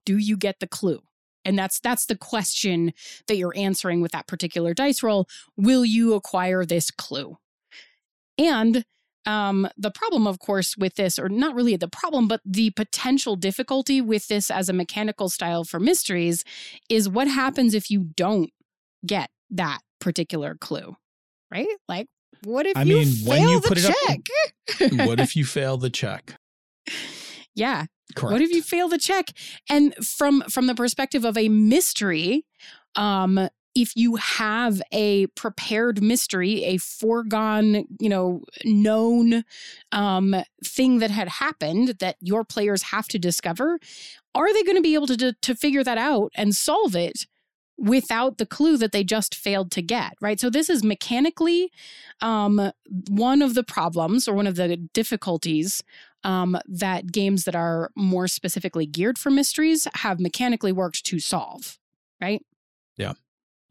Do 0.05 0.17
you 0.17 0.37
get 0.37 0.59
the 0.59 0.67
clue? 0.67 1.01
And 1.45 1.57
that's 1.57 1.79
that's 1.79 2.05
the 2.05 2.17
question 2.17 2.93
that 3.27 3.37
you're 3.37 3.55
answering 3.55 4.01
with 4.01 4.11
that 4.11 4.27
particular 4.27 4.73
dice 4.73 5.01
roll. 5.01 5.27
Will 5.57 5.85
you 5.85 6.13
acquire 6.13 6.65
this 6.65 6.91
clue? 6.91 7.37
And 8.37 8.85
um, 9.25 9.67
the 9.77 9.91
problem, 9.91 10.27
of 10.27 10.39
course, 10.39 10.77
with 10.77 10.95
this, 10.95 11.19
or 11.19 11.29
not 11.29 11.55
really 11.55 11.75
the 11.75 11.87
problem, 11.87 12.27
but 12.27 12.41
the 12.45 12.71
potential 12.71 13.35
difficulty 13.35 14.01
with 14.01 14.27
this 14.27 14.49
as 14.49 14.69
a 14.69 14.73
mechanical 14.73 15.29
style 15.29 15.63
for 15.63 15.79
mysteries 15.79 16.43
is 16.89 17.09
what 17.09 17.27
happens 17.27 17.73
if 17.73 17.91
you 17.91 18.09
don't 18.15 18.51
get 19.05 19.29
that 19.49 19.79
particular 19.99 20.55
clue, 20.55 20.95
right? 21.51 21.67
Like, 21.87 22.07
what 22.43 22.65
if 22.65 22.77
I 22.77 22.83
you 22.83 22.95
mean, 22.97 23.07
fail 23.07 23.29
when 23.29 23.49
you 23.49 23.59
the 23.61 23.67
put 23.67 23.77
it 23.77 23.85
up- 23.85 23.95
check? 24.07 25.07
what 25.07 25.19
if 25.19 25.35
you 25.35 25.45
fail 25.45 25.77
the 25.77 25.89
check 25.89 26.35
yeah, 27.55 27.85
correct 28.15 28.31
what 28.33 28.41
if 28.41 28.51
you 28.51 28.61
fail 28.61 28.87
the 28.87 28.97
check? 28.97 29.27
And 29.69 29.93
from 29.95 30.41
from 30.49 30.67
the 30.67 30.75
perspective 30.75 31.25
of 31.25 31.37
a 31.37 31.49
mystery, 31.49 32.45
um, 32.95 33.49
if 33.75 33.95
you 33.95 34.15
have 34.15 34.81
a 34.91 35.27
prepared 35.27 36.01
mystery, 36.01 36.63
a 36.63 36.77
foregone, 36.77 37.85
you 37.99 38.09
know, 38.09 38.41
known 38.63 39.43
um, 39.91 40.35
thing 40.63 40.99
that 40.99 41.11
had 41.11 41.27
happened 41.27 41.95
that 41.99 42.15
your 42.21 42.43
players 42.43 42.83
have 42.83 43.07
to 43.09 43.19
discover, 43.19 43.79
are 44.33 44.53
they 44.53 44.63
going 44.63 44.77
to 44.77 44.81
be 44.81 44.93
able 44.95 45.07
to 45.07 45.33
to 45.33 45.55
figure 45.55 45.83
that 45.83 45.97
out 45.97 46.31
and 46.35 46.55
solve 46.55 46.95
it? 46.95 47.25
Without 47.79 48.37
the 48.37 48.45
clue 48.45 48.77
that 48.77 48.91
they 48.91 49.03
just 49.03 49.33
failed 49.33 49.71
to 49.71 49.81
get 49.81 50.13
right? 50.21 50.39
So 50.39 50.49
this 50.49 50.69
is 50.69 50.83
mechanically 50.83 51.71
um, 52.21 52.71
one 53.09 53.41
of 53.41 53.53
the 53.53 53.63
problems 53.63 54.27
or 54.27 54.33
one 54.33 54.47
of 54.47 54.55
the 54.55 54.75
difficulties 54.77 55.83
um, 56.23 56.57
that 56.67 57.11
games 57.11 57.45
that 57.45 57.55
are 57.55 57.91
more 57.95 58.27
specifically 58.27 58.85
geared 58.85 59.17
for 59.17 59.29
mysteries 59.29 59.87
have 59.95 60.19
mechanically 60.19 60.71
worked 60.71 61.05
to 61.05 61.19
solve 61.19 61.79
right? 62.21 62.41
Yeah, 62.97 63.13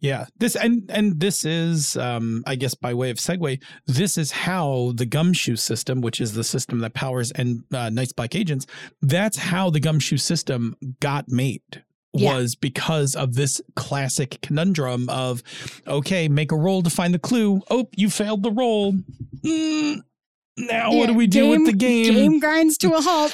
Yeah, 0.01 0.27
this 0.39 0.57
and 0.57 0.89
and 0.91 1.21
this 1.21 1.45
is, 1.45 1.97
um, 1.97 2.43
I 2.47 2.55
guess, 2.55 2.75
by 2.75 2.95
way 2.95 3.11
of 3.11 3.19
segue, 3.19 3.61
this 3.87 4.17
is 4.17 4.31
how 4.31 4.93
the 4.95 5.07
gumshoe 5.07 5.57
system, 5.57 6.01
which 6.01 6.21
is 6.21 6.35
the 6.35 6.45
system 6.45 6.79
that 6.81 6.95
powers 6.95 7.31
and 7.33 7.65
uh, 7.73 7.91
Night's 7.91 8.13
Black 8.13 8.35
Agents, 8.35 8.67
that's 9.03 9.37
how 9.37 9.71
the 9.71 9.81
gumshoe 9.81 10.17
system 10.17 10.77
got 11.01 11.29
made. 11.29 11.83
Yeah. 12.19 12.37
Was 12.37 12.55
because 12.55 13.15
of 13.15 13.35
this 13.35 13.61
classic 13.77 14.39
conundrum 14.43 15.09
of, 15.09 15.43
okay, 15.87 16.29
make 16.29 16.53
a 16.53 16.57
roll 16.57 16.83
to 16.83 16.91
find 16.91 17.15
the 17.15 17.19
clue. 17.19 17.63
Oh, 17.71 17.89
you 17.97 18.11
failed 18.11 18.43
the 18.43 18.51
roll. 18.51 18.95
Mm, 19.45 20.03
now 20.59 20.93
what 20.93 21.07
do 21.07 21.15
we 21.15 21.27
do 21.27 21.49
with 21.51 21.67
the 21.67 21.73
game? 21.73 22.15
game 22.15 22.41
grinds 22.41 22.77
to 22.79 22.93
a 22.93 23.01
halt 23.01 23.33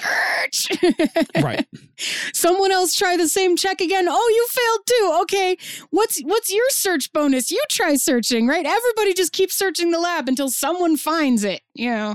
Right. 1.42 1.66
someone 2.34 2.70
else 2.70 2.94
try 2.94 3.16
the 3.16 3.28
same 3.28 3.56
check 3.56 3.80
again 3.80 4.06
oh 4.08 4.32
you 4.34 4.46
failed 4.50 4.80
too 4.86 5.18
okay 5.22 5.56
what's 5.90 6.20
what's 6.22 6.52
your 6.52 6.68
search 6.68 7.12
bonus 7.12 7.50
you 7.50 7.62
try 7.70 7.94
searching 7.96 8.46
right 8.46 8.66
everybody 8.66 9.14
just 9.14 9.32
keeps 9.32 9.54
searching 9.54 9.90
the 9.90 9.98
lab 9.98 10.28
until 10.28 10.50
someone 10.50 10.96
finds 10.96 11.44
it 11.44 11.62
you 11.74 11.90
know 11.90 12.14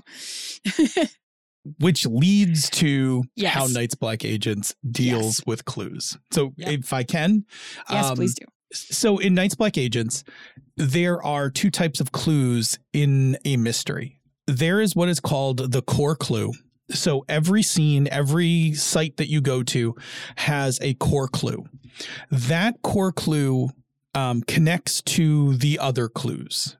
which 1.80 2.06
leads 2.06 2.70
to 2.72 3.24
Yes. 3.36 3.54
how 3.54 3.68
Night's 3.68 3.96
Black 3.96 4.26
Agents 4.26 4.76
deals 4.90 5.40
Yes. 5.40 5.46
with 5.46 5.66
clues. 5.66 6.18
So 6.32 6.54
Yep. 6.58 6.70
if 6.80 6.94
I 6.94 7.04
can, 7.04 7.46
yes 7.90 8.06
um, 8.06 8.16
please 8.16 8.36
do 8.36 8.46
So 8.74 9.18
in 9.18 9.34
Night's 9.36 9.56
Black 9.56 9.78
Agents, 9.78 10.24
there 10.78 11.22
are 11.24 11.50
two 11.50 11.70
types 11.72 12.00
of 12.00 12.12
clues 12.12 12.78
in 12.94 13.38
a 13.46 13.58
mystery. 13.58 14.16
there 14.48 14.82
is 14.82 14.96
what 14.96 15.08
is 15.10 15.20
called 15.20 15.72
the 15.72 15.82
core 15.84 16.16
clue. 16.16 16.52
So 16.90 17.24
every 17.30 17.62
scene, 17.62 18.08
every 18.12 18.74
site 18.74 19.18
that 19.18 19.28
you 19.30 19.42
go 19.42 19.62
to 19.62 19.96
has 20.38 20.80
a 20.82 20.96
core 20.96 21.28
clue. 21.28 21.66
That 22.32 22.82
core 22.82 23.12
clue 23.12 23.70
um, 24.16 24.42
connects 24.42 25.04
to 25.04 25.54
the 25.58 25.78
other 25.78 26.10
clues. 26.10 26.78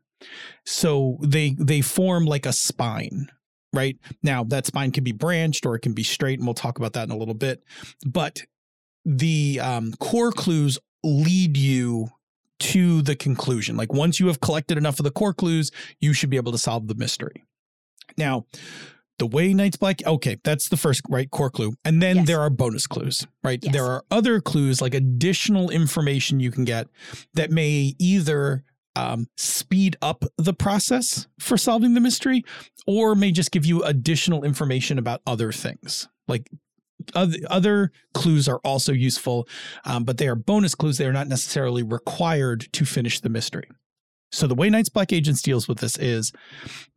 So 0.66 1.18
they 1.22 1.56
they 1.60 1.82
form 1.82 2.26
like 2.26 2.46
a 2.48 2.54
spine, 2.54 3.30
right? 3.74 3.98
Now 4.24 4.44
that 4.46 4.66
spine 4.66 4.92
can 4.92 5.04
be 5.04 5.12
branched 5.12 5.66
or 5.66 5.76
it 5.76 5.80
can 5.80 5.94
be 5.94 6.04
straight, 6.04 6.40
and 6.40 6.48
we'll 6.48 6.54
talk 6.56 6.78
about 6.80 6.94
that 6.94 7.04
in 7.04 7.12
a 7.12 7.18
little 7.18 7.34
bit. 7.34 7.64
But 8.06 8.44
the 9.06 9.60
um, 9.62 9.94
core 10.00 10.32
clues 10.32 10.78
lead 11.04 11.58
you 11.58 12.10
to 12.60 13.02
the 13.02 13.16
conclusion. 13.16 13.78
Like 13.78 13.94
once 13.94 14.20
you 14.20 14.28
have 14.28 14.42
collected 14.42 14.78
enough 14.78 15.00
of 15.00 15.06
the 15.06 15.12
core 15.12 15.34
clues, 15.34 15.72
you 16.02 16.14
should 16.14 16.30
be 16.30 16.38
able 16.38 16.52
to 16.52 16.58
solve 16.58 16.88
the 16.88 16.96
mystery. 16.96 17.44
Now, 18.18 18.46
the 19.18 19.28
way 19.28 19.54
Night's 19.54 19.78
Black, 19.78 20.06
okay, 20.06 20.38
that's 20.44 20.70
the 20.70 20.78
first 20.78 21.02
right 21.10 21.30
core 21.30 21.50
clue. 21.50 21.74
And 21.86 22.02
then 22.02 22.18
Yes. 22.18 22.28
there 22.28 22.40
are 22.42 22.50
bonus 22.50 22.88
clues, 22.88 23.28
right? 23.44 23.60
Yes. 23.62 23.74
There 23.74 23.86
are 23.86 24.04
other 24.10 24.42
clues, 24.42 24.82
like 24.82 24.94
additional 24.94 25.70
information 25.70 26.40
you 26.40 26.52
can 26.52 26.66
get 26.66 26.88
that 27.34 27.52
may 27.52 27.96
either 28.00 28.64
um, 29.00 29.28
speed 29.38 29.96
up 30.02 30.26
the 30.38 30.54
process 30.54 31.28
for 31.40 31.58
solving 31.58 31.94
the 31.94 32.02
mystery 32.02 32.44
or 32.86 33.16
may 33.16 33.32
just 33.32 33.52
give 33.52 33.66
you 33.66 33.82
additional 33.84 34.44
information 34.44 34.98
about 34.98 35.22
other 35.26 35.52
things. 35.52 36.08
Like 36.28 36.50
other, 37.16 37.92
clues 38.14 38.50
are 38.50 38.60
also 38.66 38.92
useful, 38.92 39.48
um, 39.86 40.04
but 40.04 40.18
they 40.18 40.28
are 40.28 40.36
bonus 40.36 40.76
clues. 40.76 40.98
They 40.98 41.06
are 41.06 41.14
not 41.14 41.28
necessarily 41.28 41.82
required 41.82 42.68
to 42.74 42.86
finish 42.86 43.22
the 43.22 43.30
mystery. 43.30 43.70
So 44.32 44.48
the 44.48 44.56
way 44.56 44.70
Night's 44.70 44.90
Black 44.90 45.14
Agents 45.14 45.42
deals 45.42 45.68
with 45.68 45.80
this 45.80 45.98
is 45.98 46.34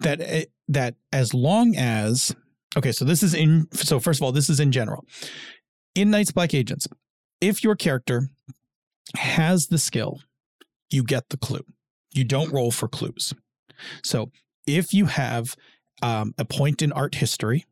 that 0.00 0.20
it, 0.20 0.50
that 0.68 0.96
as 1.12 1.32
long 1.32 1.76
as 1.76 2.34
okay, 2.76 2.92
so 2.92 3.04
this 3.04 3.22
is 3.22 3.32
in 3.32 3.68
so 3.72 4.00
first 4.00 4.20
of 4.20 4.24
all, 4.24 4.32
this 4.32 4.50
is 4.50 4.60
in 4.60 4.72
general. 4.72 5.04
In 5.94 6.10
Night's 6.10 6.32
Black 6.32 6.52
Agents, 6.52 6.86
if 7.40 7.64
your 7.64 7.76
character 7.76 8.28
has 9.16 9.68
the 9.68 9.78
skill, 9.78 10.20
you 10.90 11.04
get 11.04 11.30
the 11.30 11.38
clue. 11.38 11.64
You 12.12 12.24
don't 12.24 12.52
roll 12.52 12.70
for 12.70 12.88
clues. 12.88 13.34
So 14.04 14.30
if 14.66 14.92
you 14.92 15.06
have 15.06 15.56
um, 16.02 16.34
a 16.38 16.44
point 16.44 16.82
in 16.82 16.92
art 16.92 17.14
history, 17.16 17.64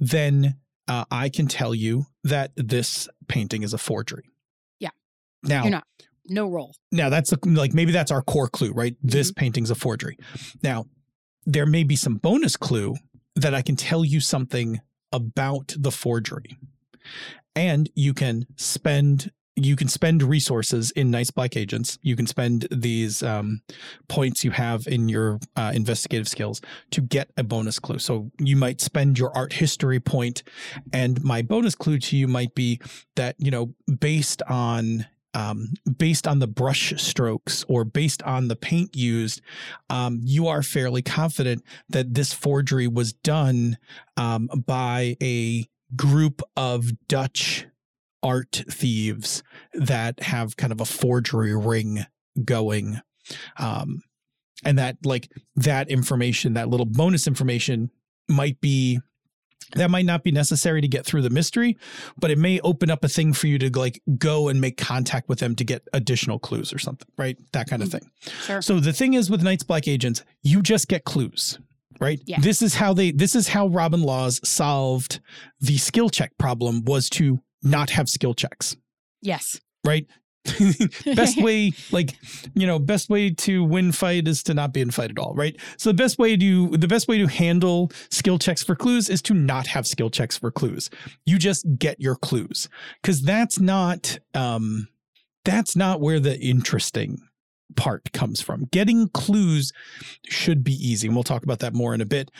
then 0.00 0.56
uh, 0.88 1.04
I 1.10 1.28
can 1.28 1.46
tell 1.46 1.74
you 1.74 2.06
that 2.24 2.52
this 2.56 3.08
painting 3.28 3.62
is 3.62 3.72
a 3.72 3.78
forgery. 3.78 4.24
Yeah. 4.78 4.90
Now, 5.42 5.62
You're 5.62 5.70
not. 5.70 5.84
No 6.28 6.48
roll. 6.48 6.76
now 6.92 7.08
that's 7.08 7.30
the, 7.30 7.38
like 7.44 7.74
maybe 7.74 7.90
that's 7.90 8.12
our 8.12 8.22
core 8.22 8.48
clue, 8.48 8.72
right? 8.72 8.94
This 9.02 9.32
painting's 9.32 9.70
a 9.70 9.74
forgery. 9.74 10.16
Now, 10.62 10.86
there 11.44 11.66
may 11.66 11.82
be 11.82 11.96
some 11.96 12.14
bonus 12.14 12.56
clue 12.56 12.94
that 13.34 13.54
I 13.54 13.60
can 13.60 13.74
tell 13.74 14.04
you 14.04 14.20
something 14.20 14.80
about 15.10 15.74
the 15.76 15.90
forgery. 15.90 16.56
And 17.56 17.90
you 17.96 18.14
can 18.14 18.46
spend 18.56 19.32
you 19.56 19.76
can 19.76 19.88
spend 19.88 20.22
resources 20.22 20.90
in 20.92 21.10
Night's 21.10 21.30
Black 21.30 21.56
Agents. 21.56 21.98
You 22.02 22.16
can 22.16 22.26
spend 22.26 22.66
these 22.70 23.22
um, 23.22 23.60
points 24.08 24.44
you 24.44 24.50
have 24.50 24.86
in 24.86 25.08
your 25.08 25.40
uh, 25.56 25.72
investigative 25.74 26.28
skills 26.28 26.60
to 26.90 27.00
get 27.00 27.30
a 27.36 27.42
bonus 27.42 27.78
clue. 27.78 27.98
So 27.98 28.30
you 28.38 28.56
might 28.56 28.80
spend 28.80 29.18
your 29.18 29.36
art 29.36 29.52
history 29.52 30.00
point, 30.00 30.42
and 30.92 31.22
my 31.22 31.42
bonus 31.42 31.74
clue 31.74 31.98
to 31.98 32.16
you 32.16 32.28
might 32.28 32.54
be 32.54 32.80
that 33.16 33.36
you 33.38 33.50
know 33.50 33.74
based 34.00 34.42
on 34.48 35.06
um, 35.34 35.72
based 35.96 36.26
on 36.26 36.38
the 36.38 36.46
brush 36.46 36.94
strokes 37.00 37.64
or 37.68 37.84
based 37.84 38.22
on 38.22 38.48
the 38.48 38.56
paint 38.56 38.96
used, 38.96 39.40
um, 39.90 40.20
you 40.22 40.46
are 40.46 40.62
fairly 40.62 41.02
confident 41.02 41.62
that 41.88 42.14
this 42.14 42.32
forgery 42.32 42.86
was 42.86 43.12
done 43.12 43.78
um, 44.16 44.48
by 44.66 45.16
a 45.22 45.66
group 45.96 46.42
of 46.56 46.90
Dutch 47.08 47.66
art 48.22 48.64
thieves 48.70 49.42
that 49.74 50.22
have 50.22 50.56
kind 50.56 50.72
of 50.72 50.80
a 50.80 50.84
forgery 50.84 51.56
ring 51.56 52.06
going. 52.44 53.00
Um, 53.58 54.02
and 54.64 54.78
that, 54.78 54.98
like, 55.04 55.30
that 55.56 55.90
information, 55.90 56.54
that 56.54 56.68
little 56.68 56.86
bonus 56.86 57.26
information 57.26 57.90
might 58.28 58.60
be 58.60 59.00
that 59.74 59.90
might 59.90 60.04
not 60.04 60.22
be 60.22 60.30
necessary 60.30 60.80
to 60.80 60.88
get 60.88 61.06
through 61.06 61.22
the 61.22 61.30
mystery, 61.30 61.78
but 62.18 62.30
it 62.30 62.38
may 62.38 62.60
open 62.60 62.90
up 62.90 63.04
a 63.04 63.08
thing 63.08 63.32
for 63.32 63.46
you 63.46 63.58
to 63.58 63.70
like 63.78 64.02
go 64.18 64.48
and 64.48 64.60
make 64.60 64.76
contact 64.76 65.28
with 65.28 65.38
them 65.38 65.54
to 65.56 65.64
get 65.64 65.86
additional 65.92 66.38
clues 66.38 66.72
or 66.72 66.78
something, 66.78 67.08
right? 67.16 67.38
That 67.52 67.68
kind 67.68 67.82
of 67.82 67.90
thing. 67.90 68.10
Sure. 68.44 68.62
So 68.62 68.80
the 68.80 68.92
thing 68.92 69.14
is 69.14 69.30
with 69.30 69.42
Night's 69.42 69.62
Black 69.62 69.88
Agents, 69.88 70.24
you 70.42 70.62
just 70.62 70.88
get 70.88 71.04
clues, 71.04 71.58
right? 72.00 72.20
Yeah. 72.26 72.40
This 72.40 72.62
is 72.62 72.74
how 72.74 72.92
they 72.92 73.12
this 73.12 73.34
is 73.34 73.48
how 73.48 73.68
Robin 73.68 74.02
Laws 74.02 74.46
solved 74.46 75.20
the 75.60 75.78
skill 75.78 76.10
check 76.10 76.36
problem 76.38 76.84
was 76.84 77.08
to 77.10 77.40
not 77.62 77.90
have 77.90 78.08
skill 78.08 78.34
checks, 78.34 78.76
Yes. 79.20 79.60
right? 79.84 80.06
best 81.14 81.36
way 81.40 81.70
like 81.92 82.16
you 82.54 82.66
know 82.66 82.80
best 82.80 83.08
way 83.08 83.30
to 83.30 83.62
win 83.62 83.92
fight 83.92 84.26
is 84.26 84.42
to 84.42 84.52
not 84.52 84.72
be 84.72 84.80
in 84.80 84.90
fight 84.90 85.08
at 85.10 85.16
all 85.18 85.32
right? 85.34 85.56
So 85.76 85.90
the 85.90 85.94
best 85.94 86.18
way 86.18 86.36
to 86.36 86.68
the 86.70 86.88
best 86.88 87.06
way 87.06 87.18
to 87.18 87.28
handle 87.28 87.92
skill 88.10 88.40
checks 88.40 88.60
for 88.64 88.74
clues 88.74 89.08
is 89.08 89.22
to 89.22 89.34
not 89.34 89.68
have 89.68 89.86
skill 89.86 90.10
checks 90.10 90.36
for 90.36 90.50
clues. 90.50 90.90
You 91.24 91.38
just 91.38 91.64
get 91.78 92.00
your 92.00 92.16
clues. 92.16 92.68
Because 93.00 93.22
that's 93.22 93.60
not 93.60 94.18
um 94.34 94.88
that's 95.44 95.76
not 95.76 96.00
where 96.00 96.18
the 96.18 96.36
interesting 96.40 97.18
part 97.76 98.10
comes 98.12 98.40
from. 98.40 98.64
Getting 98.72 99.10
clues 99.10 99.70
should 100.28 100.64
be 100.64 100.72
easy 100.74 101.06
and 101.06 101.14
we'll 101.16 101.22
talk 101.22 101.44
about 101.44 101.60
that 101.60 101.72
more 101.72 101.94
in 101.94 102.00
a 102.00 102.04
bit 102.06 102.32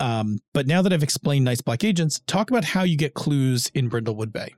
um, 0.00 0.40
but 0.52 0.66
now 0.66 0.82
that 0.82 0.92
I've 0.92 1.02
explained 1.02 1.44
Night's 1.44 1.60
Black 1.60 1.84
Agents, 1.84 2.20
talk 2.26 2.50
about 2.50 2.64
how 2.64 2.82
you 2.82 2.96
get 2.96 3.14
clues 3.14 3.70
in 3.74 3.90
Brindlewood 3.90 4.32
Bay. 4.32 4.54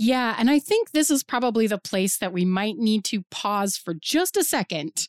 Yeah, 0.00 0.36
and 0.38 0.48
I 0.48 0.60
think 0.60 0.92
this 0.92 1.10
is 1.10 1.24
probably 1.24 1.66
the 1.66 1.76
place 1.76 2.18
that 2.18 2.32
we 2.32 2.44
might 2.44 2.76
need 2.78 3.04
to 3.06 3.24
pause 3.32 3.76
for 3.76 3.94
just 3.94 4.36
a 4.36 4.44
second 4.44 5.08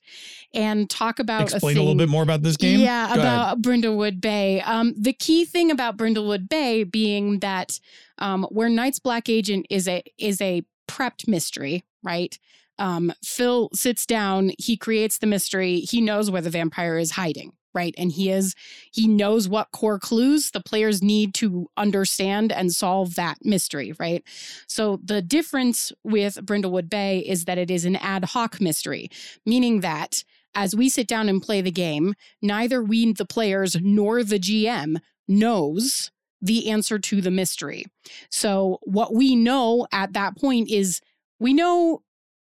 and 0.52 0.90
talk 0.90 1.20
about 1.20 1.44
Explain 1.44 1.78
a, 1.78 1.80
a, 1.80 1.82
little 1.82 1.96
bit 1.96 2.10
more 2.10 2.24
about 2.24 2.42
this 2.42 2.58
game. 2.58 2.80
Yeah, 2.80 3.06
Go 3.06 3.22
ahead. 3.22 3.26
about 3.26 3.62
Brindlewood 3.62 4.20
Bay. 4.20 4.62
Um, 4.62 4.96
the 4.98 5.14
key 5.14 5.46
thing 5.46 5.70
about 5.70 5.96
Brindlewood 5.96 6.50
Bay 6.50 6.84
being 6.84 7.38
that 7.40 7.80
um, 8.18 8.48
where 8.50 8.68
Night's 8.68 8.98
Black 8.98 9.30
Agent 9.30 9.68
is 9.70 9.88
a 9.88 10.04
is 10.18 10.42
a 10.42 10.64
prepped 10.88 11.28
mystery, 11.28 11.84
right? 12.02 12.38
Um, 12.80 13.14
Phil 13.24 13.70
sits 13.74 14.08
down, 14.08 14.54
he 14.58 14.76
creates 14.76 15.20
the 15.20 15.28
mystery, 15.28 15.82
he 15.82 16.02
knows 16.02 16.32
where 16.32 16.42
the 16.42 16.50
vampire 16.50 16.98
is 16.98 17.12
hiding, 17.12 17.52
right? 17.74 17.94
And 17.98 18.12
he 18.12 18.30
is 18.32 18.56
he 18.92 19.08
knows 19.08 19.48
what 19.48 19.72
core 19.72 20.00
clues 20.00 20.52
the 20.52 20.62
players 20.62 21.02
need 21.02 21.34
to 21.36 21.68
understand 21.78 22.52
and 22.52 22.72
solve 22.72 23.16
that 23.16 23.38
mystery, 23.44 23.94
right? 24.00 24.24
So 24.68 25.00
the 25.04 25.22
difference 25.22 25.92
with 26.04 26.36
Brindlewood 26.46 26.90
Bay 26.90 27.20
is 27.20 27.46
that 27.46 27.58
it 27.58 27.72
is 27.72 27.86
an 27.86 27.96
ad 27.98 28.26
hoc 28.26 28.60
mystery, 28.60 29.10
meaning 29.46 29.82
that 29.82 30.24
as 30.56 30.76
we 30.76 30.90
sit 30.90 31.08
down 31.08 31.30
and 31.30 31.42
play 31.42 31.62
the 31.62 31.72
game, 31.72 32.16
neither 32.42 32.84
we, 32.84 33.14
the 33.14 33.26
players, 33.26 33.78
nor 33.80 34.24
the 34.24 34.40
GM 34.40 34.98
knows 35.28 36.12
the 36.42 36.70
answer 36.70 36.98
to 37.00 37.22
the 37.22 37.32
mystery. 37.32 37.86
So, 38.32 38.80
what 38.84 39.14
we 39.14 39.36
know 39.36 39.88
at 39.92 40.14
that 40.14 40.38
point 40.38 40.70
is 40.70 41.02
we 41.40 41.54
know 41.54 42.02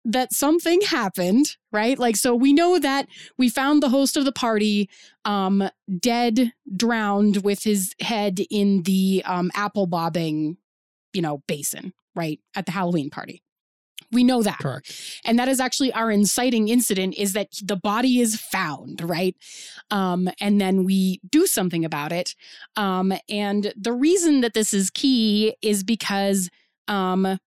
that 0.06 0.32
something 0.32 0.80
happened, 0.82 1.56
right? 1.72 1.98
Like, 1.98 2.16
so 2.16 2.34
we 2.34 2.52
know 2.52 2.78
that 2.78 3.08
we 3.36 3.48
found 3.48 3.82
the 3.82 3.88
host 3.88 4.16
of 4.16 4.24
the 4.24 4.32
party 4.32 4.88
um, 5.24 5.68
dead, 5.98 6.52
drowned 6.76 7.42
with 7.42 7.64
his 7.64 7.92
head 8.00 8.38
in 8.48 8.84
the 8.84 9.22
um, 9.26 9.50
apple 9.54 9.86
bobbing, 9.86 10.58
you 11.12 11.20
know, 11.20 11.42
basin, 11.48 11.92
right? 12.14 12.38
At 12.54 12.66
the 12.66 12.72
Halloween 12.72 13.10
party. 13.10 13.42
We 14.12 14.22
know 14.22 14.42
that 14.44 14.60
Correct. 14.60 15.20
and 15.24 15.36
that 15.40 15.48
is 15.48 15.58
actually 15.58 15.92
our 15.92 16.12
inciting 16.12 16.68
incident 16.68 17.14
is 17.18 17.32
that 17.32 17.48
the 17.60 17.74
body 17.74 18.20
is 18.20 18.40
found 18.40 19.02
right 19.02 19.34
um, 19.90 20.30
and 20.40 20.60
then 20.60 20.84
we 20.84 21.20
do 21.28 21.44
something 21.44 21.84
about 21.84 22.12
it 22.12 22.36
um, 22.76 23.12
and 23.28 23.72
the 23.76 23.92
reason 23.92 24.42
that 24.42 24.54
this 24.54 24.72
is 24.72 24.90
key 24.90 25.56
is 25.60 25.82
because 25.82 26.50
um, 26.86 27.38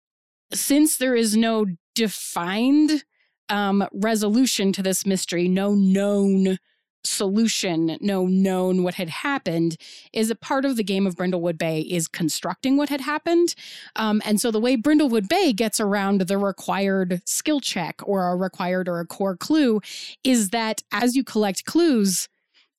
since 0.51 0.97
there 0.97 1.15
is 1.15 1.37
no 1.37 1.65
defined 1.95 3.03
um, 3.49 3.87
resolution 3.91 4.71
to 4.73 4.83
this 4.83 5.05
mystery 5.05 5.47
no 5.47 5.73
known 5.73 6.57
solution 7.05 7.97
no 8.01 8.25
known 8.25 8.83
what 8.83 8.95
had 8.95 9.09
happened 9.09 9.77
is 10.11 10.29
a 10.29 10.35
part 10.35 10.65
of 10.65 10.75
the 10.75 10.83
game 10.83 11.07
of 11.07 11.15
brindlewood 11.15 11.57
bay 11.57 11.79
is 11.79 12.07
constructing 12.09 12.75
what 12.75 12.89
had 12.89 13.01
happened. 13.01 13.55
Um, 13.95 14.21
and 14.25 14.39
so 14.39 14.51
the 14.51 14.59
way 14.59 14.75
Brindlewood 14.75 15.27
Bay 15.29 15.53
gets 15.53 15.79
around 15.79 16.21
the 16.21 16.37
required 16.37 17.21
skill 17.25 17.59
check 17.59 18.01
or 18.03 18.27
a 18.27 18.35
required 18.35 18.87
or 18.87 18.99
a 18.99 19.05
core 19.05 19.37
clue 19.37 19.81
is 20.23 20.49
that 20.49 20.81
as 20.91 21.15
you 21.15 21.23
collect 21.23 21.65
clues, 21.65 22.27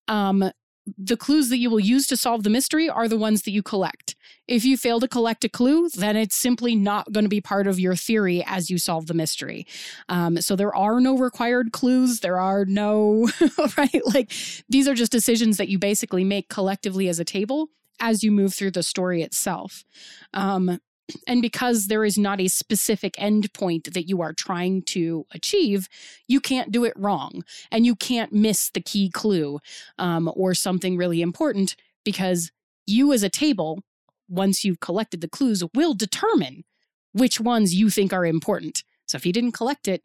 um, 0.09 0.51
the 0.99 1.17
clues 1.17 1.49
that 1.51 1.59
you 1.59 1.71
will 1.71 1.81
use 1.81 2.07
to 2.09 2.17
solve 2.17 2.43
the 2.43 2.51
mystery 2.51 2.89
are 2.89 3.09
the 3.09 3.19
ones 3.19 3.43
that 3.43 3.51
you 3.51 3.63
collect. 3.63 4.17
If 4.49 4.65
you 4.65 4.77
fail 4.77 5.01
to 5.01 5.09
collect 5.09 5.45
a 5.45 5.49
clue, 5.49 5.89
then 5.91 6.17
it's 6.17 6.37
simply 6.37 6.75
not 6.75 7.13
going 7.13 7.25
to 7.25 7.29
be 7.29 7.41
part 7.41 7.67
of 7.67 7.79
your 7.79 7.95
theory 7.95 8.43
as 8.47 8.71
you 8.71 8.79
solve 8.79 9.07
the 9.07 9.15
mystery. 9.15 9.67
Um, 10.09 10.41
so 10.41 10.57
there 10.57 10.75
are 10.75 11.01
no 11.01 11.17
required 11.17 11.73
clues. 11.73 12.21
There 12.21 12.39
are 12.39 12.65
no, 12.65 13.31
right? 13.79 14.03
Like 14.07 14.33
these 14.69 14.89
are 14.89 14.95
just 14.95 15.13
decisions 15.13 15.59
that 15.59 15.69
you 15.69 15.79
basically 15.79 16.25
make 16.25 16.49
collectively 16.49 17.09
as 17.09 17.21
a 17.21 17.25
table 17.25 17.69
as 18.01 18.25
you 18.25 18.33
move 18.33 18.55
through 18.55 18.71
the 18.71 18.83
story 18.83 19.23
itself. 19.23 19.85
Um, 20.33 20.81
and 21.27 21.43
because 21.43 21.87
there 21.87 22.05
is 22.05 22.19
not 22.19 22.41
a 22.41 22.49
specific 22.49 23.15
endpoint 23.15 23.93
that 23.93 24.09
you 24.09 24.21
are 24.21 24.33
trying 24.33 24.83
to 24.83 25.27
achieve, 25.33 25.89
you 26.27 26.41
can't 26.41 26.73
do 26.73 26.85
it 26.85 26.95
wrong 26.97 27.45
and 27.71 27.87
you 27.87 27.95
can't 27.95 28.33
miss 28.33 28.71
the 28.71 28.81
key 28.81 29.11
clue 29.11 29.61
um, 29.99 30.31
or 30.35 30.55
something 30.55 30.97
really 30.97 31.23
important 31.23 31.77
because 32.05 32.51
you 32.87 33.13
as 33.13 33.23
a 33.23 33.29
table, 33.29 33.83
once 34.29 34.65
you've 34.65 34.81
collected 34.81 35.21
the 35.21 35.29
clues, 35.29 35.63
will 35.75 35.95
determine 35.95 36.65
which 37.13 37.41
ones 37.41 37.75
you 37.75 37.91
think 37.91 38.13
are 38.13 38.27
important. 38.27 38.85
So 39.07 39.17
if 39.17 39.27
you 39.27 39.33
didn't 39.33 39.53
collect 39.53 39.89
it, 39.89 40.03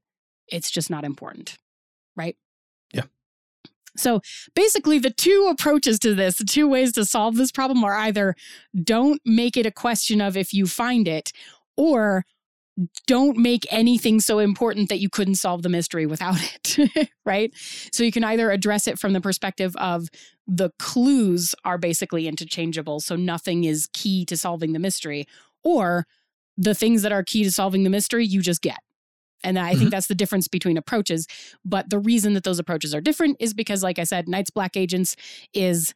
it's 0.47 0.71
just 0.71 0.89
not 0.89 1.03
important, 1.03 1.57
right? 2.15 2.35
So 3.97 4.21
basically, 4.55 4.99
the 4.99 5.09
two 5.09 5.47
approaches 5.51 5.99
to 5.99 6.13
this, 6.13 6.37
the 6.37 6.45
two 6.45 6.67
ways 6.67 6.91
to 6.93 7.05
solve 7.05 7.35
this 7.35 7.51
problem 7.51 7.83
are 7.83 7.95
either 7.95 8.35
don't 8.83 9.21
make 9.25 9.57
it 9.57 9.65
a 9.65 9.71
question 9.71 10.21
of 10.21 10.35
if 10.35 10.53
you 10.53 10.65
find 10.67 11.07
it, 11.07 11.31
or 11.77 12.25
don't 13.07 13.37
make 13.37 13.65
anything 13.71 14.19
so 14.19 14.39
important 14.39 14.89
that 14.89 14.99
you 14.99 15.09
couldn't 15.09 15.35
solve 15.35 15.61
the 15.61 15.69
mystery 15.69 16.05
without 16.05 16.35
it, 16.77 17.09
right? 17.25 17.51
So 17.91 18.03
you 18.03 18.11
can 18.11 18.23
either 18.23 18.51
address 18.51 18.87
it 18.87 18.99
from 18.99 19.13
the 19.13 19.21
perspective 19.21 19.75
of 19.77 20.09
the 20.47 20.71
clues 20.77 21.55
are 21.63 21.77
basically 21.77 22.27
interchangeable, 22.27 22.99
so 22.99 23.15
nothing 23.15 23.63
is 23.63 23.87
key 23.93 24.25
to 24.25 24.37
solving 24.37 24.73
the 24.73 24.79
mystery, 24.79 25.25
or 25.63 26.05
the 26.57 26.75
things 26.75 27.01
that 27.01 27.11
are 27.11 27.23
key 27.23 27.43
to 27.43 27.51
solving 27.51 27.83
the 27.83 27.89
mystery 27.89 28.25
you 28.25 28.41
just 28.41 28.61
get. 28.61 28.79
And 29.43 29.59
I 29.59 29.75
think 29.75 29.89
Mhm. 29.89 29.91
that's 29.91 30.07
the 30.07 30.15
difference 30.15 30.47
between 30.47 30.77
approaches. 30.77 31.27
But 31.63 31.89
the 31.89 31.99
reason 31.99 32.33
that 32.33 32.43
those 32.43 32.59
approaches 32.59 32.95
are 32.95 33.01
different 33.01 33.37
is 33.39 33.53
because, 33.53 33.83
like 33.83 33.99
I 33.99 34.03
said, 34.03 34.27
Night's 34.27 34.49
Black 34.49 34.75
Agents 34.77 35.15
is 35.53 35.93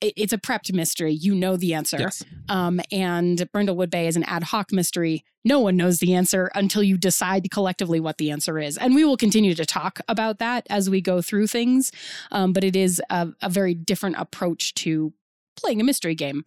it- 0.00 0.12
it's 0.16 0.32
a 0.34 0.38
prepped 0.38 0.70
mystery. 0.74 1.12
You 1.14 1.34
know 1.34 1.56
the 1.56 1.72
answer. 1.72 1.96
Yes. 1.98 2.22
Um, 2.48 2.80
and 2.92 3.38
Brindlewood 3.54 3.88
Bay 3.90 4.06
is 4.06 4.16
an 4.16 4.24
ad 4.24 4.42
hoc 4.42 4.70
mystery. 4.72 5.24
No 5.44 5.60
one 5.60 5.76
knows 5.76 5.98
the 5.98 6.12
answer 6.14 6.50
until 6.54 6.82
you 6.82 6.98
decide 6.98 7.50
collectively 7.50 8.00
what 8.00 8.18
the 8.18 8.30
answer 8.30 8.58
is. 8.58 8.76
And 8.76 8.94
we 8.94 9.04
will 9.04 9.16
continue 9.16 9.54
to 9.54 9.64
talk 9.64 10.00
about 10.08 10.40
that 10.40 10.66
as 10.68 10.90
we 10.90 11.00
go 11.00 11.22
through 11.22 11.46
things. 11.46 11.90
Um, 12.32 12.52
but 12.52 12.64
it 12.64 12.76
is 12.76 13.00
a, 13.08 13.28
a 13.40 13.48
very 13.48 13.72
different 13.72 14.16
approach 14.18 14.74
to 14.74 15.14
playing 15.56 15.80
a 15.80 15.84
mystery 15.84 16.16
game. 16.16 16.44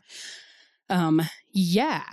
Um, 0.90 1.22
yeah, 1.52 2.04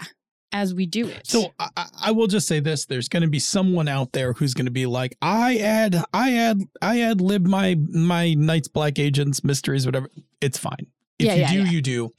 as 0.54 0.72
we 0.72 0.86
do 0.86 1.06
it. 1.08 1.26
So 1.26 1.52
I, 1.58 1.86
I- 2.04 2.12
will 2.12 2.26
just 2.28 2.48
say 2.48 2.60
this: 2.60 2.86
there's 2.86 3.08
going 3.10 3.22
to 3.24 3.28
be 3.28 3.38
someone 3.40 3.88
out 3.88 4.12
there 4.12 4.32
who's 4.32 4.54
going 4.54 4.64
to 4.66 4.70
be 4.70 4.86
like, 4.86 5.16
I 5.20 5.58
add, 5.58 6.02
I 6.14 6.32
add, 6.34 6.60
I 6.80 7.00
add 7.02 7.20
lib 7.20 7.46
my 7.46 7.74
my 7.90 8.32
Night's 8.34 8.68
Black 8.68 8.98
Agents 8.98 9.44
mysteries, 9.44 9.84
whatever. 9.84 10.08
It's 10.40 10.56
fine. 10.56 10.86
If 11.18 11.26
Yeah, 11.26 11.34
you 11.34 11.40
yeah, 11.42 11.50
do, 11.52 11.58
yeah. 11.64 11.70
you 11.70 11.82
do. 11.82 12.14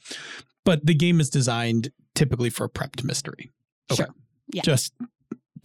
But 0.64 0.86
the 0.86 0.94
game 0.94 1.18
is 1.20 1.30
designed 1.30 1.90
typically 2.14 2.50
for 2.50 2.64
a 2.64 2.68
prepped 2.68 3.02
mystery. 3.04 3.50
Okay. 3.90 4.04
Sure. 4.04 4.14
Yeah. 4.52 4.62
Just, 4.62 4.92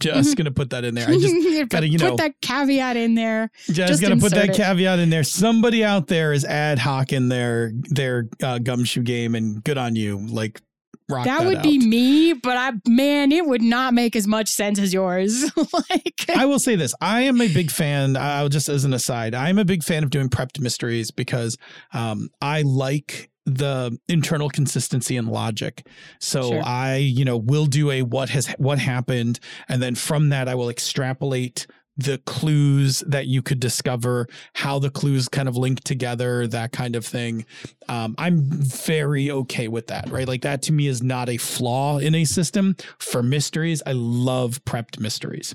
just 0.00 0.32
Mhm. 0.32 0.36
going 0.36 0.44
to 0.46 0.50
put 0.50 0.70
that 0.70 0.84
in 0.84 0.94
there. 0.94 1.08
I 1.08 1.12
just 1.18 1.68
gotta, 1.70 1.88
you 1.88 1.98
know, 1.98 2.10
put 2.10 2.18
that 2.18 2.40
caveat 2.40 2.96
in 2.96 3.14
there. 3.14 3.50
just, 3.66 3.76
Just 3.88 4.02
gonna 4.02 4.16
put 4.16 4.32
that 4.32 4.50
it. 4.50 4.56
caveat 4.56 4.98
in 4.98 5.10
there. 5.10 5.24
Somebody 5.24 5.82
out 5.84 6.06
there 6.08 6.32
is 6.32 6.44
ad 6.44 6.78
hoc 6.78 7.12
in 7.12 7.28
their 7.28 7.72
their 7.90 8.28
uh, 8.42 8.58
gumshoe 8.58 9.02
game, 9.02 9.34
and 9.34 9.62
good 9.64 9.78
on 9.78 9.94
you. 9.96 10.18
Like 10.26 10.60
rock 11.08 11.24
that, 11.24 11.40
that 11.40 11.46
would 11.46 11.62
be 11.62 11.78
me, 11.78 12.32
but 12.32 12.56
I 12.56 12.72
man, 12.88 13.32
it 13.32 13.46
would 13.46 13.62
not 13.62 13.94
make 13.94 14.16
as 14.16 14.26
much 14.26 14.48
sense 14.48 14.78
as 14.78 14.92
yours. 14.92 15.50
like 15.90 16.24
I 16.34 16.46
will 16.46 16.58
say 16.58 16.76
this: 16.76 16.94
I 17.00 17.22
am 17.22 17.40
a 17.40 17.48
big 17.48 17.70
fan. 17.70 18.16
I'll 18.16 18.48
just 18.48 18.68
as 18.68 18.84
an 18.84 18.92
aside, 18.92 19.34
I'm 19.34 19.58
a 19.58 19.64
big 19.64 19.82
fan 19.82 20.04
of 20.04 20.10
doing 20.10 20.28
prepped 20.28 20.60
mysteries 20.60 21.10
because 21.10 21.56
um, 21.92 22.28
I 22.40 22.62
like 22.62 23.30
the 23.44 23.98
internal 24.08 24.48
consistency 24.48 25.16
and 25.16 25.28
logic. 25.28 25.86
So 26.20 26.42
Sure. 26.50 26.62
I, 26.64 26.96
you 26.96 27.24
know, 27.24 27.36
will 27.36 27.66
do 27.66 27.90
a 27.90 28.02
what 28.02 28.28
has 28.30 28.48
what 28.58 28.78
happened, 28.78 29.40
and 29.68 29.82
then 29.82 29.94
from 29.94 30.28
that 30.28 30.48
I 30.48 30.54
will 30.54 30.70
extrapolate 30.70 31.66
the 31.96 32.18
clues 32.18 33.00
that 33.06 33.26
you 33.26 33.42
could 33.42 33.60
discover, 33.60 34.26
how 34.54 34.78
the 34.78 34.90
clues 34.90 35.28
kind 35.28 35.48
of 35.48 35.56
link 35.56 35.82
together, 35.84 36.46
that 36.46 36.72
kind 36.72 36.96
of 36.96 37.04
thing. 37.04 37.44
Um, 37.88 38.14
I'm 38.18 38.42
very 38.44 39.30
okay 39.30 39.68
with 39.68 39.88
that, 39.88 40.10
right? 40.10 40.26
Like 40.26 40.42
that 40.42 40.62
to 40.62 40.72
me 40.72 40.86
is 40.86 41.02
not 41.02 41.28
a 41.28 41.36
flaw 41.36 41.98
in 41.98 42.14
a 42.14 42.24
system. 42.24 42.76
For 42.98 43.22
mysteries, 43.22 43.82
I 43.86 43.92
love 43.92 44.64
prepped 44.64 44.98
mysteries. 44.98 45.54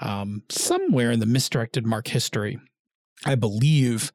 Um, 0.00 0.42
somewhere 0.50 1.10
in 1.10 1.20
the 1.20 1.26
misdirected 1.26 1.86
mark 1.86 2.08
history, 2.08 2.58
I 3.24 3.34
believe 3.34 4.12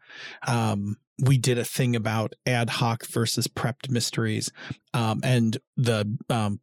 um, 0.47 0.97
we 1.19 1.37
did 1.37 1.57
a 1.57 1.65
thing 1.65 1.95
about 1.95 2.33
ad 2.45 2.69
hoc 2.69 3.05
versus 3.07 3.47
prepped 3.47 3.89
mysteries 3.89 4.51
um, 4.93 5.21
and 5.23 5.57
the 5.75 6.17
um, 6.29 6.59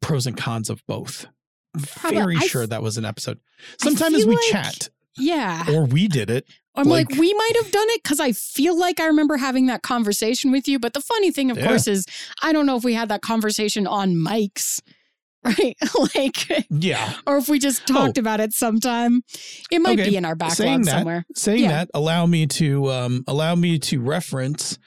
pros 0.00 0.26
and 0.26 0.36
cons 0.36 0.70
of 0.70 0.84
both. 0.86 1.26
Very 1.74 2.36
sure 2.38 2.66
that 2.66 2.82
was 2.82 2.96
an 2.96 3.04
episode. 3.04 3.38
Sometimes 3.80 4.24
we 4.26 4.34
like- 4.36 4.44
chat 4.50 4.88
yeah. 5.18 5.64
or 5.70 5.84
we 5.86 6.08
did 6.08 6.30
it. 6.30 6.46
I'm 6.74 6.86
like, 6.88 7.10
Like- 7.10 7.18
we 7.18 7.34
might 7.34 7.52
have 7.62 7.70
done 7.72 7.86
it 7.90 8.02
because 8.02 8.20
I 8.20 8.32
feel 8.32 8.78
like 8.78 9.00
I 9.00 9.06
remember 9.06 9.36
having 9.36 9.66
that 9.66 9.82
conversation 9.82 10.52
with 10.52 10.68
you. 10.68 10.78
But 10.78 10.92
the 10.94 11.00
funny 11.00 11.30
thing, 11.30 11.50
of 11.50 11.58
Yeah. 11.58 11.66
course, 11.66 11.86
is 11.88 12.06
I 12.42 12.52
don't 12.52 12.64
know 12.66 12.76
if 12.76 12.84
we 12.84 12.94
had 12.94 13.08
that 13.08 13.20
conversation 13.22 13.86
on 13.88 14.14
mics, 14.14 14.80
right? 15.44 15.74
like, 16.14 16.66
Yeah. 16.70 17.14
or 17.26 17.38
if 17.38 17.48
we 17.48 17.58
just 17.58 17.86
talked 17.86 18.18
about 18.18 18.40
it 18.40 18.52
sometime. 18.52 19.22
It 19.70 19.80
might 19.80 19.98
Oh. 19.98 20.02
Okay, 20.02 20.10
be 20.10 20.16
in 20.16 20.24
our 20.24 20.36
saying 20.50 20.82
backlog 20.82 20.84
that- 20.84 20.90
somewhere. 20.92 21.24
Saying 21.34 21.64
Yeah. 21.64 21.68
that, 21.70 21.90
allow 21.92 22.26
me 22.26 22.46
to 22.46 22.90
um, 22.92 23.24
allow 23.26 23.54
me 23.56 23.78
to 23.80 24.00
reference. 24.00 24.78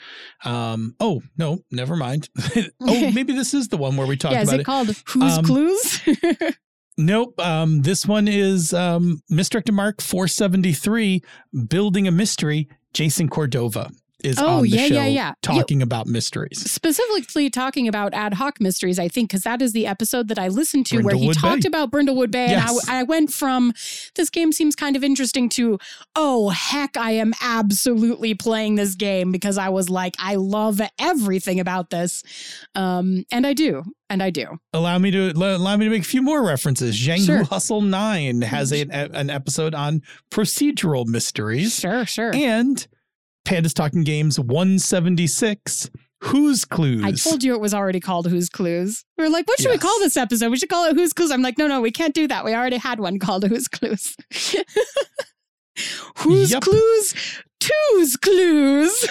Um, 0.46 0.96
oh 1.02 1.22
no, 1.38 1.60
never 1.69 1.96
mind. 1.98 2.30
oh, 2.56 3.12
maybe 3.12 3.34
this 3.34 3.54
is 3.54 3.67
the 3.67 3.78
one 3.78 3.98
where 3.98 4.08
we 4.08 4.15
talked 4.15 4.34
Yeah, 4.36 4.43
is 4.43 4.48
about 4.50 4.58
it, 4.60 4.62
it. 4.62 4.65
called 4.65 5.02
Who's 5.08 5.38
Um, 5.38 5.46
Clues? 5.46 6.00
Nope. 6.97 7.39
Um, 7.39 7.82
this 7.82 8.06
one 8.06 8.27
is 8.27 8.73
um, 8.73 9.21
Misdirected 9.29 9.73
Mark 9.73 10.01
473, 10.01 11.21
Building 11.67 12.08
a 12.08 12.12
Mystery. 12.12 12.67
Jason 12.93 13.27
Cordova 13.27 13.89
is 14.23 14.39
Oh, 14.39 14.47
on 14.57 14.62
the 14.63 14.69
yeah, 14.69 14.88
show 14.88 14.93
yeah, 14.95 15.05
yeah. 15.05 15.33
talking 15.41 15.81
about 15.81 16.07
mysteries. 16.07 16.59
Specifically 16.69 17.49
talking 17.49 17.88
about 17.88 18.13
ad 18.13 18.33
hoc 18.36 18.59
mysteries, 18.59 18.97
I 18.99 19.07
think, 19.07 19.29
because 19.29 19.43
that 19.43 19.62
is 19.62 19.73
the 19.73 19.86
episode 19.86 20.27
that 20.29 20.39
I 20.39 20.47
listened 20.47 20.86
to 20.88 21.01
where 21.01 21.15
he 21.15 21.31
talked 21.33 21.63
Bay. 21.63 21.67
about 21.67 21.91
Brindlewood 21.91 22.31
Bay. 22.31 22.47
Yes. 22.49 22.88
And 22.88 22.97
I, 22.97 22.99
I 23.01 23.03
went 23.03 23.31
from 23.31 23.73
this 24.15 24.29
game 24.29 24.51
seems 24.51 24.75
kind 24.75 24.95
of 24.95 25.03
interesting 25.03 25.49
to, 25.49 25.77
oh, 26.15 26.49
heck, 26.49 26.97
I 26.97 27.12
am 27.12 27.33
absolutely 27.41 28.33
playing 28.33 28.75
this 28.75 28.95
game 28.95 29.31
because 29.31 29.57
I 29.57 29.69
was 29.69 29.89
like, 29.89 30.15
I 30.19 30.36
love 30.36 30.81
everything 30.99 31.59
about 31.59 31.89
this. 31.89 32.23
Um, 32.75 33.25
and 33.31 33.45
I 33.45 33.53
do. 33.53 33.83
And 34.09 34.21
I 34.21 34.29
do. 34.29 34.59
Allow 34.73 34.99
me 34.99 35.09
to 35.09 35.31
allow 35.31 35.75
me 35.75 35.86
to 35.86 35.89
make 35.91 36.01
a 36.03 36.05
few 36.05 36.21
more 36.21 36.45
references. 36.45 36.95
Zhang 36.99 37.25
Sure. 37.25 37.43
Hustle 37.43 37.81
9 37.81 38.41
has 38.43 38.71
a, 38.71 38.81
an 38.91 39.31
episode 39.31 39.73
on 39.73 40.01
procedural 40.29 41.07
mysteries. 41.07 41.79
Sure, 41.79 42.05
sure. 42.05 42.31
And 42.36 42.86
Pandas 43.45 43.73
Talking 43.73 44.03
Games 44.03 44.39
176, 44.39 45.89
Who's 46.21 46.63
Clues? 46.65 47.03
I 47.03 47.12
told 47.12 47.43
you 47.43 47.53
it 47.53 47.60
was 47.62 47.73
already 47.73 47.99
called 47.99 48.27
Who's 48.27 48.49
Clues. 48.49 49.03
We 49.17 49.25
were 49.25 49.29
like, 49.29 49.47
what 49.47 49.60
should 49.60 49.71
we 49.71 49.77
call 49.77 49.97
this 49.99 50.15
episode? 50.15 50.49
We 50.51 50.58
should 50.58 50.69
call 50.69 50.86
it 50.86 50.95
Who's 50.95 51.12
Clues. 51.13 51.32
I'm 51.32 51.41
like, 51.41 51.58
no, 51.58 51.67
no, 51.67 51.82
we 51.82 51.91
can't 51.91 52.13
do 52.13 52.27
that. 52.29 52.45
We 52.45 52.53
already 52.53 52.77
had 52.77 52.99
one 52.99 53.19
called 53.19 53.43
Who's 53.45 53.67
Clues. 53.67 54.15
Who's 56.17 56.51
Yup. 56.51 56.63
Clues? 56.63 57.15
Two's 57.60 58.15
Clues. 58.17 59.08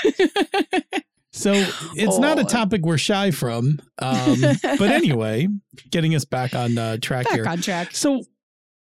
So 1.32 1.52
it's 1.94 2.18
not 2.18 2.38
a 2.38 2.42
Oh. 2.42 2.46
topic 2.46 2.82
we're 2.82 2.98
shy 2.98 3.30
from. 3.30 3.80
Um, 3.98 4.40
but 4.62 4.80
anyway, 4.90 5.48
getting 5.90 6.14
us 6.14 6.24
back 6.24 6.54
on 6.54 6.76
uh, 6.78 6.98
track 6.98 7.24
Back 7.24 7.34
here. 7.34 7.48
on 7.48 7.60
track. 7.62 7.94
So 7.94 8.22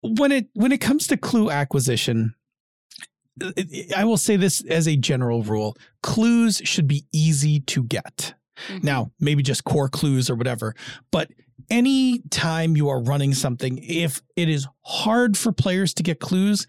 when 0.01 0.31
it 0.31 0.47
when 0.55 0.71
it 0.71 0.79
comes 0.81 1.05
to 1.07 1.17
clue 1.17 1.49
acquisition, 1.51 2.15
it- 2.17 2.27
it- 2.27 2.38
I 3.95 4.06
will 4.06 4.17
say 4.17 4.36
this 4.36 4.63
as 4.65 4.88
a 4.88 4.95
general 4.95 5.43
rule: 5.43 5.75
clues 6.04 6.62
should 6.63 6.88
be 6.88 7.06
easy 7.12 7.60
to 7.62 7.84
get. 7.84 8.34
Mhm. 8.69 8.84
Now, 8.84 9.12
maybe 9.19 9.41
just 9.43 9.63
core 9.63 9.89
clues 9.89 10.30
or 10.30 10.36
whatever, 10.36 10.75
but 11.12 11.30
any 11.69 12.19
time 12.30 12.75
you 12.75 12.89
are 12.89 13.02
running 13.02 13.34
something, 13.34 13.78
if 13.84 14.21
it 14.36 14.49
is 14.49 14.67
hard 14.84 15.38
for 15.38 15.52
players 15.52 15.93
to 15.95 16.04
get 16.04 16.19
clues, 16.19 16.65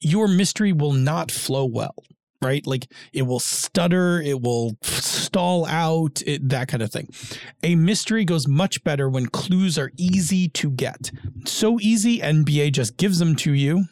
your 0.00 0.28
mystery 0.28 0.72
will 0.72 0.92
not 0.92 1.30
flow 1.30 1.64
well. 1.64 1.94
Right? 2.42 2.66
Like 2.66 2.92
it 3.14 3.22
will 3.22 3.40
stutter, 3.40 4.20
it 4.20 4.42
will 4.42 4.76
stall 4.82 5.64
out, 5.64 6.22
it, 6.26 6.46
that 6.50 6.68
kind 6.68 6.82
of 6.82 6.92
thing. 6.92 7.08
A 7.62 7.74
mystery 7.74 8.26
goes 8.26 8.46
much 8.46 8.84
better 8.84 9.08
when 9.08 9.26
clues 9.26 9.78
are 9.78 9.90
easy 9.96 10.48
to 10.50 10.70
get. 10.70 11.10
So 11.46 11.80
easy, 11.80 12.20
NBA 12.20 12.70
just 12.72 12.98
gives 12.98 13.18
them 13.18 13.34
to 13.36 13.54
you. 13.54 13.86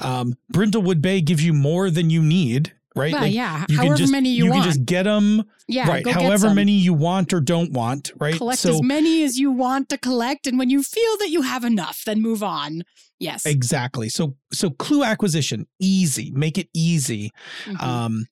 Um, 0.00 0.34
Brindlewood 0.52 1.00
Bay 1.00 1.20
gives 1.20 1.44
you 1.44 1.52
more 1.52 1.90
than 1.90 2.10
you 2.10 2.22
need, 2.22 2.72
right? 2.94 3.12
Well, 3.12 3.22
Like, 3.22 3.34
yeah, 3.34 3.64
you 3.68 3.76
however 3.76 3.94
can 3.94 3.96
just, 3.98 4.12
many 4.12 4.30
you, 4.30 4.44
want. 4.44 4.46
you 4.46 4.50
want. 4.52 4.64
can 4.64 4.72
just 4.72 4.86
get 4.86 5.02
them 5.04 5.44
yeah, 5.68 5.88
right 5.88 6.06
however 6.06 6.54
many 6.54 6.72
you 6.72 6.94
want 6.94 7.32
or 7.32 7.40
don't 7.40 7.72
want 7.72 8.12
right 8.18 8.36
Collect 8.36 8.58
so 8.60 8.70
as 8.74 8.82
many 8.82 9.24
as 9.24 9.38
you 9.38 9.50
want 9.50 9.88
to 9.90 9.98
collect, 9.98 10.46
and 10.46 10.58
when 10.58 10.70
you 10.70 10.82
feel 10.82 11.16
that 11.18 11.30
you 11.30 11.42
have 11.42 11.64
enough, 11.64 12.02
then 12.06 12.20
move 12.22 12.42
on. 12.42 12.82
Yes. 13.18 13.46
exactly 13.46 14.10
so 14.10 14.36
so 14.52 14.68
clue 14.68 15.02
acquisition 15.02 15.66
easy 15.80 16.30
make 16.34 16.58
it 16.58 16.68
easy 16.74 17.30
Mhm. 17.64 17.82
um 17.82 18.26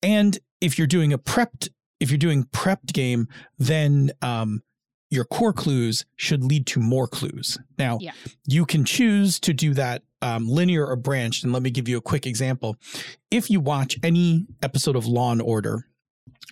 and 0.00 0.38
if 0.60 0.78
you're 0.78 0.86
doing 0.86 1.12
a 1.12 1.18
prepped 1.18 1.70
if 1.98 2.08
you're 2.12 2.18
doing 2.18 2.44
prepped 2.44 2.92
game 2.92 3.26
then 3.58 4.12
um 4.22 4.62
your 5.10 5.24
core 5.24 5.52
clues 5.52 6.04
should 6.16 6.44
lead 6.44 6.66
to 6.66 6.80
more 6.80 7.06
clues 7.08 7.58
now 7.78 7.98
Yeah. 8.00 8.12
you 8.46 8.66
can 8.66 8.84
choose 8.84 9.40
to 9.40 9.52
do 9.54 9.74
that 9.74 10.02
um, 10.20 10.48
linear 10.48 10.84
or 10.86 10.96
branched 10.96 11.44
and 11.44 11.52
let 11.52 11.62
me 11.62 11.70
give 11.70 11.88
you 11.88 11.96
a 11.96 12.00
quick 12.00 12.26
example 12.26 12.76
if 13.30 13.50
you 13.50 13.60
watch 13.60 13.98
any 14.02 14.46
episode 14.62 14.96
of 14.96 15.06
law 15.06 15.30
and 15.32 15.40
order 15.40 15.86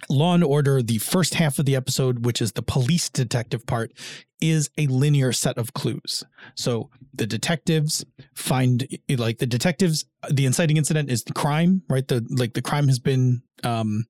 Law 0.09 0.35
and 0.35 0.45
Order, 0.45 0.83
the 0.83 0.99
first 0.99 1.35
half 1.35 1.59
of 1.59 1.65
the 1.65 1.77
episode, 1.77 2.25
which 2.25 2.43
is 2.43 2.53
the 2.53 2.63
police 2.63 3.09
detective 3.09 3.67
part, 3.67 3.93
is 4.41 4.71
a 4.77 4.87
linear 4.89 5.33
set 5.33 5.57
of 5.57 5.73
clues. 5.73 6.23
So 6.55 6.91
the 7.15 7.27
detectives 7.27 8.05
find 8.35 8.87
like 9.09 9.39
the 9.39 9.47
detectives, 9.47 10.05
the 10.31 10.45
inciting 10.45 10.77
incident 10.77 11.11
is 11.11 11.25
the 11.25 11.33
crime, 11.33 11.83
right? 11.89 12.07
The 12.07 12.27
like 12.31 12.53
the 12.53 12.63
crime 12.63 12.89
has 12.89 12.99
been 12.99 13.43
um, 13.65 14.05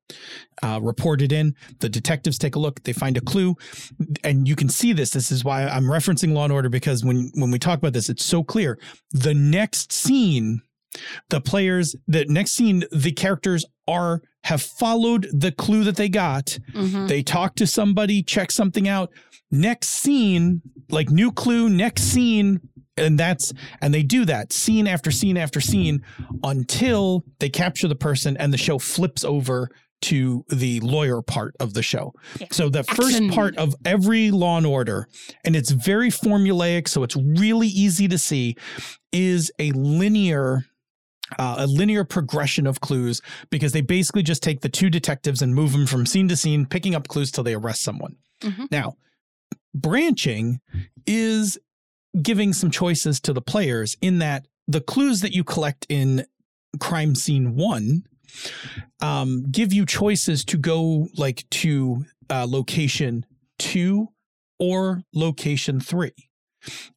uh, 0.62 0.80
reported 0.82 1.32
in. 1.32 1.54
The 1.78 1.88
detectives 1.88 2.38
take 2.38 2.56
a 2.56 2.58
look, 2.58 2.82
they 2.82 2.92
find 2.92 3.16
a 3.16 3.20
clue, 3.20 3.54
and 4.24 4.48
you 4.48 4.56
can 4.56 4.68
see 4.68 4.92
this. 4.92 5.10
This 5.10 5.30
is 5.30 5.44
why 5.44 5.66
I'm 5.66 5.84
referencing 5.84 6.32
Law 6.32 6.44
and 6.44 6.52
Order 6.52 6.68
because 6.68 7.04
when 7.04 7.30
when 7.34 7.52
we 7.52 7.58
talk 7.60 7.78
about 7.78 7.92
this, 7.92 8.08
it's 8.08 8.24
so 8.24 8.42
clear. 8.42 8.78
The 9.12 9.34
next 9.34 9.92
scene 9.92 10.62
the 11.30 11.40
players 11.40 11.94
the 12.06 12.24
next 12.28 12.52
scene 12.52 12.84
the 12.92 13.12
characters 13.12 13.64
are 13.88 14.20
have 14.44 14.62
followed 14.62 15.26
the 15.32 15.52
clue 15.52 15.84
that 15.84 15.96
they 15.96 16.08
got 16.08 16.58
Mhm. 16.74 17.08
they 17.08 17.22
talk 17.22 17.54
to 17.56 17.66
somebody 17.66 18.22
check 18.22 18.50
something 18.50 18.88
out 18.88 19.10
next 19.50 19.88
scene 19.90 20.62
like 20.90 21.10
new 21.10 21.30
clue 21.32 21.68
next 21.68 22.02
scene 22.02 22.60
and 22.96 23.18
that's 23.18 23.52
and 23.82 23.92
they 23.92 24.02
do 24.02 24.24
that 24.24 24.52
scene 24.52 24.86
after 24.86 25.10
scene 25.10 25.36
after 25.36 25.60
scene 25.60 26.00
until 26.44 27.24
they 27.40 27.48
capture 27.48 27.88
the 27.88 27.94
person 27.96 28.36
and 28.36 28.52
the 28.52 28.58
show 28.58 28.78
flips 28.78 29.24
over 29.24 29.68
to 30.02 30.44
the 30.50 30.78
lawyer 30.80 31.22
part 31.22 31.54
of 31.58 31.72
the 31.74 31.82
show 31.82 32.12
Yeah. 32.40 32.48
so 32.52 32.68
the 32.68 32.84
first 32.84 33.28
part 33.30 33.56
of 33.56 33.74
every 33.84 34.30
law 34.30 34.58
and 34.58 34.66
order 34.66 35.08
and 35.44 35.56
it's 35.56 35.70
very 35.70 36.10
formulaic 36.10 36.86
so 36.88 37.02
it's 37.02 37.16
really 37.16 37.68
easy 37.68 38.06
to 38.08 38.18
see 38.18 38.56
is 39.12 39.50
a 39.58 39.72
linear 39.72 40.64
uh, 41.38 41.56
a 41.58 41.66
linear 41.66 42.04
progression 42.04 42.66
of 42.66 42.80
clues 42.80 43.20
because 43.50 43.72
they 43.72 43.80
basically 43.80 44.22
just 44.22 44.42
take 44.42 44.60
the 44.60 44.68
two 44.68 44.90
detectives 44.90 45.42
and 45.42 45.54
move 45.54 45.72
them 45.72 45.86
from 45.86 46.06
scene 46.06 46.28
to 46.28 46.36
scene, 46.36 46.66
picking 46.66 46.94
up 46.94 47.08
clues 47.08 47.30
till 47.30 47.44
they 47.44 47.54
arrest 47.54 47.82
someone. 47.82 48.16
Mhm. 48.42 48.70
Now, 48.70 48.96
branching 49.74 50.60
is 51.06 51.58
giving 52.22 52.52
some 52.52 52.70
choices 52.70 53.20
to 53.20 53.32
the 53.32 53.42
players 53.42 53.96
in 54.00 54.18
that 54.20 54.46
the 54.68 54.80
clues 54.80 55.20
that 55.20 55.32
you 55.32 55.44
collect 55.44 55.86
in 55.88 56.24
crime 56.80 57.14
scene 57.14 57.54
one 57.56 58.02
um, 59.00 59.44
give 59.50 59.72
you 59.72 59.86
choices 59.86 60.44
to 60.44 60.58
go 60.58 61.08
like 61.16 61.48
to 61.50 62.04
uh, 62.30 62.46
location 62.48 63.24
two 63.58 64.08
or 64.58 65.02
location 65.14 65.80
three. 65.80 66.12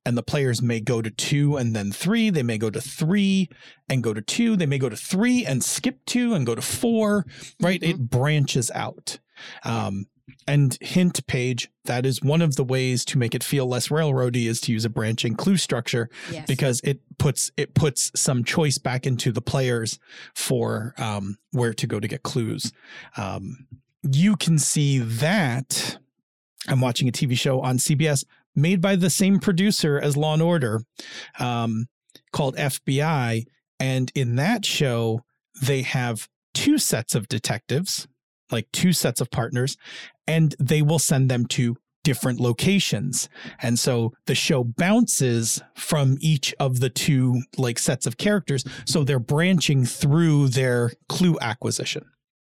And 0.05 0.17
the 0.17 0.23
players 0.23 0.62
may 0.62 0.79
go 0.79 1.01
to 1.01 1.10
two 1.10 1.58
and 1.58 1.75
then 1.75 1.91
three. 1.91 2.29
They 2.29 2.43
may 2.43 2.58
go 2.58 2.69
to 2.69 2.82
three 2.82 3.49
and 3.88 4.03
go 4.03 4.13
to 4.13 4.21
two. 4.21 4.55
They 4.55 4.65
may 4.65 4.77
go 4.77 4.89
to 4.89 4.95
three 4.95 5.45
and 5.45 5.63
skip 5.63 5.99
two 6.05 6.34
and 6.34 6.45
go 6.45 6.55
to 6.55 6.62
four, 6.62 7.25
right? 7.62 7.82
Mhm. 7.82 7.89
It 7.89 8.10
branches 8.10 8.71
out. 8.73 9.19
Um, 9.63 10.08
and 10.47 10.77
hint 10.82 11.25
page, 11.27 11.69
that 11.86 12.05
is 12.05 12.21
one 12.21 12.41
of 12.41 12.55
the 12.55 12.63
ways 12.63 13.05
to 13.05 13.17
make 13.17 13.36
it 13.36 13.43
feel 13.43 13.67
less 13.67 13.89
railroady 13.89 14.47
is 14.47 14.60
to 14.62 14.71
use 14.71 14.86
a 14.86 14.89
branching 14.89 15.36
clue 15.36 15.58
structure 15.58 16.10
yes. 16.32 16.45
because 16.47 16.82
it 16.84 16.99
puts 17.17 17.51
it 17.58 17.73
puts 17.73 18.12
some 18.15 18.43
choice 18.43 18.77
back 18.77 19.05
into 19.05 19.32
the 19.32 19.41
players 19.41 19.99
for 20.36 20.93
um, 20.97 21.38
where 21.51 21.73
to 21.73 21.88
go 21.88 21.99
to 21.99 22.08
get 22.08 22.23
clues. 22.23 22.71
Um, 23.17 23.67
you 24.03 24.36
can 24.36 24.58
see 24.58 24.99
that 24.99 25.97
I'm 26.67 26.82
watching 26.82 27.08
a 27.08 27.12
TV 27.12 27.38
show 27.38 27.62
on 27.62 27.77
CBS 27.77 28.25
made 28.55 28.81
by 28.81 28.95
the 28.95 29.09
same 29.09 29.39
producer 29.39 29.99
as 29.99 30.17
Law 30.17 30.33
and 30.33 30.41
Order, 30.41 30.81
um, 31.39 31.85
called 32.31 32.55
FBI, 32.55 33.43
and 33.79 34.12
in 34.15 34.35
that 34.35 34.65
show 34.65 35.21
they 35.62 35.81
have 35.81 36.27
two 36.53 36.77
sets 36.77 37.15
of 37.15 37.27
detectives, 37.27 38.07
like 38.51 38.67
two 38.71 38.93
sets 38.93 39.21
of 39.21 39.31
partners, 39.31 39.77
and 40.27 40.55
they 40.59 40.81
will 40.81 40.99
send 40.99 41.29
them 41.29 41.45
to 41.45 41.75
different 42.03 42.39
locations. 42.39 43.29
And 43.62 43.77
so 43.77 44.13
the 44.25 44.35
show 44.35 44.63
bounces 44.63 45.62
from 45.75 46.17
each 46.21 46.53
of 46.59 46.79
the 46.79 46.89
two 46.89 47.41
like 47.57 47.77
sets 47.77 48.05
of 48.05 48.17
characters. 48.17 48.63
So 48.85 49.03
they're 49.03 49.19
branching 49.19 49.85
through 49.85 50.49
their 50.49 50.91
clue 51.07 51.38
acquisition. 51.41 52.05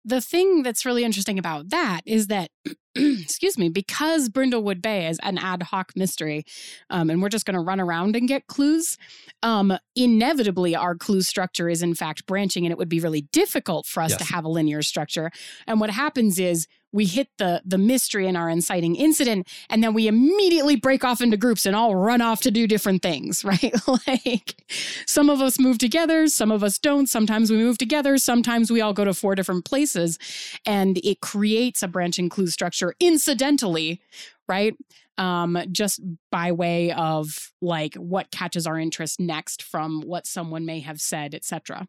The 0.05 0.21
thing 0.21 0.61
that's 0.61 0.85
really 0.85 1.03
interesting 1.03 1.39
about 1.39 1.69
that 1.69 2.01
is 2.05 2.27
that, 2.27 2.51
excuse 2.95 3.57
me, 3.57 3.69
because 3.69 4.29
Brindlewood 4.29 4.81
Bay 4.81 5.07
is 5.07 5.19
an 5.23 5.39
ad 5.39 5.63
hoc 5.63 5.91
mystery, 5.95 6.45
um, 6.91 7.09
and 7.09 7.21
we're 7.21 7.29
just 7.29 7.45
going 7.45 7.55
to 7.55 7.59
run 7.59 7.79
around 7.79 8.15
and 8.15 8.27
get 8.27 8.45
clues, 8.45 8.97
um, 9.41 9.77
inevitably 9.95 10.75
our 10.75 10.95
clue 10.95 11.21
structure 11.21 11.67
is 11.67 11.81
in 11.81 11.95
fact 11.95 12.27
branching, 12.27 12.65
and 12.65 12.71
it 12.71 12.77
would 12.77 12.87
be 12.89 12.99
really 12.99 13.21
difficult 13.31 13.87
for 13.87 14.03
us 14.03 14.15
to 14.15 14.23
have 14.23 14.45
a 14.45 14.49
linear 14.49 14.83
structure. 14.83 15.31
And 15.65 15.79
what 15.79 15.89
happens 15.89 16.39
is 16.39 16.67
we 16.95 17.03
hit 17.05 17.27
the 17.37 17.61
the 17.65 17.77
mystery 17.77 18.25
in 18.25 18.37
our 18.37 18.49
inciting 18.49 18.95
incident, 18.95 19.49
and 19.69 19.83
then 19.83 19.93
we 19.93 20.07
immediately 20.07 20.77
break 20.77 21.03
off 21.03 21.19
into 21.19 21.35
groups 21.35 21.65
and 21.65 21.75
all 21.75 21.93
run 21.93 22.21
off 22.21 22.39
to 22.41 22.51
do 22.51 22.65
different 22.67 23.01
things, 23.01 23.43
right? 23.45 23.73
like 24.07 24.63
some 25.05 25.29
of 25.29 25.41
us 25.41 25.59
move 25.59 25.77
together, 25.77 26.27
some 26.27 26.51
of 26.51 26.63
us 26.63 26.79
don't. 26.79 27.07
Sometimes 27.07 27.51
we 27.51 27.57
move 27.57 27.77
together, 27.77 28.17
sometimes 28.17 28.71
we 28.71 28.79
all 28.79 28.93
go 28.93 29.03
to 29.03 29.13
four 29.13 29.35
different 29.35 29.65
places, 29.65 30.17
and 30.65 30.97
it 30.99 31.19
creates 31.19 31.83
a 31.83 31.87
branching 31.89 32.29
clue 32.29 32.47
structure 32.47 32.95
incidentally, 33.01 33.99
right? 34.47 34.73
Um, 35.17 35.57
just 35.71 35.99
by 36.31 36.53
way 36.53 36.93
of 36.93 37.51
like 37.61 37.95
what 37.95 38.31
catches 38.31 38.65
our 38.65 38.79
interest 38.79 39.19
next 39.19 39.61
from 39.61 40.01
what 40.01 40.25
someone 40.25 40.65
may 40.65 40.79
have 40.79 41.01
said, 41.01 41.35
etc. 41.35 41.87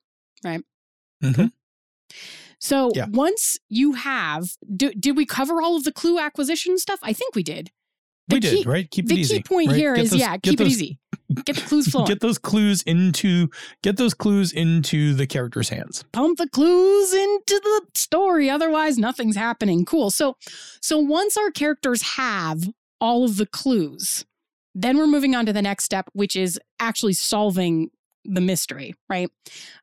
Mhm. 1.23 1.53
So 2.61 2.91
Yeah. 2.95 3.07
once 3.11 3.59
you 3.69 3.93
have, 3.93 4.45
do, 4.75 4.91
did 4.93 5.17
we 5.17 5.27
cover 5.27 5.61
all 5.61 5.77
of 5.77 5.85
the 5.85 5.93
clue 5.93 6.19
acquisition 6.19 6.79
stuff? 6.79 6.99
I 7.03 7.13
think 7.13 7.35
we 7.35 7.43
did. 7.43 7.71
We 8.29 8.37
The 8.37 8.41
did, 8.41 8.57
key- 8.65 8.69
right? 8.69 8.91
Keep 8.91 9.07
the 9.09 9.15
it 9.15 9.19
easy. 9.21 9.37
key 9.37 9.43
point 9.43 9.69
right? 9.69 9.77
here 9.77 9.95
Get 9.95 10.05
is 10.05 10.11
those- 10.11 10.21
yeah, 10.21 10.37
keep 10.39 10.61
it 10.61 10.67
easy. 10.67 10.99
Get 11.45 11.57
the 11.57 11.63
clues 11.63 11.87
flowing. 11.91 12.07
Get 12.09 12.21
those 12.21 12.39
clues 12.39 12.83
into 12.83 13.49
get 13.83 13.97
those 13.99 14.15
clues 14.15 14.53
into 14.53 15.13
the 15.15 15.27
characters' 15.27 15.69
hands. 15.69 16.05
pump 16.13 16.39
the 16.39 16.49
clues 16.49 17.13
into 17.13 17.61
the 17.63 17.83
story 17.95 18.49
otherwise 18.49 18.97
nothing's 18.97 19.35
happening 19.37 19.85
cool 19.85 20.11
so 20.11 20.37
so 20.81 20.99
once 20.99 21.37
our 21.37 21.51
characters 21.51 22.03
have 22.17 22.69
all 23.01 23.25
of 23.25 23.37
the 23.39 23.47
clues 23.47 24.25
then 24.75 24.97
we're 24.99 25.07
moving 25.07 25.35
on 25.35 25.45
to 25.47 25.53
the 25.53 25.63
next 25.63 25.85
step 25.85 26.07
which 26.13 26.37
is 26.37 26.61
actually 26.79 27.13
solving 27.13 27.91
the 28.25 28.41
mystery 28.41 28.95
right 29.09 29.29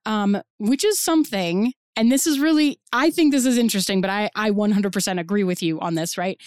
um 0.05 0.41
which 0.59 0.83
is 0.85 0.97
something 0.99 1.73
and 1.95 2.11
this 2.11 2.25
is 2.27 2.39
really 2.39 2.79
i 2.91 3.09
think 3.09 3.31
this 3.31 3.45
is 3.45 3.57
interesting 3.57 4.01
but 4.01 4.09
i 4.09 4.29
i 4.35 4.49
100% 4.51 5.19
agree 5.19 5.43
with 5.43 5.61
you 5.63 5.79
on 5.79 5.95
this 5.95 6.17
right 6.17 6.39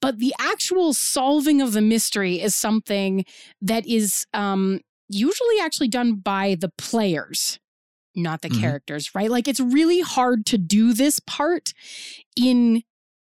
but 0.00 0.18
the 0.18 0.34
actual 0.38 0.92
solving 0.94 1.60
of 1.60 1.72
the 1.72 1.80
mystery 1.82 2.40
is 2.40 2.54
something 2.54 3.24
that 3.60 3.86
is 3.86 4.26
um 4.34 4.80
usually 5.08 5.60
actually 5.60 5.88
done 5.88 6.14
by 6.16 6.56
the 6.58 6.70
players 6.78 7.58
not 8.16 8.42
the 8.42 8.48
Mhm. 8.48 8.60
characters, 8.60 9.12
right? 9.12 9.28
Like 9.28 9.48
it's 9.48 9.58
really 9.58 10.00
hard 10.00 10.46
to 10.46 10.56
do 10.56 10.92
this 10.92 11.18
part 11.18 11.72
in 12.36 12.84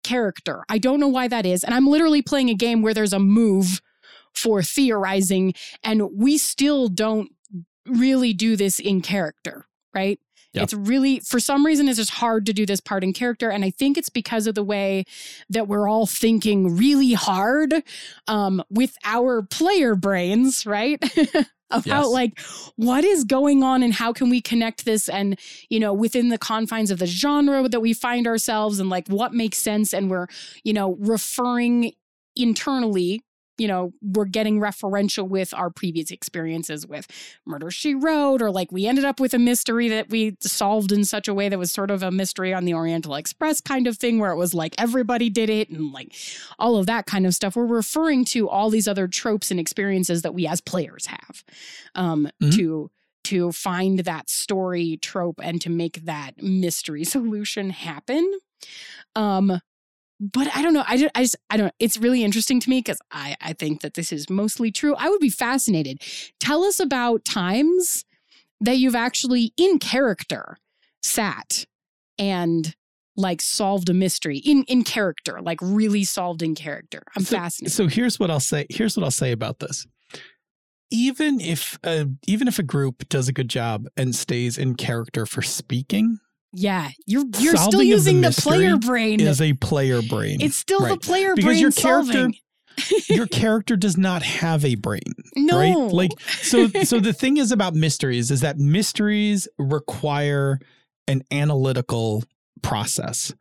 character. 0.03 0.63
I 0.67 0.77
don't 0.77 0.99
know 0.99 1.07
why 1.07 1.29
that 1.29 1.45
is. 1.45 1.63
And 1.63 1.73
I'm 1.73 1.87
literally 1.87 2.21
playing 2.21 2.49
a 2.49 2.53
game 2.53 2.81
where 2.81 2.93
there's 2.93 3.13
a 3.13 3.19
move 3.19 3.81
for 4.33 4.61
theorizing, 4.61 5.53
and 5.83 6.09
we 6.13 6.37
still 6.37 6.89
don't 6.89 7.29
really 7.85 8.33
do 8.33 8.57
this 8.57 8.77
in 8.79 9.01
character, 9.01 9.67
right? 9.93 10.19
Yeah. 10.53 10.63
It's 10.63 10.73
really, 10.73 11.19
for 11.19 11.39
some 11.39 11.65
reason, 11.65 11.87
it's 11.87 11.97
just 11.97 12.11
hard 12.11 12.45
to 12.45 12.53
do 12.53 12.65
this 12.65 12.79
part 12.79 13.03
in 13.03 13.11
character. 13.13 13.49
And 13.49 13.65
I 13.65 13.71
think 13.71 13.97
it's 13.97 14.09
because 14.09 14.45
of 14.47 14.55
the 14.55 14.63
way 14.63 15.05
that 15.49 15.67
we're 15.67 15.89
all 15.89 16.05
thinking 16.05 16.77
really 16.77 17.13
hard 17.13 17.73
um, 18.27 18.63
with 18.69 18.95
our 19.03 19.41
player 19.41 19.95
brains, 19.95 20.65
right? 20.65 21.01
About 21.71 21.85
Yes. 21.87 22.07
like 22.09 22.39
what 22.75 23.03
is 23.03 23.23
going 23.23 23.63
on 23.63 23.81
and 23.81 23.91
how 23.95 24.13
can 24.13 24.29
we 24.29 24.41
connect 24.41 24.85
this 24.85 25.09
and 25.09 25.39
you 25.69 25.79
know 25.79 25.91
within 25.91 26.29
the 26.29 26.37
confines 26.37 26.91
of 26.91 26.99
the 26.99 27.07
genre 27.07 27.67
that 27.67 27.79
we 27.79 27.93
find 27.95 28.27
ourselves 28.27 28.79
and 28.79 28.91
like 28.91 29.07
what 29.07 29.33
makes 29.33 29.57
sense 29.57 29.91
and 29.91 30.11
we're 30.11 30.27
you 30.63 30.71
know 30.71 30.95
referring 30.99 31.93
internally 32.35 33.23
you 33.57 33.67
know, 33.67 33.93
we're 34.01 34.25
getting 34.25 34.59
referential 34.59 35.27
with 35.27 35.53
our 35.53 35.69
previous 35.69 36.09
experiences 36.11 36.87
with 36.87 37.07
Murder 37.45 37.69
She 37.69 37.93
Wrote, 37.93 38.41
or 38.41 38.49
like 38.51 38.71
we 38.71 38.87
ended 38.87 39.05
up 39.05 39.19
with 39.19 39.33
a 39.33 39.39
mystery 39.39 39.87
that 39.89 40.09
we 40.09 40.35
solved 40.41 40.91
in 40.91 41.05
such 41.05 41.27
a 41.27 41.33
way 41.33 41.49
that 41.49 41.59
was 41.59 41.71
sort 41.71 41.91
of 41.91 42.01
a 42.01 42.11
mystery 42.11 42.53
on 42.53 42.65
the 42.65 42.73
Oriental 42.73 43.15
Express 43.15 43.61
kind 43.61 43.85
of 43.87 43.97
thing, 43.97 44.19
where 44.19 44.31
it 44.31 44.37
was 44.37 44.53
like 44.53 44.73
everybody 44.77 45.29
did 45.29 45.49
it 45.49 45.69
and 45.69 45.91
like 45.91 46.15
all 46.57 46.77
of 46.77 46.85
that 46.87 47.05
kind 47.05 47.25
of 47.25 47.35
stuff. 47.35 47.55
We're 47.55 47.65
referring 47.65 48.25
to 48.25 48.49
all 48.49 48.69
these 48.69 48.87
other 48.87 49.07
tropes 49.07 49.51
and 49.51 49.59
experiences 49.59 50.23
that 50.23 50.33
we 50.33 50.47
as 50.47 50.59
players 50.61 51.05
have 51.07 51.43
um, 51.95 52.27
Mhm. 52.41 52.55
to 52.55 52.91
to 53.25 53.53
find 53.53 53.99
that 53.99 54.29
story 54.29 54.97
trope 55.01 55.39
and 55.41 55.61
to 55.61 55.69
make 55.69 56.03
that 56.03 56.43
mystery 56.43 57.03
solution 57.05 57.69
happen. 57.69 58.29
Um, 59.15 59.59
but 60.19 60.47
I 60.55 60.61
don't 60.61 60.73
know. 60.73 60.83
I 60.87 60.97
just, 60.97 61.11
I 61.15 61.21
just, 61.23 61.35
I 61.49 61.57
don't. 61.57 61.73
It's 61.79 61.97
really 61.97 62.23
interesting 62.23 62.59
to 62.61 62.69
me 62.69 62.79
because 62.79 62.99
I, 63.11 63.35
I 63.41 63.53
think 63.53 63.81
that 63.81 63.93
this 63.95 64.11
is 64.11 64.29
mostly 64.29 64.71
true. 64.71 64.95
I 64.95 65.09
would 65.09 65.19
be 65.19 65.29
fascinated. 65.29 66.01
Tell 66.39 66.63
us 66.63 66.79
about 66.79 67.25
times 67.25 68.05
that 68.61 68.77
you've 68.77 68.95
actually 68.95 69.53
in 69.57 69.79
character 69.79 70.57
sat 71.01 71.65
and 72.17 72.75
like 73.17 73.41
solved 73.41 73.89
a 73.89 73.93
mystery 73.93 74.37
in 74.37 74.63
in 74.63 74.83
character, 74.83 75.39
like 75.41 75.59
really 75.61 76.03
solved 76.03 76.41
in 76.41 76.55
character. 76.55 77.03
I'm 77.15 77.23
So- 77.23 77.37
fascinated. 77.37 77.73
So 77.73 77.87
here's 77.87 78.19
what 78.19 78.31
I'll 78.31 78.39
say. 78.39 78.65
Here's 78.69 78.95
what 78.95 79.03
I'll 79.03 79.11
say 79.11 79.31
about 79.31 79.59
this. 79.59 79.85
Even 80.91 81.39
if 81.41 81.79
a, 81.83 82.07
even 82.27 82.47
if 82.47 82.59
a 82.59 82.63
group 82.63 83.09
does 83.09 83.27
a 83.27 83.33
good 83.33 83.49
job 83.49 83.87
and 83.97 84.15
stays 84.15 84.57
in 84.59 84.75
character 84.75 85.25
for 85.25 85.41
speaking, 85.41 86.19
yeah, 86.53 86.89
you're 87.05 87.25
you're 87.39 87.55
still 87.55 87.71
Solving 87.71 87.79
the 87.79 87.85
using 87.87 88.15
the, 88.21 88.27
mystery 88.29 88.43
player 88.53 88.77
brain. 88.77 89.19
is 89.19 89.41
a 89.41 89.53
player 89.53 90.01
brain. 90.01 90.37
it's 90.41 90.55
still 90.57 90.79
the 90.79 90.85
right. 90.91 91.01
player 91.01 91.35
Because 91.35 91.45
brain 91.45 91.59
your 91.59 91.71
character- 91.71 92.13
solving. 92.13 92.35
Your 93.07 93.27
character 93.27 93.75
does 93.75 93.97
not 93.97 94.23
have 94.23 94.65
a 94.65 94.73
brain. 94.73 95.03
No, 95.35 95.57
right 95.59 95.93
like 95.93 96.11
so 96.41 96.67
so 96.83 96.99
the 96.99 97.13
thing 97.13 97.37
is 97.37 97.51
about 97.51 97.75
mysteries 97.75 98.31
is 98.31 98.41
that 98.41 98.57
mysteries 98.57 99.47
require 99.59 100.57
an 101.07 101.21
analytical 101.31 102.23
process 102.63 103.31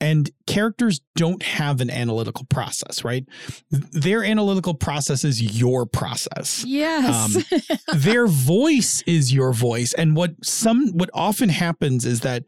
and 0.00 0.30
characters 0.46 1.00
don't 1.16 1.42
have 1.42 1.80
an 1.80 1.90
analytical 1.90 2.44
process 2.46 3.04
right 3.04 3.24
their 3.70 4.22
analytical 4.24 4.74
process 4.74 5.24
is 5.24 5.60
your 5.60 5.86
process 5.86 6.64
yes, 6.66 7.36
um, 7.36 7.60
their 7.98 8.26
voice 8.26 9.02
is 9.06 9.32
your 9.32 9.52
voice 9.52 9.92
and 9.94 10.14
what 10.16 10.32
some 10.44 10.88
what 10.92 11.10
often 11.12 11.48
happens 11.48 12.04
is 12.04 12.20
that 12.20 12.44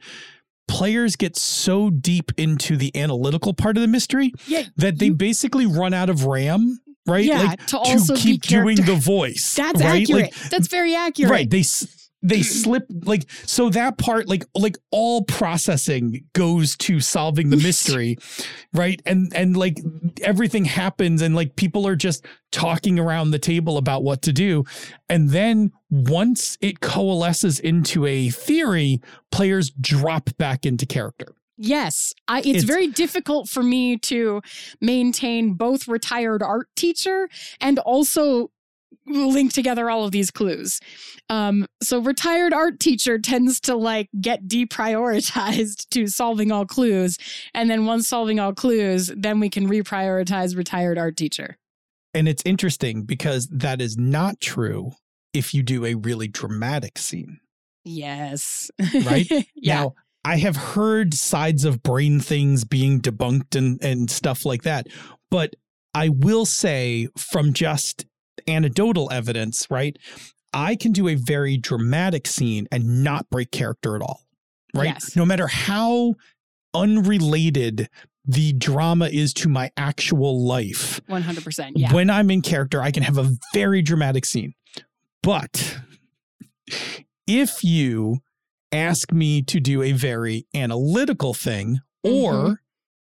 players 0.69 1.17
get 1.17 1.37
so 1.37 1.91
deep 1.91 2.31
into 2.37 2.77
the 2.77 2.97
analytical 2.97 3.53
part 3.53 3.77
of 3.77 3.81
the 3.81 3.89
mystery 3.89 4.33
yeah, 4.47 4.63
that 4.77 4.99
they 4.99 5.07
You- 5.07 5.15
basically 5.15 5.67
run 5.67 5.93
out 5.93 6.09
of 6.09 6.25
ram 6.27 6.79
right 7.07 7.25
yeah. 7.25 7.43
like 7.43 7.67
to 7.67 7.79
also 7.79 8.15
to 8.15 8.21
keep 8.21 8.43
doing 8.43 8.77
the 8.77 8.95
voice. 8.95 9.55
That's 9.57 9.83
right? 9.83 10.03
accurate. 10.03 10.23
Like, 10.33 10.51
That's 10.51 10.69
very 10.69 10.95
accurate. 10.95 11.31
right. 11.31 11.51
They 11.51 11.65
they 12.23 12.43
slip 12.43 12.85
like 13.05 13.31
so 13.47 13.71
that 13.71 13.97
part 13.97 14.29
like 14.29 14.45
like 14.55 14.77
all 14.91 15.25
processing 15.25 16.25
goes 16.35 16.77
to 16.79 17.01
solving 17.01 17.51
the 17.51 17.57
mystery, 17.57 18.17
right? 18.75 19.01
And 19.07 19.33
and 19.35 19.57
like 19.57 19.79
everything 20.23 20.65
happens 20.67 21.23
and 21.23 21.35
like 21.35 21.57
people 21.57 21.87
are 21.87 21.97
just 21.97 22.25
talking 22.53 22.99
around 22.99 23.31
the 23.31 23.39
table 23.39 23.79
about 23.79 24.03
what 24.03 24.23
to 24.23 24.33
do, 24.33 24.65
and 25.09 25.31
then 25.31 25.73
once 25.91 26.59
it 26.61 26.81
coalesces 26.81 27.59
into 27.61 28.05
a 28.07 28.29
theory, 28.31 29.01
players 29.33 29.71
drop 29.71 30.31
back 30.37 30.67
into 30.67 30.87
character. 30.87 31.35
Yes, 31.63 32.15
I, 32.27 32.39
it's, 32.39 32.49
It's- 32.49 32.65
very 32.65 32.87
difficult 32.87 33.49
for 33.49 33.63
me 33.63 33.99
to 33.99 34.41
maintain 34.81 35.53
both 35.55 35.89
retired 35.89 36.43
art 36.43 36.69
teacher 36.75 37.29
and 37.61 37.79
also 37.81 38.51
link 39.11 39.53
together 39.53 39.91
all 39.91 40.05
of 40.05 40.13
these 40.13 40.31
clues. 40.31 40.81
Um, 41.29 41.67
so 41.83 42.01
retired 42.01 42.53
art 42.53 42.81
teacher 42.81 43.19
tends 43.19 43.61
to 43.61 43.77
like 43.77 44.09
get 44.21 44.47
deprioritized 44.47 45.89
to 45.91 46.07
solving 46.07 46.51
all 46.53 46.67
clues, 46.67 47.17
and 47.55 47.71
then 47.71 47.87
once 47.87 48.09
solving 48.09 48.41
all 48.41 48.55
clues, 48.55 49.13
then 49.17 49.41
we 49.41 49.49
can 49.49 49.69
reprioritize 49.69 50.57
retired 50.57 50.99
art 50.99 51.17
teacher. 51.17 51.57
And 52.13 52.29
it's 52.29 52.43
interesting 52.45 53.05
because 53.05 53.47
that 53.49 53.81
is 53.81 53.97
not 53.97 54.41
true 54.41 54.93
if 55.33 55.55
you 55.55 55.63
do 55.63 55.85
a 55.85 55.95
really 55.95 56.27
dramatic 56.27 56.99
scene. 56.99 57.39
Yes, 57.85 58.71
Right? 59.05 59.31
yeah. 59.55 59.83
Now, 59.83 59.95
I 60.25 60.37
have 60.37 60.57
heard 60.57 61.15
sides 61.15 61.65
of 61.65 61.83
brain 61.83 62.21
things 62.21 62.65
being 62.65 63.01
debunked 63.01 63.57
and, 63.57 63.83
and 63.83 64.11
stuff 64.11 64.45
like 64.45 64.63
that. 64.65 64.89
But 65.31 65.55
I 65.95 66.11
will 66.11 66.45
say, 66.45 67.09
from 67.17 67.53
just 67.53 68.05
anecdotal 68.49 69.11
evidence, 69.13 69.67
right? 69.71 69.97
I 70.53 70.75
can 70.77 70.93
do 70.93 71.09
a 71.09 71.15
very 71.15 71.57
dramatic 71.57 72.27
scene 72.27 72.67
and 72.73 73.05
not 73.05 73.31
break 73.31 73.51
character 73.53 73.95
at 73.97 74.03
all. 74.03 74.21
Right? 74.75 74.87
Yes. 74.87 75.15
No 75.17 75.25
matter 75.25 75.47
how 75.47 76.15
unrelated 76.75 77.89
the 78.25 78.53
drama 78.53 79.07
is 79.07 79.33
to 79.35 79.49
my 79.49 79.71
actual 79.77 80.45
life. 80.47 81.01
One 81.07 81.23
hundred 81.23 81.45
percent. 81.45 81.77
Yeah. 81.77 81.93
When 81.93 82.11
I'm 82.11 82.31
in 82.31 82.43
character, 82.43 82.83
I 82.83 82.91
can 82.91 83.03
have 83.03 83.19
a 83.19 83.31
very 83.55 83.83
dramatic 83.83 84.25
scene. 84.25 84.55
But 85.23 85.79
if 87.27 87.63
you 87.65 88.19
ask 88.73 89.13
me 89.13 89.43
to 89.43 89.61
do 89.61 89.83
a 89.83 89.93
very 89.93 90.47
analytical 90.55 91.35
thing 91.35 91.81
or 92.05 92.33
Mhm. 92.33 92.59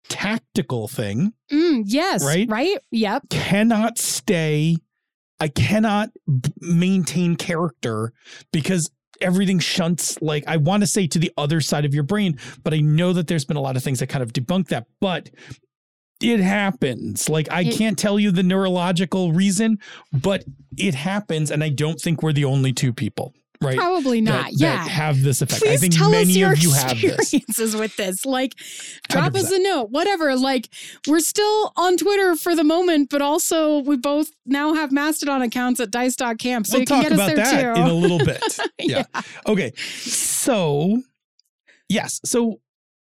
tactical 0.09 0.89
thing, 0.89 1.33
Mm, 1.51 1.83
yes. 1.87 2.25
Right? 2.25 2.49
Right. 2.49 2.79
Yep. 2.91 3.31
cannot 3.31 3.99
stay, 3.99 4.77
I 5.41 5.49
cannot 5.49 6.11
b- 6.27 6.51
maintain 6.61 7.37
character 7.37 8.13
because 8.53 8.91
everything 9.21 9.59
shunts 9.59 10.21
like 10.23 10.45
I 10.47 10.57
want 10.57 10.83
to 10.83 10.87
say 10.87 11.07
to 11.09 11.19
the 11.19 11.33
other 11.37 11.61
side 11.61 11.85
of 11.85 11.95
your 11.95 12.05
brain, 12.05 12.39
but 12.63 12.73
I 12.75 12.79
know 12.81 13.13
that 13.13 13.27
there's 13.27 13.45
been 13.45 13.57
a 13.57 13.61
lot 13.61 13.77
of 13.77 13.83
things 13.83 14.01
that 14.01 14.09
kind 14.09 14.23
of 14.23 14.33
debunk 14.33 14.69
that. 14.69 14.87
But 15.01 15.31
it 16.21 16.41
happens. 16.41 17.29
Like 17.29 17.49
I 17.51 17.63
It- 17.63 17.77
can't 17.77 17.97
tell 17.99 18.19
you 18.19 18.31
the 18.31 18.43
neurological 18.43 19.33
reason, 19.33 19.79
but 20.13 20.45
it 20.77 20.95
happens, 20.95 21.51
and 21.51 21.63
I 21.63 21.69
don't 21.69 22.01
think 22.01 22.23
we're 22.23 22.33
the 22.33 22.45
only 22.45 22.73
two 22.73 22.93
people, 22.93 23.35
right? 23.61 23.77
Probably 23.77 24.21
not. 24.21 24.45
that 24.47 24.53
yeah. 24.55 24.87
have 24.89 25.23
this 25.23 25.43
effect. 25.43 25.63
Please 25.63 25.73
I 25.73 25.77
think 25.77 25.97
tell 25.97 26.11
many 26.11 26.31
us 26.31 26.37
your 26.37 26.53
of 26.53 26.59
you 26.63 26.73
have 26.73 27.01
this. 27.01 27.33
experiences 27.33 27.77
with 27.77 27.97
this. 27.97 28.25
Like, 28.25 28.55
drop 29.09 29.35
us 29.35 29.51
100%. 29.53 29.57
a 29.57 29.63
note, 29.63 29.91
whatever. 29.91 30.37
Like, 30.37 30.69
we're 31.07 31.21
still 31.21 31.73
on 31.77 31.97
Twitter 31.97 32.37
for 32.37 32.55
the 32.55 32.65
moment, 32.65 33.11
but 33.11 33.23
also 33.23 33.81
we 33.81 33.97
both 33.97 34.31
now 34.47 34.75
have 34.75 34.93
Mastodon 34.93 35.43
accounts 35.43 35.81
at 35.81 35.91
dice.camp. 35.91 36.67
So 36.67 36.75
we'll 36.75 36.81
you 36.81 36.87
can 36.87 37.03
talk 37.03 37.09
get 37.09 37.13
us 37.13 37.27
there 37.27 37.37
that 37.37 37.75
too. 37.77 37.81
in 37.83 37.87
a 37.89 37.95
little 37.95 38.19
bit. 38.19 38.43
yeah. 38.79 39.05
yeah. 39.15 39.23
Okay. 39.47 39.73
So, 39.77 41.03
yes. 41.89 42.21
So, 42.25 42.61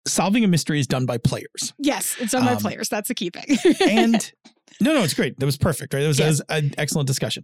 solving 0.07 0.43
a 0.43 0.47
mystery 0.47 0.79
is 0.79 0.87
done 0.87 1.05
by 1.05 1.17
players. 1.17 1.73
Yes, 1.77 2.15
it's 2.19 2.31
done 2.31 2.45
my 2.45 2.53
Um, 2.53 2.59
players. 2.59 2.87
That's 2.89 3.09
the 3.09 3.15
key 3.15 3.29
thing. 3.29 3.57
And 3.81 4.31
no, 4.81 4.93
no, 4.93 5.03
it's 5.03 5.13
great. 5.13 5.39
That 5.39 5.45
was 5.45 5.57
perfect, 5.57 5.93
right? 5.93 6.01
That 6.01 6.07
was, 6.07 6.17
that 6.17 6.27
was 6.27 6.41
an 6.49 6.73
excellent 6.77 7.07
discussion. 7.07 7.43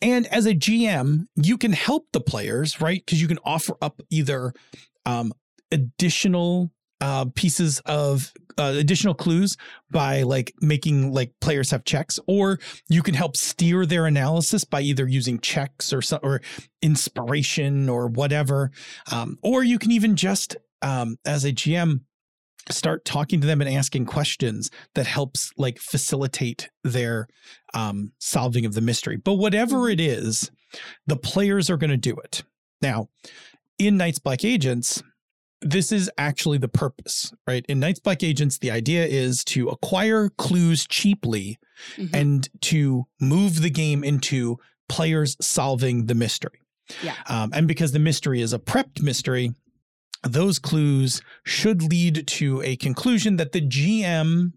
And 0.00 0.26
as 0.28 0.46
a 0.46 0.54
GM, 0.54 1.26
you 1.36 1.58
can 1.58 1.72
help 1.72 2.06
the 2.12 2.20
players, 2.20 2.80
right? 2.80 3.02
Because 3.04 3.20
you 3.20 3.28
can 3.28 3.38
offer 3.44 3.74
up 3.80 4.00
either 4.10 4.52
um, 5.06 5.32
additional 5.70 6.70
uh, 7.00 7.26
pieces 7.34 7.80
of 7.80 8.32
uh, 8.58 8.74
additional 8.76 9.14
clues 9.14 9.56
by 9.90 10.22
like 10.22 10.54
making 10.60 11.12
like 11.12 11.32
players 11.40 11.70
have 11.72 11.84
checks, 11.84 12.20
or 12.28 12.60
you 12.88 13.02
can 13.02 13.14
help 13.14 13.36
steer 13.36 13.84
their 13.84 14.06
analysis 14.06 14.64
by 14.64 14.80
either 14.80 15.08
using 15.08 15.40
checks 15.40 15.92
or 15.92 16.00
or 16.22 16.40
inspiration 16.80 17.88
or 17.88 18.06
whatever, 18.06 18.70
um, 19.10 19.36
or 19.42 19.64
you 19.64 19.78
can 19.78 19.90
even 19.90 20.14
just 20.14 20.56
um, 20.82 21.16
as 21.24 21.44
a 21.44 21.52
GM 21.52 22.02
start 22.70 23.04
talking 23.04 23.40
to 23.40 23.46
them 23.46 23.60
and 23.60 23.68
asking 23.70 24.06
questions 24.06 24.70
that 24.94 25.06
helps 25.06 25.50
like 25.56 25.78
facilitate 25.78 26.68
their 26.84 27.28
um, 27.74 28.12
solving 28.18 28.64
of 28.64 28.74
the 28.74 28.80
mystery. 28.80 29.16
But 29.16 29.34
whatever 29.34 29.88
it 29.88 30.00
is, 30.00 30.50
the 31.06 31.16
players 31.16 31.68
are 31.70 31.76
going 31.76 31.90
to 31.90 31.96
do 31.96 32.14
it. 32.16 32.44
Now, 32.80 33.08
in 33.78 33.96
Night's 33.96 34.18
Black 34.18 34.44
Agents, 34.44 35.02
this 35.60 35.92
is 35.92 36.10
actually 36.18 36.58
the 36.58 36.68
purpose, 36.68 37.32
right? 37.46 37.64
In 37.68 37.78
Night's 37.80 38.00
Black 38.00 38.22
Agents, 38.22 38.58
the 38.58 38.70
idea 38.70 39.04
is 39.06 39.44
to 39.44 39.68
acquire 39.68 40.28
clues 40.30 40.86
cheaply 40.86 41.58
Mhm. 41.96 42.10
and 42.14 42.48
to 42.62 43.06
move 43.20 43.62
the 43.62 43.70
game 43.70 44.02
into 44.04 44.58
players 44.88 45.36
solving 45.40 46.06
the 46.06 46.14
mystery. 46.14 46.60
Yeah. 47.02 47.14
Um, 47.26 47.50
and 47.54 47.68
because 47.68 47.92
the 47.92 47.98
mystery 48.00 48.40
is 48.42 48.52
a 48.52 48.58
prepped 48.58 49.00
mystery, 49.00 49.52
those 50.22 50.58
clues 50.58 51.20
should 51.44 51.82
lead 51.82 52.26
to 52.26 52.62
a 52.62 52.76
conclusion 52.76 53.36
that 53.36 53.52
the 53.52 53.60
GM 53.60 54.52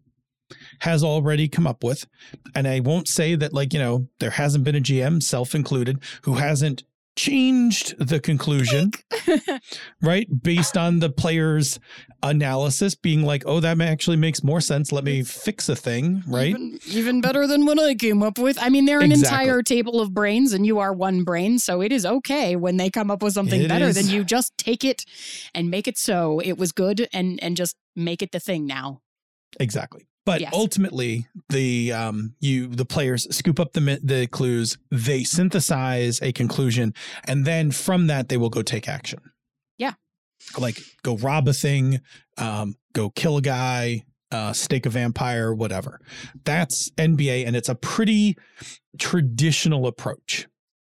has 0.81 1.03
already 1.03 1.47
come 1.47 1.65
up 1.65 1.83
with. 1.83 2.05
And 2.53 2.67
I 2.67 2.79
won't 2.79 3.07
say 3.07 3.35
that, 3.35 3.53
like, 3.53 3.73
you 3.73 3.79
know, 3.79 4.07
there 4.19 4.29
hasn't 4.31 4.63
been 4.63 4.75
a 4.75 4.81
GM, 4.81 5.21
self 5.21 5.55
included, 5.55 5.99
who 6.23 6.35
hasn't 6.35 6.83
changed 7.15 7.95
the 7.97 8.19
conclusion, 8.19 8.91
right? 10.01 10.27
Based 10.43 10.77
on 10.77 10.99
the 10.99 11.09
player's 11.09 11.79
analysis 12.23 12.95
being 12.95 13.23
like, 13.23 13.43
oh, 13.45 13.59
that 13.59 13.79
actually 13.81 14.17
makes 14.17 14.43
more 14.43 14.59
sense. 14.61 14.91
Let 14.91 15.03
me 15.03 15.23
fix 15.23 15.69
a 15.69 15.75
thing, 15.75 16.23
right? 16.27 16.49
Even, 16.49 16.79
even 16.87 17.21
better 17.21 17.47
than 17.47 17.65
what 17.65 17.79
I 17.79 17.95
came 17.95 18.21
up 18.23 18.37
with. 18.37 18.57
I 18.61 18.69
mean, 18.69 18.85
they're 18.85 19.01
an 19.01 19.11
Exactly. 19.11 19.43
entire 19.47 19.63
table 19.63 20.01
of 20.01 20.13
brains 20.13 20.53
and 20.53 20.65
you 20.65 20.79
are 20.79 20.93
one 20.93 21.23
brain. 21.23 21.59
So 21.59 21.81
it 21.81 21.91
is 21.91 22.05
okay 22.05 22.55
when 22.55 22.77
they 22.77 22.89
come 22.89 23.09
up 23.11 23.21
with 23.23 23.33
something 23.33 23.61
It 23.61 23.69
better 23.69 23.85
is. 23.87 23.95
than 23.95 24.07
you 24.07 24.23
just 24.23 24.57
take 24.57 24.83
it 24.83 25.03
and 25.53 25.69
make 25.69 25.87
it 25.87 25.97
so 25.97 26.39
it 26.39 26.57
was 26.57 26.71
good 26.71 27.07
and, 27.13 27.41
and 27.43 27.55
just 27.55 27.75
make 27.95 28.21
it 28.21 28.31
the 28.31 28.39
thing 28.39 28.65
now. 28.65 28.99
Exactly. 29.59 30.07
But 30.25 30.41
Yes. 30.41 30.51
ultimately, 30.53 31.27
the 31.49 31.91
um, 31.93 32.33
you 32.39 32.67
the 32.67 32.85
players 32.85 33.27
scoop 33.35 33.59
up 33.59 33.73
the 33.73 33.99
the 34.03 34.27
clues, 34.27 34.77
they 34.89 35.23
synthesize 35.23 36.19
a 36.21 36.31
conclusion, 36.31 36.93
and 37.25 37.45
then 37.45 37.71
from 37.71 38.07
that 38.07 38.27
they 38.29 38.37
will 38.37 38.49
go 38.49 38.61
take 38.63 38.87
action. 38.87 39.19
Yeah. 39.77 39.93
like 40.59 40.79
go 41.03 41.17
rob 41.17 41.47
a 41.47 41.53
thing, 41.53 42.01
um, 42.37 42.75
go 42.93 43.09
kill 43.09 43.37
a 43.37 43.41
guy, 43.41 44.03
uh, 44.31 44.53
stake 44.53 44.85
a 44.85 44.89
vampire, 44.89 45.53
whatever. 45.53 45.99
That's 46.43 46.89
NBA, 46.97 47.45
and 47.47 47.55
it's 47.55 47.69
a 47.69 47.75
pretty 47.75 48.35
traditional 48.99 49.87
approach. 49.87 50.47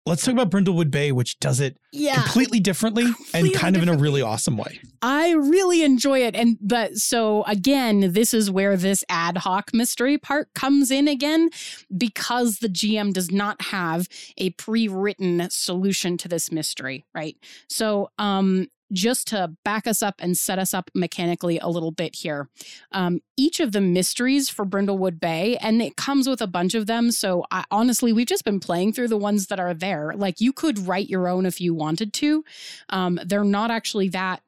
Let's 0.06 0.22
talk 0.24 0.32
about 0.32 0.50
Brindlewood 0.50 0.90
Bay, 0.92 1.10
which 1.10 1.38
does 1.40 1.58
it 1.58 1.78
Yeah. 1.92 2.22
completely 2.22 2.60
differently 2.60 3.12
and 3.34 3.52
kind 3.54 3.74
of 3.76 3.82
in 3.82 3.88
a 3.88 3.96
really 3.96 4.22
awesome 4.22 4.56
way. 4.56 4.80
I 5.02 5.32
really 5.32 5.82
enjoy 5.82 6.20
it. 6.22 6.36
And 6.36 6.56
but 6.60 6.96
so 6.96 7.42
again, 7.44 8.12
this 8.12 8.32
is 8.32 8.50
where 8.50 8.76
this 8.76 9.04
ad 9.08 9.38
hoc 9.38 9.74
mystery 9.74 10.16
part 10.16 10.54
comes 10.54 10.90
in 10.92 11.08
again, 11.08 11.50
because 11.96 12.58
the 12.58 12.68
GM 12.68 13.12
does 13.12 13.30
not 13.32 13.60
have 13.62 14.08
a 14.38 14.50
pre-written 14.50 15.48
solution 15.50 16.16
to 16.18 16.28
this 16.28 16.52
mystery, 16.52 17.04
right? 17.14 17.36
So 17.68 18.10
um 18.18 18.68
just 18.92 19.28
to 19.28 19.52
back 19.64 19.86
us 19.86 20.02
up 20.02 20.14
and 20.18 20.36
set 20.36 20.58
us 20.58 20.72
up 20.72 20.90
mechanically 20.94 21.58
a 21.58 21.68
little 21.68 21.90
bit 21.90 22.16
here. 22.16 22.48
Um, 22.92 23.20
each 23.36 23.60
of 23.60 23.72
the 23.72 23.80
mysteries 23.80 24.48
for 24.48 24.64
Brindlewood 24.64 25.20
Bay, 25.20 25.56
and 25.58 25.82
it 25.82 25.96
comes 25.96 26.28
with 26.28 26.40
a 26.40 26.46
bunch 26.46 26.74
of 26.74 26.86
them. 26.86 27.10
So 27.10 27.44
I, 27.50 27.64
honestly, 27.70 28.12
we've 28.12 28.26
just 28.26 28.44
been 28.44 28.60
playing 28.60 28.92
through 28.92 29.08
the 29.08 29.16
ones 29.16 29.48
that 29.48 29.60
are 29.60 29.74
there. 29.74 30.12
Like 30.14 30.40
you 30.40 30.52
could 30.52 30.78
write 30.78 31.08
your 31.08 31.28
own 31.28 31.46
if 31.46 31.60
you 31.60 31.74
wanted 31.74 32.12
to. 32.14 32.44
Um, 32.90 33.18
they're 33.24 33.44
not 33.44 33.70
actually 33.70 34.08
that 34.10 34.42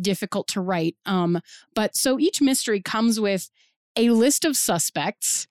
difficult 0.00 0.48
to 0.48 0.60
write. 0.60 0.96
Um, 1.06 1.40
but 1.74 1.96
so 1.96 2.18
each 2.18 2.40
mystery 2.40 2.80
comes 2.80 3.18
with 3.18 3.50
a 3.96 4.10
list 4.10 4.44
of 4.44 4.56
suspects, 4.56 5.46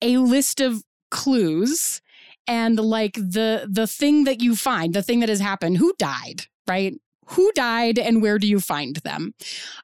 a 0.00 0.16
list 0.16 0.60
of 0.60 0.82
clues, 1.10 2.00
and 2.46 2.78
like 2.78 3.14
the 3.14 3.68
the 3.70 3.86
thing 3.86 4.24
that 4.24 4.40
you 4.40 4.56
find, 4.56 4.94
the 4.94 5.02
thing 5.02 5.20
that 5.20 5.28
has 5.28 5.40
happened, 5.40 5.78
who 5.78 5.92
died, 5.98 6.46
right? 6.66 6.94
Who 7.26 7.50
died 7.52 7.98
and 7.98 8.22
where 8.22 8.38
do 8.38 8.46
you 8.46 8.60
find 8.60 8.96
them? 8.96 9.34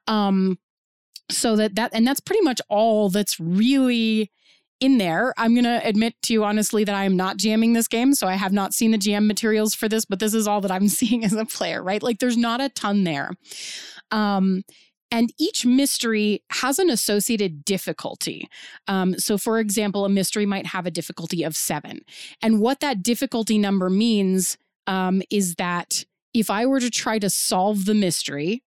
Um, 0.07 0.59
so 1.31 1.55
that 1.55 1.75
that 1.75 1.91
and 1.93 2.07
that's 2.07 2.19
pretty 2.19 2.41
much 2.41 2.61
all 2.69 3.09
that's 3.09 3.39
really 3.39 4.31
in 4.79 4.97
there. 4.97 5.33
I'm 5.37 5.53
going 5.53 5.65
to 5.65 5.85
admit 5.85 6.15
to 6.23 6.33
you 6.33 6.43
honestly 6.43 6.83
that 6.83 6.95
I 6.95 7.03
am 7.03 7.17
not 7.17 7.37
jamming 7.37 7.73
this 7.73 7.87
game. 7.87 8.13
So 8.13 8.27
I 8.27 8.35
have 8.35 8.53
not 8.53 8.73
seen 8.73 8.91
the 8.91 8.97
GM 8.97 9.27
materials 9.27 9.75
for 9.75 9.89
this, 9.89 10.05
but 10.05 10.19
this 10.19 10.33
is 10.33 10.47
all 10.47 10.61
that 10.61 10.71
I'm 10.71 10.87
seeing 10.87 11.25
as 11.25 11.33
a 11.33 11.45
player, 11.45 11.83
right? 11.83 12.01
Like 12.01 12.19
there's 12.19 12.37
not 12.37 12.61
a 12.61 12.69
ton 12.69 13.03
there. 13.03 13.31
Um, 14.11 14.63
and 15.11 15.33
each 15.39 15.65
mystery 15.65 16.43
has 16.51 16.77
an 16.77 16.89
associated 16.89 17.65
difficulty. 17.65 18.47
Um, 18.87 19.17
so, 19.17 19.39
for 19.39 19.59
example, 19.59 20.05
a 20.05 20.09
mystery 20.09 20.45
might 20.45 20.67
have 20.67 20.85
a 20.85 20.91
difficulty 20.91 21.43
of 21.43 21.55
seven. 21.55 22.01
And 22.43 22.59
what 22.59 22.79
that 22.81 23.01
difficulty 23.01 23.57
number 23.57 23.89
means 23.89 24.57
um, 24.85 25.23
is 25.31 25.55
that 25.55 26.05
if 26.33 26.49
I 26.49 26.65
were 26.65 26.79
to 26.79 26.89
try 26.89 27.19
to 27.19 27.29
solve 27.29 27.85
the 27.85 27.93
mystery 27.93 28.63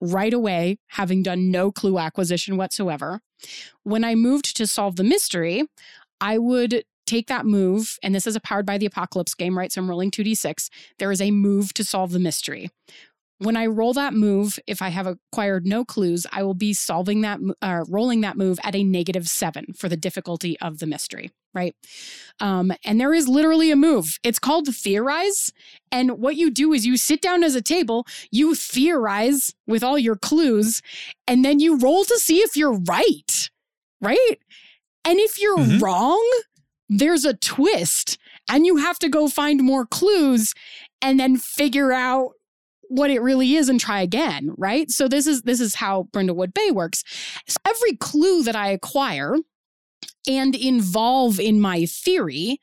right 0.00 0.32
away, 0.32 0.78
having 0.88 1.22
done 1.22 1.50
no 1.50 1.70
clue 1.70 1.98
acquisition 1.98 2.56
whatsoever, 2.56 3.20
when 3.82 4.04
I 4.04 4.14
moved 4.14 4.56
to 4.56 4.66
solve 4.66 4.96
the 4.96 5.04
mystery, 5.04 5.64
I 6.20 6.38
would 6.38 6.84
take 7.06 7.26
that 7.26 7.44
move, 7.44 7.98
and 8.02 8.14
this 8.14 8.26
is 8.26 8.36
a 8.36 8.40
powered 8.40 8.64
by 8.64 8.78
the 8.78 8.86
apocalypse 8.86 9.34
game, 9.34 9.58
right? 9.58 9.72
So 9.72 9.80
I'm 9.80 9.90
rolling 9.90 10.10
2d6. 10.10 10.70
There 10.98 11.10
is 11.10 11.20
a 11.20 11.30
move 11.30 11.74
to 11.74 11.84
solve 11.84 12.12
the 12.12 12.18
mystery. 12.18 12.70
When 13.42 13.56
I 13.56 13.66
roll 13.66 13.92
that 13.94 14.14
move, 14.14 14.58
if 14.68 14.80
I 14.82 14.88
have 14.90 15.06
acquired 15.06 15.66
no 15.66 15.84
clues, 15.84 16.26
I 16.30 16.44
will 16.44 16.54
be 16.54 16.72
solving 16.72 17.22
that, 17.22 17.40
uh, 17.60 17.84
rolling 17.88 18.20
that 18.20 18.36
move 18.36 18.60
at 18.62 18.76
a 18.76 18.84
negative 18.84 19.28
seven 19.28 19.72
for 19.76 19.88
the 19.88 19.96
difficulty 19.96 20.58
of 20.60 20.78
the 20.78 20.86
mystery, 20.86 21.30
right? 21.52 21.74
Um, 22.40 22.72
and 22.84 23.00
there 23.00 23.12
is 23.12 23.26
literally 23.28 23.70
a 23.72 23.76
move. 23.76 24.18
It's 24.22 24.38
called 24.38 24.68
theorize. 24.74 25.52
And 25.90 26.12
what 26.20 26.36
you 26.36 26.50
do 26.50 26.72
is 26.72 26.86
you 26.86 26.96
sit 26.96 27.20
down 27.20 27.42
as 27.42 27.56
a 27.56 27.62
table, 27.62 28.06
you 28.30 28.54
theorize 28.54 29.52
with 29.66 29.82
all 29.82 29.98
your 29.98 30.16
clues, 30.16 30.80
and 31.26 31.44
then 31.44 31.58
you 31.58 31.76
roll 31.78 32.04
to 32.04 32.18
see 32.18 32.38
if 32.38 32.56
you're 32.56 32.78
right, 32.86 33.50
right? 34.00 34.38
And 35.04 35.18
if 35.18 35.40
you're 35.40 35.58
Mhm. 35.58 35.80
wrong, 35.80 36.24
there's 36.88 37.24
a 37.24 37.34
twist, 37.34 38.18
and 38.48 38.66
you 38.66 38.76
have 38.76 38.98
to 39.00 39.08
go 39.08 39.28
find 39.28 39.62
more 39.62 39.86
clues 39.86 40.54
and 41.00 41.18
then 41.18 41.36
figure 41.38 41.92
out 41.92 42.32
what 42.92 43.10
it 43.10 43.22
really 43.22 43.54
is 43.54 43.68
and 43.68 43.80
try 43.80 44.02
again, 44.02 44.52
right? 44.58 44.90
So 44.90 45.08
this 45.08 45.26
is 45.26 45.42
this 45.42 45.60
is 45.60 45.76
how 45.76 46.08
Brindlewood 46.12 46.52
Bay 46.52 46.70
works. 46.70 47.04
So 47.46 47.56
every 47.66 47.96
clue 47.96 48.42
that 48.42 48.54
I 48.54 48.68
acquire 48.68 49.36
and 50.28 50.54
involve 50.54 51.40
in 51.40 51.60
my 51.60 51.86
theory 51.86 52.60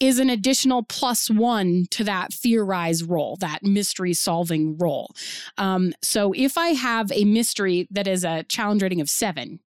is 0.00 0.18
an 0.18 0.30
additional 0.30 0.82
plus 0.82 1.30
one 1.30 1.84
to 1.90 2.02
that 2.04 2.32
theorize 2.32 3.04
roll, 3.04 3.36
that 3.36 3.62
mystery 3.62 4.14
solving 4.14 4.76
roll. 4.78 5.14
Um, 5.58 5.92
so 6.02 6.32
if 6.34 6.58
I 6.58 6.68
have 6.68 7.12
a 7.12 7.24
mystery 7.24 7.86
that 7.90 8.08
is 8.08 8.24
a 8.24 8.42
challenge 8.44 8.82
rating 8.82 9.00
of 9.00 9.10
seven, 9.10 9.60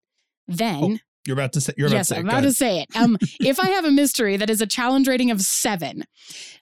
then 0.48 1.00
You're 1.26 1.36
about 1.36 1.54
to 1.54 1.62
say. 1.62 1.74
You're 1.78 1.88
about 1.88 1.98
yes, 1.98 2.08
to 2.10 2.16
say. 2.16 2.20
I'm 2.20 2.28
about 2.28 2.42
to 2.42 2.52
say 2.52 2.82
it. 2.82 2.96
Um, 2.96 3.18
if 3.40 3.60
I 3.60 3.70
have 3.70 3.86
a 3.86 3.92
mystery 3.92 4.36
that 4.36 4.50
is 4.50 4.60
a 4.60 4.68
challenge 4.68 5.08
rating 5.08 5.32
of 5.32 5.40
seven, 5.40 6.04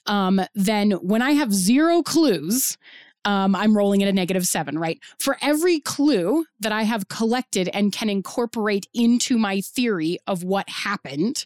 um, 0.05 0.41
then 0.53 0.91
when 0.91 1.21
I 1.21 1.31
have 1.31 1.53
zero 1.53 2.03
clues, 2.03 2.77
um, 3.25 3.55
I'm 3.55 3.77
rolling 3.77 4.01
at 4.01 4.09
a 4.09 4.13
negative 4.13 4.45
seven, 4.45 4.79
right? 4.79 4.99
For 5.19 5.37
every 5.41 5.79
clue 5.79 6.45
that 6.59 6.71
I 6.71 6.83
have 6.83 7.07
collected 7.07 7.69
and 7.73 7.91
can 7.91 8.09
incorporate 8.09 8.87
into 8.93 9.37
my 9.37 9.61
theory 9.61 10.17
of 10.27 10.43
what 10.43 10.67
happened, 10.69 11.45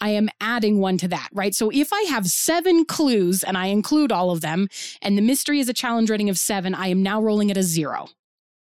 I 0.00 0.10
am 0.10 0.30
adding 0.40 0.80
one 0.80 0.98
to 0.98 1.08
that, 1.08 1.28
right? 1.32 1.54
So 1.54 1.70
if 1.70 1.92
I 1.92 2.02
have 2.08 2.26
seven 2.26 2.84
clues 2.84 3.42
and 3.42 3.56
I 3.56 3.66
include 3.66 4.10
all 4.10 4.30
of 4.30 4.40
them, 4.40 4.68
and 5.00 5.16
the 5.16 5.22
mystery 5.22 5.60
is 5.60 5.68
a 5.68 5.74
challenge 5.74 6.10
rating 6.10 6.28
of 6.28 6.38
seven, 6.38 6.74
I 6.74 6.88
am 6.88 7.02
now 7.02 7.22
rolling 7.22 7.50
at 7.50 7.56
a 7.56 7.62
zero 7.62 8.08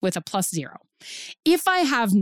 with 0.01 0.16
a 0.16 0.22
plus 0.22 0.51
zero. 0.51 0.78
If 1.44 1.68
I 1.68 1.80
have 1.80 2.12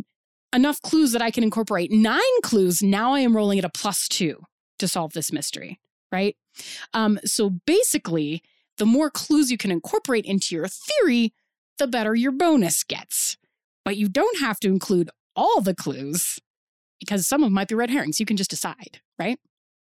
enough 0.53 0.81
clues 0.83 1.13
that 1.13 1.23
I 1.23 1.31
can 1.31 1.45
incorporate 1.45 1.93
nine 1.93 2.21
clues, 2.43 2.83
now 2.83 3.13
I 3.13 3.21
am 3.21 3.37
rolling 3.37 3.59
at 3.59 3.65
a 3.65 3.71
plus 3.71 4.09
two 4.09 4.43
to 4.79 4.89
solve 4.89 5.13
this 5.13 5.33
mystery, 5.33 5.79
right? 6.11 6.37
Um, 6.93 7.21
so 7.25 7.51
basically, 7.51 8.43
the 8.79 8.87
more 8.87 9.11
clues 9.11 9.51
you 9.51 9.57
can 9.57 9.71
incorporate 9.71 10.25
into 10.25 10.55
your 10.55 10.69
theory, 10.69 11.33
the 11.79 11.87
better 11.87 12.15
your 12.15 12.33
bonus 12.33 12.83
gets. 12.85 13.37
But 13.85 13.97
you 13.97 14.09
don't 14.09 14.41
have 14.41 14.59
to 14.61 14.69
include 14.69 15.11
all 15.37 15.61
the 15.61 15.75
clues 15.75 16.39
because 17.01 17.27
some 17.27 17.43
of 17.43 17.49
them 17.49 17.55
might 17.55 17.69
be 17.69 17.75
red 17.75 17.91
herrings. 17.91 18.19
You 18.19 18.27
can 18.27 18.37
just 18.37 18.51
decide, 18.51 19.01
right? 19.19 19.39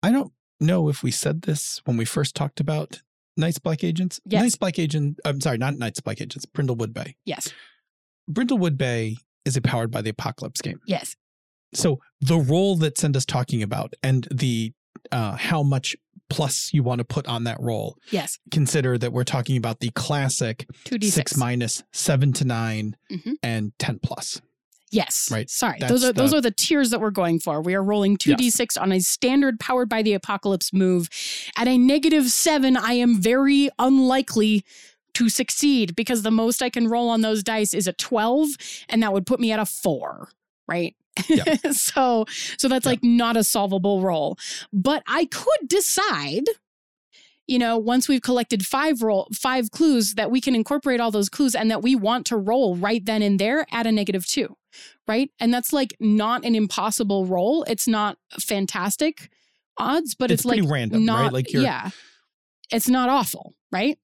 I 0.01 0.11
don't 0.11 0.31
know 0.59 0.89
if 0.89 1.03
we 1.03 1.11
said 1.11 1.43
this 1.43 1.81
when 1.85 1.97
we 1.97 2.05
first 2.05 2.35
talked 2.35 2.59
about 2.59 3.01
Night's 3.37 3.59
Black 3.59 3.83
Agents. 3.83 4.19
Yes. 4.25 4.41
Night's 4.41 4.57
Black 4.57 4.79
Agent. 4.79 5.19
I'm 5.25 5.41
sorry, 5.41 5.57
not 5.57 5.77
Night's 5.77 5.99
Black 5.99 6.21
Agents. 6.21 6.45
Brindlewood 6.45 6.93
Bay. 6.93 7.15
Yes. 7.25 7.53
Brindlewood 8.29 8.77
Bay 8.77 9.17
is 9.45 9.57
a 9.57 9.61
powered 9.61 9.91
by 9.91 10.01
the 10.01 10.11
Apocalypse 10.11 10.61
game. 10.61 10.79
Yes. 10.85 11.15
So 11.73 11.99
the 12.19 12.37
roll 12.37 12.75
that 12.77 12.95
Senda's 12.95 13.25
talking 13.25 13.63
about 13.63 13.93
and 14.03 14.27
the 14.31 14.73
uh, 15.11 15.35
how 15.35 15.63
much 15.63 15.95
plus 16.29 16.71
you 16.73 16.81
want 16.83 16.99
to 16.99 17.03
put 17.05 17.27
on 17.27 17.43
that 17.43 17.57
roll. 17.59 17.97
Yes. 18.09 18.39
Consider 18.51 18.97
that 18.97 19.11
we're 19.11 19.25
talking 19.25 19.57
about 19.57 19.79
the 19.81 19.89
classic 19.91 20.65
2d6. 20.85 21.11
six 21.11 21.37
minus, 21.37 21.83
seven 21.91 22.31
to 22.33 22.45
9 22.45 22.95
Mhm. 23.11 23.33
and 23.43 23.71
ten 23.77 23.99
plus. 23.99 24.41
Yes. 24.93 25.29
Right. 25.31 25.49
Sorry. 25.49 25.77
That's 25.79 25.89
those 25.91 26.03
are 26.03 26.13
those 26.13 26.33
are 26.33 26.41
the 26.41 26.51
tiers 26.51 26.89
that 26.89 26.99
we're 26.99 27.11
going 27.11 27.39
for. 27.39 27.61
We 27.61 27.75
are 27.75 27.83
rolling 27.83 28.17
2d6 28.17 28.77
on 28.77 28.91
a 28.91 28.99
standard 28.99 29.59
powered 29.59 29.87
by 29.89 30.01
the 30.03 30.13
apocalypse 30.13 30.73
move. 30.73 31.09
At 31.57 31.67
a 31.69 31.77
negative 31.77 32.29
7, 32.29 32.75
I 32.77 32.93
am 32.93 33.21
very 33.21 33.69
unlikely 33.79 34.65
to 35.13 35.27
succeed 35.29 35.95
because 35.95 36.23
the 36.23 36.31
most 36.31 36.61
I 36.61 36.69
can 36.69 36.87
roll 36.87 37.09
on 37.09 37.19
those 37.21 37.43
dice 37.43 37.73
is 37.73 37.87
a 37.87 37.93
12 37.93 38.49
and 38.89 39.01
that 39.03 39.11
would 39.13 39.25
put 39.25 39.39
me 39.41 39.51
at 39.51 39.59
a 39.59 39.65
4, 39.65 40.29
right? 40.71 40.95
Yeah. 41.27 41.57
so 41.71 42.25
so 42.57 42.67
that's 42.67 42.85
Yeah. 42.85 42.91
like 42.91 43.03
not 43.03 43.37
a 43.37 43.43
solvable 43.43 44.01
roll. 44.01 44.37
But 44.71 45.03
I 45.07 45.25
could 45.25 45.67
decide 45.67 46.45
you 47.47 47.59
know, 47.59 47.77
once 47.77 48.07
we've 48.07 48.21
collected 48.21 48.65
five 48.65 49.01
roll 49.01 49.27
five 49.33 49.71
clues 49.71 50.13
that 50.13 50.31
we 50.31 50.39
can 50.39 50.55
incorporate 50.55 51.01
all 51.01 51.11
those 51.11 51.27
clues 51.27 51.53
and 51.53 51.69
that 51.69 51.81
we 51.81 51.95
want 51.95 52.25
to 52.27 52.37
roll 52.37 52.77
right 52.77 53.03
then 53.05 53.21
and 53.21 53.39
there 53.39 53.65
at 53.73 53.85
a 53.85 53.91
negative 53.91 54.25
2 54.25 54.55
right? 55.05 55.29
And 55.41 55.53
that's 55.53 55.73
like 55.73 55.93
not 55.99 56.45
an 56.45 56.55
impossible 56.55 57.25
roll. 57.25 57.63
It's 57.63 57.89
not 57.89 58.17
fantastic 58.39 59.29
odds, 59.77 60.15
but 60.15 60.31
It's 60.31 60.41
it's, 60.41 60.45
like 60.45 60.61
random, 60.65 61.03
not, 61.03 61.23
right? 61.23 61.33
Like 61.33 61.51
you're- 61.51 61.65
yeah, 61.65 61.89
it's 62.71 62.87
not 62.87 63.09
awful, 63.09 63.53
right? 63.69 63.97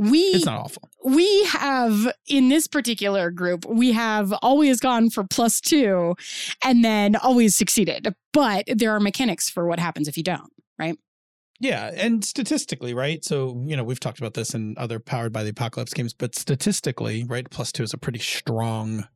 We 0.00 0.18
It's 0.20 0.46
not 0.46 0.58
awful. 0.60 0.88
we 1.04 1.44
have 1.44 2.10
in 2.26 2.48
this 2.48 2.66
particular 2.66 3.30
group 3.30 3.66
we 3.66 3.92
have 3.92 4.32
always 4.42 4.80
gone 4.80 5.10
for 5.10 5.24
plus 5.24 5.60
two 5.60 6.14
and 6.64 6.82
then 6.84 7.16
always 7.16 7.54
succeeded 7.54 8.14
but 8.32 8.64
there 8.66 8.92
are 8.92 9.00
mechanics 9.00 9.50
for 9.50 9.66
what 9.68 9.78
happens 9.78 10.08
if 10.08 10.16
you 10.16 10.22
don't 10.22 10.50
right? 10.78 10.96
Yeah, 11.62 11.90
and 11.94 12.24
statistically, 12.24 12.94
right? 12.94 13.22
So, 13.22 13.62
you 13.66 13.76
know, 13.76 13.84
we've 13.84 14.00
talked 14.00 14.18
about 14.18 14.32
this 14.32 14.54
in 14.54 14.74
other 14.78 14.98
powered 14.98 15.30
by 15.30 15.42
the 15.44 15.50
apocalypse 15.50 15.92
games, 15.92 16.14
but 16.14 16.34
statistically, 16.34 17.24
right, 17.24 17.48
plus 17.50 17.70
two 17.70 17.82
is 17.82 17.92
a 17.92 17.98
pretty 17.98 18.18
strong 18.20 19.06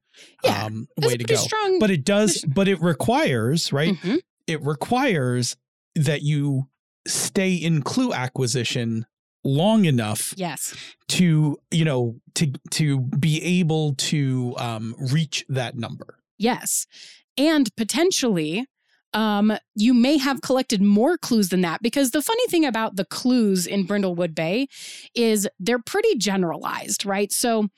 Yeah, 0.45 0.65
um, 0.67 0.87
way 0.99 1.17
to 1.17 1.25
pretty 1.25 1.25
go. 1.25 1.37
strong 1.37 1.79
But 1.79 1.91
it 1.91 2.05
does, 2.05 2.45
but 2.47 2.69
it 2.69 2.83
requires, 2.83 3.73
right? 3.73 3.95
Mhm. 3.95 4.19
It 4.47 4.63
requires 4.63 5.57
that 5.95 6.21
you 6.21 6.69
stay 7.09 7.55
in 7.55 7.81
clue 7.81 8.13
acquisition 8.13 9.07
long 9.45 9.85
enough 9.85 10.35
yes 10.37 10.75
to, 11.09 11.59
you 11.71 11.85
know, 11.85 12.17
to 12.35 12.53
to 12.71 13.01
be 13.01 13.43
able 13.43 13.95
to 13.95 14.55
um, 14.59 14.95
reach 15.13 15.45
that 15.49 15.77
number. 15.77 16.19
yes 16.39 16.87
and 17.37 17.75
potentially 17.77 18.67
um, 19.15 19.57
you 19.77 19.95
may 19.95 20.19
have 20.19 20.43
collected 20.43 20.83
more 20.83 21.17
clues 21.17 21.49
than 21.51 21.61
that 21.61 21.81
because 21.83 22.11
the 22.11 22.21
funny 22.21 22.47
thing 22.49 22.65
about 22.65 22.97
the 22.97 23.05
clues 23.05 23.67
in 23.67 23.87
Brindlewood 23.87 24.35
Bay 24.35 24.67
is 25.15 25.49
they're 25.61 25.79
pretty 25.79 26.17
generalized, 26.17 27.07
right? 27.07 27.33
So 27.33 27.69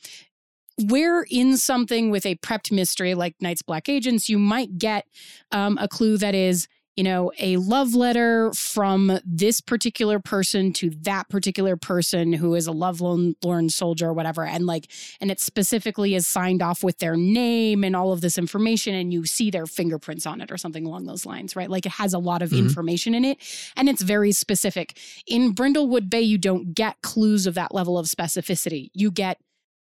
where 0.89 1.27
in 1.31 1.57
something 1.59 2.11
with 2.11 2.27
a 2.27 2.37
prepped 2.37 2.73
mystery 2.73 3.15
like 3.15 3.35
Night's 3.41 3.63
Black 3.63 3.89
Agents, 3.89 4.29
you 4.29 4.39
might 4.39 4.79
get 4.79 5.05
um, 5.53 5.79
a 5.81 5.89
clue 5.89 6.17
that 6.19 6.35
is, 6.35 6.69
you 6.97 7.05
know, 7.05 7.31
a 7.39 7.59
love 7.59 7.95
letter 7.95 8.51
from 8.55 9.21
this 9.25 9.61
particular 9.61 10.19
person 10.19 10.73
to 10.73 10.91
that 11.03 11.29
particular 11.29 11.77
person 11.77 12.33
who 12.33 12.55
is 12.55 12.67
a 12.67 12.73
love 12.73 13.01
lorn 13.01 13.69
soldier 13.69 14.09
or 14.09 14.13
whatever. 14.15 14.45
And 14.47 14.67
like, 14.67 14.91
and 15.21 15.31
it 15.31 15.39
specifically 15.39 16.15
is 16.15 16.27
signed 16.27 16.63
off 16.63 16.83
with 16.83 16.99
their 16.99 17.15
name 17.15 17.85
and 17.85 17.95
all 17.95 18.13
of 18.13 18.23
this 18.23 18.39
information, 18.39 18.95
and 18.95 19.13
you 19.13 19.27
see 19.27 19.51
their 19.51 19.67
fingerprints 19.67 20.27
on 20.27 20.41
it 20.41 20.51
or 20.51 20.57
something 20.57 20.87
along 20.87 21.05
those 21.05 21.27
lines, 21.27 21.55
right? 21.55 21.71
Like 21.71 21.85
it 21.85 21.93
has 21.93 22.15
a 22.15 22.19
lot 22.19 22.41
of 22.41 22.51
Mhm. 22.51 22.59
information 22.61 23.15
in 23.15 23.25
it 23.25 23.39
and 23.77 23.89
it's 23.89 24.03
very 24.03 24.33
specific. 24.33 24.99
In 25.27 25.55
Brindlewood 25.55 26.09
Bay, 26.09 26.23
you 26.23 26.39
don't 26.39 26.75
get 26.75 27.03
clues 27.03 27.47
of 27.47 27.55
that 27.55 27.75
level 27.75 27.99
of 27.99 28.07
specificity. 28.07 28.91
You 28.95 29.11
get 29.11 29.39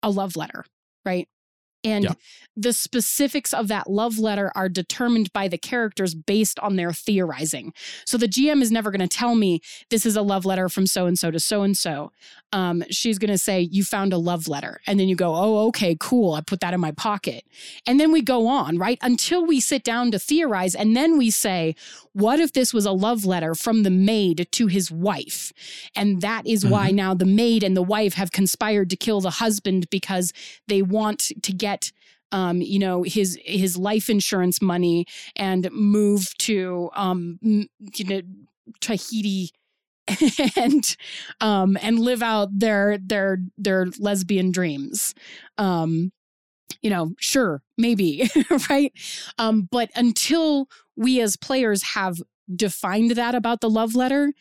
a 0.02 0.10
love 0.10 0.36
letter, 0.36 0.64
right? 1.04 1.28
And 1.84 2.04
Yeah. 2.04 2.12
the 2.56 2.72
specifics 2.72 3.52
of 3.52 3.68
that 3.68 3.90
love 3.90 4.18
letter 4.18 4.50
are 4.54 4.68
determined 4.68 5.32
by 5.32 5.48
the 5.48 5.58
characters 5.58 6.14
based 6.14 6.58
on 6.60 6.76
their 6.76 6.92
theorizing. 6.92 7.72
So 8.06 8.16
the 8.16 8.28
GM 8.28 8.62
is 8.62 8.70
never 8.70 8.90
going 8.90 9.06
to 9.06 9.08
tell 9.08 9.34
me 9.34 9.60
this 9.90 10.06
is 10.06 10.16
a 10.16 10.22
love 10.22 10.44
letter 10.44 10.68
from 10.68 10.86
so 10.86 11.06
and 11.06 11.18
so 11.18 11.30
to 11.30 11.40
so 11.40 11.62
and 11.62 11.76
so. 11.76 12.12
She's 12.90 13.18
going 13.18 13.30
to 13.32 13.38
say, 13.38 13.60
You 13.60 13.82
found 13.82 14.12
a 14.12 14.18
love 14.18 14.46
letter. 14.46 14.80
And 14.86 15.00
then 15.00 15.08
you 15.08 15.16
go, 15.16 15.34
Oh, 15.34 15.66
okay, 15.68 15.96
cool. 15.98 16.34
I 16.34 16.40
put 16.40 16.60
that 16.60 16.72
in 16.72 16.80
my 16.80 16.92
pocket. 16.92 17.44
And 17.86 17.98
then 17.98 18.12
we 18.12 18.22
go 18.22 18.46
on, 18.46 18.78
right? 18.78 18.98
Until 19.02 19.44
we 19.44 19.60
sit 19.60 19.82
down 19.82 20.12
to 20.12 20.18
theorize. 20.18 20.74
And 20.76 20.96
then 20.96 21.18
we 21.18 21.30
say, 21.30 21.74
What 22.12 22.38
if 22.38 22.52
this 22.52 22.72
was 22.72 22.86
a 22.86 22.92
love 22.92 23.24
letter 23.24 23.56
from 23.56 23.82
the 23.82 23.90
maid 23.90 24.46
to 24.52 24.68
his 24.68 24.90
wife? 24.90 25.52
And 25.96 26.20
that 26.20 26.46
is 26.46 26.64
why 26.64 26.88
mm-hmm. 26.88 26.96
now 26.96 27.14
the 27.14 27.26
maid 27.26 27.64
and 27.64 27.76
the 27.76 27.82
wife 27.82 28.14
have 28.14 28.30
conspired 28.30 28.88
to 28.90 28.96
kill 28.96 29.20
the 29.20 29.30
husband 29.30 29.90
because 29.90 30.32
they 30.68 30.80
want 30.80 31.32
to 31.42 31.52
get 31.52 31.73
um, 32.32 32.60
you 32.60 32.78
know 32.78 33.02
his 33.02 33.38
his 33.44 33.76
life 33.76 34.08
insurance 34.10 34.60
money 34.60 35.06
and 35.36 35.70
move 35.72 36.36
to 36.38 36.90
um, 36.94 37.38
you 37.42 38.04
know 38.04 38.20
Tahiti 38.80 39.50
and 40.56 40.96
um, 41.40 41.78
and 41.82 41.98
live 41.98 42.22
out 42.22 42.48
their 42.52 42.98
their 42.98 43.38
their 43.56 43.86
lesbian 43.98 44.50
dreams. 44.50 45.14
Um, 45.58 46.12
you 46.82 46.90
know, 46.90 47.12
sure, 47.18 47.62
maybe, 47.78 48.30
right? 48.70 48.92
Um, 49.38 49.68
but 49.70 49.90
until 49.96 50.68
we 50.96 51.20
as 51.20 51.36
players 51.36 51.82
have 51.94 52.18
defined 52.54 53.12
that 53.12 53.34
about 53.34 53.60
the 53.60 53.70
love 53.70 53.94
letter, 53.94 54.32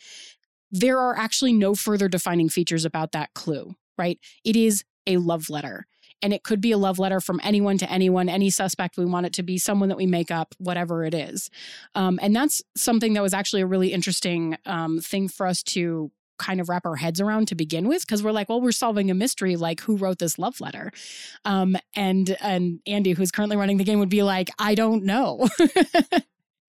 there 0.72 1.00
are 1.00 1.16
actually 1.18 1.54
no 1.54 1.76
further 1.76 2.08
defining 2.10 2.50
features 2.50 2.86
about 2.86 3.12
that 3.14 3.34
clue, 3.34 3.76
right? 3.98 4.20
It 4.44 4.56
is 4.56 4.84
a 5.08 5.18
love 5.18 5.50
letter. 5.50 5.86
And 6.24 6.34
it 6.34 6.43
could 6.43 6.61
be 6.61 6.71
a 6.71 6.78
love 6.78 6.97
letter 6.97 7.19
from 7.19 7.39
anyone 7.43 7.78
to 7.78 7.91
anyone, 7.91 8.30
any 8.30 8.49
suspect. 8.49 8.97
We 8.97 9.05
want 9.05 9.28
it 9.28 9.34
to 9.34 9.43
be, 9.43 9.57
someone 9.59 9.89
that 9.89 9.97
we 9.97 10.07
make 10.07 10.32
up, 10.32 10.55
whatever 10.57 11.03
it 11.03 11.13
is. 11.13 11.51
Um, 11.93 12.17
and 12.21 12.36
that's 12.36 12.63
something 12.76 13.13
that 13.13 13.21
was 13.21 13.34
actually 13.34 13.61
a 13.61 13.67
really 13.67 13.93
interesting 13.93 14.57
um, 14.65 14.99
thing 14.99 15.28
for 15.28 15.45
us 15.45 15.61
to 15.63 16.11
kind 16.39 16.59
of 16.59 16.69
wrap 16.69 16.86
our 16.86 16.95
heads 16.95 17.21
around 17.21 17.47
to 17.47 17.55
begin 17.55 17.88
with 17.88 18.01
because 18.01 18.24
we're 18.24 18.32
like 18.32 18.49
well 18.49 18.59
we're 18.59 18.71
solving 18.71 19.11
a 19.11 19.13
mystery 19.13 19.55
like 19.55 19.82
who 19.82 19.95
wrote 19.95 20.19
this 20.19 20.39
love 20.39 20.59
letter? 20.59 20.91
Um 21.45 21.78
and 21.95 22.36
and 22.41 22.80
andy 22.88 23.11
who's 23.11 23.32
currently 23.32 23.55
running 23.55 23.78
the 23.78 23.84
game 23.84 23.99
would 23.99 24.09
be 24.09 24.24
like 24.24 24.49
i 24.59 24.76
don't 24.76 25.03
know. 25.03 25.47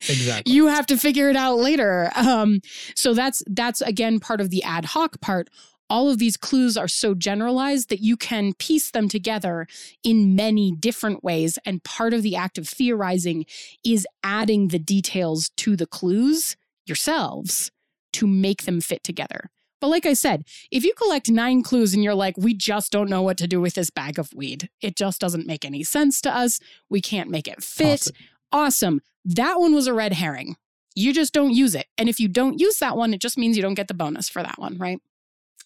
Exactly. 0.07 0.52
you 0.52 0.66
have 0.66 0.84
to 0.86 0.98
figure 0.98 1.30
it 1.30 1.36
out 1.36 1.57
later. 1.57 2.11
Um 2.14 2.61
so 2.94 3.14
that's 3.14 3.42
that's 3.46 3.80
again 3.80 4.20
part 4.20 4.42
of 4.42 4.50
the 4.50 4.62
ad 4.62 4.84
hoc 4.84 5.18
part 5.22 5.48
all 5.91 6.09
of 6.09 6.18
these 6.18 6.37
clues 6.37 6.76
are 6.76 6.89
so 6.89 7.14
generalized 7.14 7.89
that 7.89 8.01
you 8.01 8.16
can 8.16 8.55
piece 8.55 8.91
them 8.91 9.09
together 9.09 9.66
in 10.03 10.35
many 10.35 10.72
different 10.72 11.22
ways 11.22 11.59
and 11.64 11.85
part 11.85 12.14
of 12.14 12.22
the 12.22 12.37
act 12.37 12.59
of 12.59 12.68
theorizing 12.68 13.45
is 13.85 14.07
adding 14.22 14.68
the 14.68 14.78
details 14.78 15.51
to 15.57 15.76
the 15.76 15.87
clues 15.87 16.57
yourselves 16.87 17.70
to 18.12 18.26
make 18.26 18.64
them 18.64 18.80
fit 18.80 19.05
together 19.05 19.51
but 19.85 19.89
like 19.89 20.07
I 20.07 20.14
said, 20.14 20.45
if 20.70 20.82
you 20.82 20.95
collect 20.95 21.28
nine 21.28 21.62
clues 21.62 21.93
and 21.93 22.03
you're 22.03 22.14
like, 22.14 22.39
we 22.39 22.55
just 22.55 22.91
don't 22.91 23.11
know 23.11 23.20
what 23.20 23.37
to 23.37 23.47
do 23.47 23.61
with 23.61 23.74
this 23.74 23.91
bag 23.91 24.18
of 24.18 24.32
weed, 24.32 24.70
it 24.80 24.97
just 24.97 25.20
doesn't 25.20 25.47
make 25.47 25.62
any 25.62 25.82
sense 25.82 26.22
to 26.22 26.35
us. 26.35 26.59
We 26.89 27.03
can't 27.03 27.28
make 27.28 27.47
it 27.47 27.62
fit. 27.62 28.01
Awesome. 28.01 28.14
awesome. 28.51 29.01
That 29.26 29.61
one 29.61 29.74
was 29.74 29.87
a 29.87 29.93
red 29.93 30.14
herring. 30.14 30.57
You 30.95 31.12
just 31.12 31.35
don't 31.35 31.53
use 31.53 31.74
it. 31.74 31.87
And 31.99 32.09
if 32.09 32.18
you 32.18 32.28
don't 32.28 32.59
use 32.59 32.78
that 32.78 32.97
one, 32.97 33.12
it 33.12 33.20
just 33.20 33.37
means 33.37 33.59
you 33.59 33.62
don't 33.62 33.74
get 33.74 33.89
the 33.89 33.93
bonus 33.93 34.26
for 34.26 34.43
that 34.43 34.59
one, 34.59 34.78
right? 34.78 35.01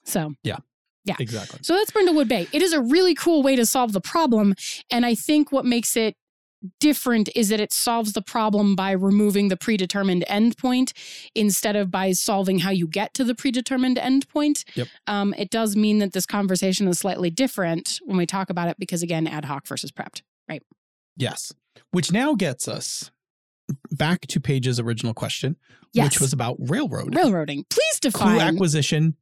So, 0.08 0.34
yeah. 0.42 0.56
Yeah. 1.04 1.14
Exactly. 1.20 1.60
so 1.62 1.74
that's 1.74 1.90
Brindlewood 1.90 2.28
Bay. 2.28 2.48
It 2.52 2.60
is 2.60 2.72
a 2.74 2.82
really 2.82 3.14
cool 3.14 3.42
way 3.42 3.56
to 3.56 3.64
solve 3.64 3.92
the 3.92 4.00
problem. 4.00 4.54
And 4.90 5.06
I 5.06 5.14
think 5.14 5.50
what 5.52 5.64
makes 5.64 5.96
it 5.96 6.14
different 6.80 7.28
is 7.36 7.48
that 7.50 7.60
it 7.60 7.72
solves 7.72 8.12
the 8.12 8.20
problem 8.20 8.74
by 8.74 8.90
removing 8.90 9.48
the 9.48 9.56
predetermined 9.56 10.24
endpoint 10.28 10.92
instead 11.34 11.76
of 11.76 11.90
by 11.90 12.12
solving 12.12 12.58
how 12.58 12.70
you 12.70 12.86
get 12.88 13.14
to 13.14 13.24
the 13.24 13.34
predetermined 13.34 13.96
endpoint. 13.96 14.64
Yep. 14.74 14.88
Um, 15.06 15.34
it 15.38 15.50
does 15.50 15.76
mean 15.76 15.98
that 16.00 16.12
this 16.12 16.26
conversation 16.26 16.88
is 16.88 16.98
slightly 16.98 17.30
different 17.30 18.00
when 18.04 18.16
we 18.18 18.26
talk 18.26 18.50
about 18.50 18.68
it 18.68 18.76
because, 18.78 19.02
again, 19.02 19.26
ad 19.26 19.44
hoc 19.44 19.66
versus 19.68 19.92
prepped. 19.92 20.22
Right? 20.48 20.62
Yes. 21.16 21.52
Which 21.92 22.10
now 22.12 22.34
gets 22.34 22.66
us 22.68 23.10
back 23.92 24.22
to 24.26 24.40
Paige's 24.40 24.80
original 24.80 25.14
question, 25.14 25.56
Yes. 25.92 26.06
which 26.06 26.20
was 26.20 26.32
about 26.32 26.56
railroad. 26.58 27.14
railroading. 27.14 27.64
Please 27.70 28.00
clue 28.00 28.10
define. 28.10 28.40
acquisition. 28.40 29.16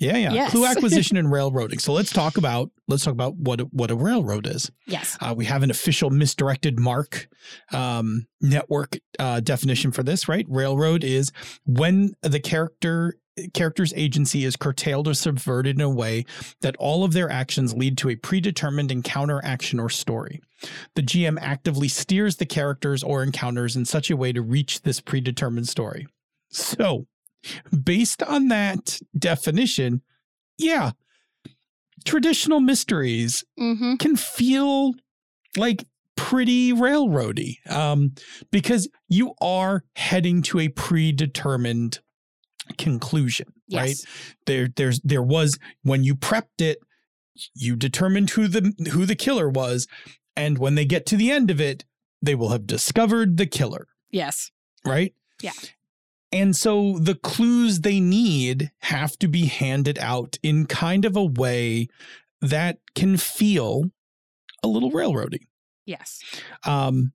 Yeah, 0.00 0.16
yeah. 0.16 0.32
Yes. 0.32 0.50
Clue 0.50 0.64
acquisition 0.66 1.16
and 1.16 1.30
railroading. 1.30 1.78
So 1.78 1.92
let's 1.92 2.12
talk 2.12 2.38
about 2.38 2.70
let's 2.88 3.04
talk 3.04 3.12
about 3.12 3.36
what 3.36 3.60
a, 3.60 3.64
what 3.64 3.90
a 3.90 3.94
railroad 3.94 4.46
is. 4.46 4.70
yes. 4.86 5.16
Uh, 5.20 5.34
we 5.36 5.44
have 5.44 5.62
an 5.62 5.70
official 5.70 6.10
misdirected 6.10 6.80
mark 6.80 7.28
um, 7.72 8.26
network 8.40 8.98
uh, 9.18 9.40
definition 9.40 9.92
for 9.92 10.02
this, 10.02 10.26
right? 10.28 10.46
Railroad 10.48 11.04
is 11.04 11.30
when 11.66 12.14
the 12.22 12.40
character 12.40 13.16
character's 13.54 13.92
agency 13.94 14.44
is 14.44 14.56
curtailed 14.56 15.08
or 15.08 15.14
subverted 15.14 15.76
in 15.76 15.80
a 15.80 15.90
way 15.90 16.24
that 16.60 16.76
all 16.76 17.04
of 17.04 17.12
their 17.12 17.30
actions 17.30 17.74
lead 17.74 17.96
to 17.98 18.10
a 18.10 18.16
predetermined 18.16 18.90
encounter, 18.90 19.40
action, 19.44 19.78
or 19.80 19.88
story. 19.88 20.40
The 20.94 21.02
GM 21.02 21.38
actively 21.40 21.88
steers 21.88 22.36
the 22.36 22.46
characters 22.46 23.02
or 23.02 23.22
encounters 23.22 23.76
in 23.76 23.84
such 23.84 24.10
a 24.10 24.16
way 24.16 24.32
to 24.32 24.42
reach 24.42 24.82
this 24.82 25.00
predetermined 25.00 25.68
story. 25.68 26.06
So, 26.50 27.06
based 27.84 28.22
on 28.22 28.48
that 28.48 28.98
definition, 29.18 30.02
yeah, 30.58 30.92
traditional 32.04 32.60
mysteries 32.60 33.44
Mm-hmm. 33.58 33.96
can 33.96 34.16
feel 34.16 34.94
like 35.56 35.84
pretty 36.16 36.72
railroady 36.72 37.56
um, 37.70 38.14
because 38.50 38.88
you 39.08 39.34
are 39.40 39.84
heading 39.96 40.42
to 40.42 40.58
a 40.60 40.68
predetermined 40.68 42.00
conclusion, 42.78 43.46
right? 43.72 43.96
There, 44.46 44.68
there's, 44.76 45.00
there 45.00 45.22
was 45.22 45.58
when 45.82 46.04
you 46.04 46.14
prepped 46.14 46.60
it, 46.60 46.78
you 47.54 47.74
determined 47.76 48.30
who 48.30 48.48
the 48.48 48.72
who 48.92 49.06
the 49.06 49.14
killer 49.16 49.48
was, 49.48 49.86
and 50.36 50.58
when 50.58 50.74
they 50.74 50.84
get 50.84 51.06
to 51.06 51.16
the 51.16 51.30
end 51.30 51.50
of 51.50 51.60
it, 51.60 51.84
they 52.22 52.34
will 52.34 52.50
have 52.50 52.66
discovered 52.66 53.36
the 53.38 53.46
killer, 53.46 53.88
Yes. 54.10 54.50
right? 54.84 55.14
Yeah. 55.42 55.52
And 56.32 56.54
so 56.54 56.98
the 56.98 57.16
clues 57.16 57.80
they 57.80 57.98
need 58.00 58.70
have 58.82 59.18
to 59.18 59.28
be 59.28 59.46
handed 59.46 59.98
out 59.98 60.38
in 60.42 60.66
kind 60.66 61.04
of 61.04 61.16
a 61.16 61.24
way 61.24 61.88
that 62.40 62.78
can 62.94 63.16
feel 63.16 63.90
a 64.62 64.68
little 64.68 64.92
railroady. 64.92 65.46
Yes. 65.86 66.20
Um, 66.64 67.12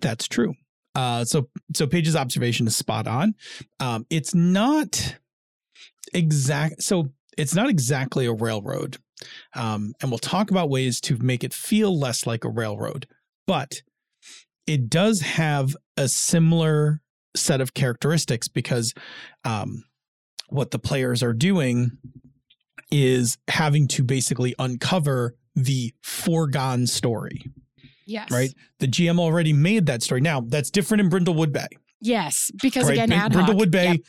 that's 0.00 0.26
true. 0.26 0.54
Uh, 0.94 1.24
so 1.24 1.48
so 1.74 1.86
Paige's 1.86 2.16
observation 2.16 2.66
is 2.66 2.76
spot 2.76 3.06
on. 3.06 3.34
Um, 3.80 4.06
it's 4.10 4.34
not 4.34 5.16
exact. 6.12 6.82
So 6.82 7.12
it's 7.38 7.54
not 7.54 7.70
exactly 7.70 8.26
a 8.26 8.32
railroad, 8.32 8.98
um, 9.54 9.94
and 10.00 10.10
we'll 10.10 10.18
talk 10.18 10.50
about 10.50 10.68
ways 10.68 11.00
to 11.02 11.16
make 11.18 11.44
it 11.44 11.54
feel 11.54 11.98
less 11.98 12.26
like 12.26 12.44
a 12.44 12.50
railroad, 12.50 13.06
but 13.46 13.82
it 14.66 14.90
does 14.90 15.20
have 15.22 15.74
a 15.96 16.08
similar 16.08 17.00
set 17.34 17.60
of 17.60 17.74
characteristics 17.74 18.48
because 18.48 18.94
um, 19.44 19.84
what 20.48 20.70
the 20.70 20.78
players 20.78 21.22
are 21.22 21.32
doing 21.32 21.92
is 22.90 23.38
having 23.48 23.88
to 23.88 24.02
basically 24.04 24.54
uncover 24.58 25.34
the 25.54 25.92
foregone 26.02 26.86
story, 26.86 27.42
Yes. 28.06 28.30
right? 28.30 28.50
The 28.80 28.86
GM 28.86 29.18
already 29.18 29.52
made 29.52 29.86
that 29.86 30.02
story. 30.02 30.20
Now, 30.20 30.40
that's 30.42 30.70
different 30.70 31.00
in 31.00 31.08
Brindlewood 31.10 31.52
Bay. 31.52 31.68
Yes. 32.00 32.50
Because 32.60 32.84
right? 32.84 32.94
again, 32.94 33.12
ad 33.12 33.32
hoc. 33.34 33.48
Brindlewood 33.48 33.70
Bay, 33.70 33.86
Yep. 33.92 34.00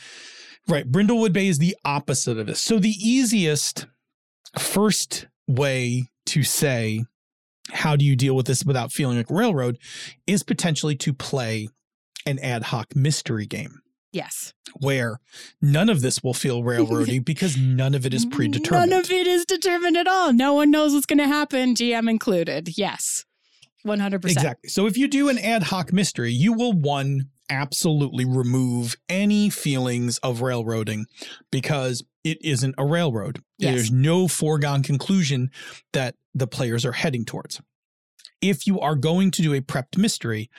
right? 0.67 0.91
Brindlewood 0.91 1.31
Bay 1.33 1.47
is 1.47 1.59
the 1.59 1.75
opposite 1.85 2.37
of 2.37 2.47
this. 2.47 2.59
So 2.59 2.79
the 2.79 2.89
easiest 2.99 3.85
first 4.57 5.27
way 5.47 6.09
to 6.27 6.43
say 6.43 7.03
how 7.71 7.95
do 7.95 8.03
you 8.05 8.15
deal 8.15 8.35
with 8.35 8.45
this 8.45 8.63
without 8.65 8.91
feeling 8.91 9.17
like 9.17 9.29
railroad 9.29 9.77
is 10.27 10.43
potentially 10.43 10.95
to 10.97 11.13
play 11.13 11.69
an 12.25 12.39
ad 12.39 12.63
hoc 12.63 12.95
mystery 12.95 13.45
game 13.45 13.81
Yes. 14.11 14.53
where 14.79 15.19
none 15.61 15.89
of 15.89 16.01
this 16.01 16.23
will 16.23 16.33
feel 16.33 16.61
railroady 16.63 17.23
because 17.25 17.57
none 17.57 17.95
of 17.95 18.05
it 18.05 18.13
is 18.13 18.25
predetermined. 18.25 18.91
None 18.91 18.99
of 18.99 19.09
it 19.11 19.25
is 19.27 19.45
determined 19.45 19.97
at 19.97 20.07
all. 20.07 20.31
No 20.33 20.53
one 20.53 20.69
knows 20.71 20.93
what's 20.93 21.05
going 21.07 21.17
to 21.19 21.27
happen, 21.27 21.73
GM 21.75 22.09
included. 22.09 22.77
Yes. 22.77 23.25
100%. 23.85 24.13
Exactly. 24.25 24.69
So 24.69 24.85
if 24.85 24.97
you 24.97 25.07
do 25.07 25.29
an 25.29 25.37
ad 25.37 25.63
hoc 25.63 25.91
mystery, 25.91 26.31
you 26.31 26.53
will 26.53 26.73
one 26.73 27.29
absolutely 27.49 28.23
remove 28.23 28.95
any 29.09 29.49
feelings 29.49 30.17
of 30.19 30.41
railroading 30.41 31.05
because 31.51 32.03
it 32.23 32.37
isn't 32.43 32.75
a 32.77 32.85
railroad. 32.85 33.41
Yes. 33.57 33.73
There's 33.75 33.91
no 33.91 34.27
foregone 34.27 34.83
conclusion 34.83 35.51
that 35.91 36.15
the 36.33 36.47
players 36.47 36.85
are 36.85 36.93
heading 36.93 37.25
towards. 37.25 37.61
If 38.43 38.67
you 38.67 38.79
are 38.79 38.95
going 38.95 39.31
to 39.31 39.41
do 39.41 39.53
a 39.53 39.61
prepped 39.61 39.97
mystery, 39.97 40.49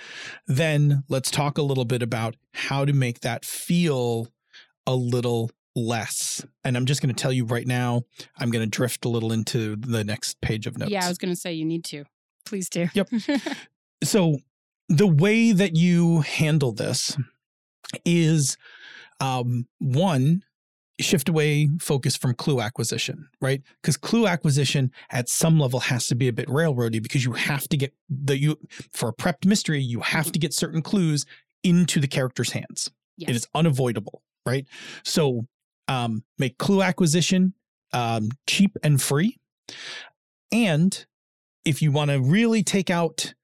then 0.46 1.04
let's 1.08 1.30
talk 1.30 1.58
a 1.58 1.62
little 1.62 1.84
bit 1.84 2.02
about 2.02 2.36
how 2.52 2.84
to 2.84 2.92
make 2.92 3.20
that 3.20 3.44
feel 3.44 4.28
a 4.86 4.94
little 4.94 5.50
less. 5.76 6.44
And 6.64 6.76
I'm 6.76 6.86
just 6.86 7.02
going 7.02 7.14
to 7.14 7.20
tell 7.20 7.32
you 7.32 7.44
right 7.44 7.66
now, 7.66 8.02
I'm 8.38 8.50
going 8.50 8.64
to 8.64 8.70
drift 8.70 9.04
a 9.04 9.08
little 9.08 9.32
into 9.32 9.76
the 9.76 10.02
next 10.02 10.40
page 10.40 10.66
of 10.66 10.78
notes. 10.78 10.90
Yeah, 10.90 11.04
I 11.04 11.08
was 11.08 11.18
going 11.18 11.32
to 11.32 11.38
say 11.38 11.52
you 11.52 11.64
need 11.64 11.84
to. 11.86 12.04
Please 12.46 12.68
do. 12.68 12.88
Yep. 12.94 13.08
so 14.04 14.38
the 14.88 15.06
way 15.06 15.52
that 15.52 15.76
you 15.76 16.20
handle 16.20 16.72
this 16.72 17.16
is 18.04 18.56
um, 19.20 19.66
one 19.78 20.42
shift 21.00 21.28
away 21.28 21.68
focus 21.80 22.16
from 22.16 22.34
clue 22.34 22.60
acquisition 22.60 23.28
right? 23.40 23.62
Because 23.82 23.96
clue 23.96 24.26
acquisition 24.26 24.90
at 25.10 25.28
some 25.28 25.58
level 25.58 25.80
has 25.80 26.06
to 26.06 26.14
be 26.14 26.28
a 26.28 26.32
bit 26.32 26.48
railroady 26.48 27.02
because 27.02 27.24
you 27.24 27.32
have 27.32 27.68
to 27.68 27.76
get 27.76 27.92
the 28.08 28.38
you 28.38 28.56
for 28.92 29.08
a 29.08 29.12
prepped 29.12 29.44
mystery 29.44 29.80
you 29.80 30.00
have 30.00 30.30
to 30.30 30.38
get 30.38 30.54
certain 30.54 30.82
clues 30.82 31.26
into 31.62 31.98
the 31.98 32.06
character's 32.06 32.52
hands. 32.52 32.90
Yes. 33.16 33.30
it 33.30 33.36
is 33.36 33.48
unavoidable 33.54 34.22
right? 34.46 34.66
So 35.04 35.46
um, 35.88 36.24
make 36.38 36.58
clue 36.58 36.82
acquisition 36.82 37.54
um, 37.92 38.30
cheap 38.46 38.76
and 38.82 39.00
free. 39.00 39.38
And 40.52 41.04
if 41.64 41.82
you 41.82 41.92
want 41.92 42.10
to 42.10 42.20
really 42.20 42.62
take 42.62 42.90
out 42.90 43.34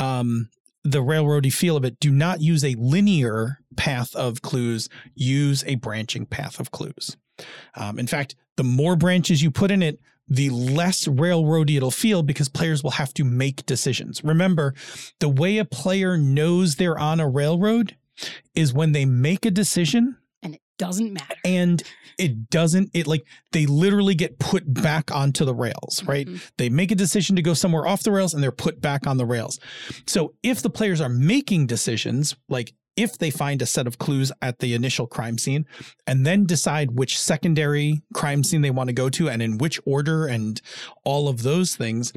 um, 0.00 0.48
the 0.90 1.02
railroady 1.02 1.52
feel 1.52 1.76
of 1.76 1.84
it 1.84 1.98
do 2.00 2.10
not 2.10 2.40
use 2.40 2.64
a 2.64 2.74
linear 2.78 3.60
path 3.76 4.14
of 4.14 4.42
clues 4.42 4.88
use 5.14 5.64
a 5.66 5.74
branching 5.76 6.26
path 6.26 6.58
of 6.60 6.70
clues. 6.70 7.16
Um, 7.74 7.98
in 7.98 8.06
fact 8.06 8.34
the 8.56 8.64
more 8.64 8.96
branches 8.96 9.42
you 9.42 9.50
put 9.50 9.70
in 9.70 9.82
it 9.82 10.00
the 10.28 10.50
less 10.50 11.06
railroady 11.06 11.76
it'll 11.76 11.90
feel 11.90 12.22
because 12.22 12.48
players 12.48 12.82
will 12.82 12.92
have 12.92 13.14
to 13.14 13.24
make 13.24 13.66
decisions. 13.66 14.24
Remember 14.24 14.74
the 15.20 15.28
way 15.28 15.58
a 15.58 15.64
player 15.64 16.16
knows 16.16 16.76
they're 16.76 16.98
on 16.98 17.20
a 17.20 17.28
railroad 17.28 17.96
is 18.54 18.72
when 18.72 18.92
they 18.92 19.04
make 19.04 19.44
a 19.46 19.50
decision 19.50 20.16
doesn't 20.78 21.12
matter. 21.12 21.34
and 21.44 21.82
it 22.18 22.48
doesn't 22.50 22.90
it 22.94 23.06
like 23.06 23.24
they 23.52 23.66
literally 23.66 24.14
get 24.14 24.38
put 24.38 24.62
back 24.72 25.10
onto 25.14 25.44
the 25.44 25.54
rails 25.54 26.02
right 26.04 26.26
Mhm. 26.26 26.40
they 26.58 26.68
make 26.68 26.90
a 26.90 26.94
decision 26.94 27.36
to 27.36 27.42
go 27.42 27.54
somewhere 27.54 27.86
off 27.86 28.02
the 28.02 28.12
rails 28.12 28.34
and 28.34 28.42
they're 28.42 28.52
put 28.52 28.80
back 28.80 29.06
on 29.06 29.16
the 29.16 29.26
rails 29.26 29.58
so 30.06 30.34
if 30.42 30.62
the 30.62 30.70
players 30.70 31.00
are 31.00 31.08
making 31.08 31.66
decisions 31.66 32.34
like 32.48 32.72
if 32.96 33.18
they 33.18 33.30
find 33.30 33.60
a 33.60 33.66
set 33.66 33.86
of 33.86 33.98
clues 33.98 34.32
at 34.40 34.58
the 34.60 34.72
initial 34.72 35.06
crime 35.06 35.36
scene 35.36 35.66
and 36.06 36.24
then 36.24 36.46
decide 36.46 36.92
which 36.92 37.18
secondary 37.18 38.00
crime 38.14 38.42
scene 38.42 38.62
they 38.62 38.70
want 38.70 38.88
to 38.88 38.94
go 38.94 39.10
to 39.10 39.28
and 39.28 39.42
in 39.42 39.58
which 39.58 39.78
order 39.84 40.26
and 40.26 40.62
all 41.04 41.28
of 41.28 41.42
those 41.42 41.76
things 41.76 42.12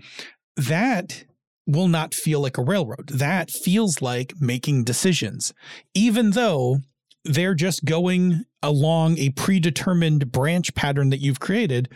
that 0.55 1.25
will 1.67 1.87
not 1.89 2.13
feel 2.13 2.39
like 2.39 2.57
a 2.57 2.63
railroad 2.63 3.09
that 3.09 3.51
feels 3.51 4.01
like 4.01 4.33
making 4.39 4.83
decisions 4.85 5.53
even 5.93 6.31
though 6.31 6.79
they're 7.25 7.55
just 7.55 7.85
going 7.85 8.45
along 8.63 9.17
a 9.17 9.29
predetermined 9.31 10.31
branch 10.31 10.73
pattern 10.75 11.09
that 11.09 11.19
you've 11.19 11.39
created 11.39 11.89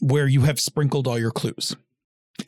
where 0.00 0.26
you 0.26 0.42
have 0.42 0.58
sprinkled 0.60 1.06
all 1.06 1.18
your 1.18 1.30
clues. 1.30 1.76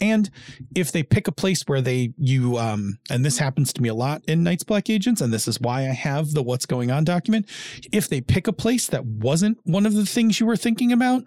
And 0.01 0.31
if 0.77 0.93
they 0.93 1.03
pick 1.03 1.27
a 1.27 1.33
place 1.33 1.63
where 1.67 1.81
they 1.81 2.13
you 2.17 2.57
um 2.59 2.99
and 3.11 3.25
this 3.25 3.39
happens 3.39 3.73
to 3.73 3.83
me 3.83 3.89
a 3.89 3.95
lot 3.95 4.23
in 4.29 4.45
Night's 4.45 4.63
Black 4.63 4.89
Agents 4.89 5.21
and 5.21 5.33
this 5.33 5.49
is 5.49 5.61
why 5.61 5.81
I 5.81 5.93
have 5.93 6.31
the 6.33 6.43
what's 6.45 6.65
going 6.67 6.93
on 6.93 7.03
document, 7.05 7.47
if 7.93 8.09
they 8.09 8.21
pick 8.21 8.47
a 8.47 8.53
place 8.53 8.87
that 8.87 9.05
wasn't 9.05 9.59
one 9.65 9.87
of 9.87 9.95
the 9.95 10.07
things 10.07 10.39
you 10.39 10.47
were 10.47 10.57
thinking 10.57 10.93
about, 10.93 11.25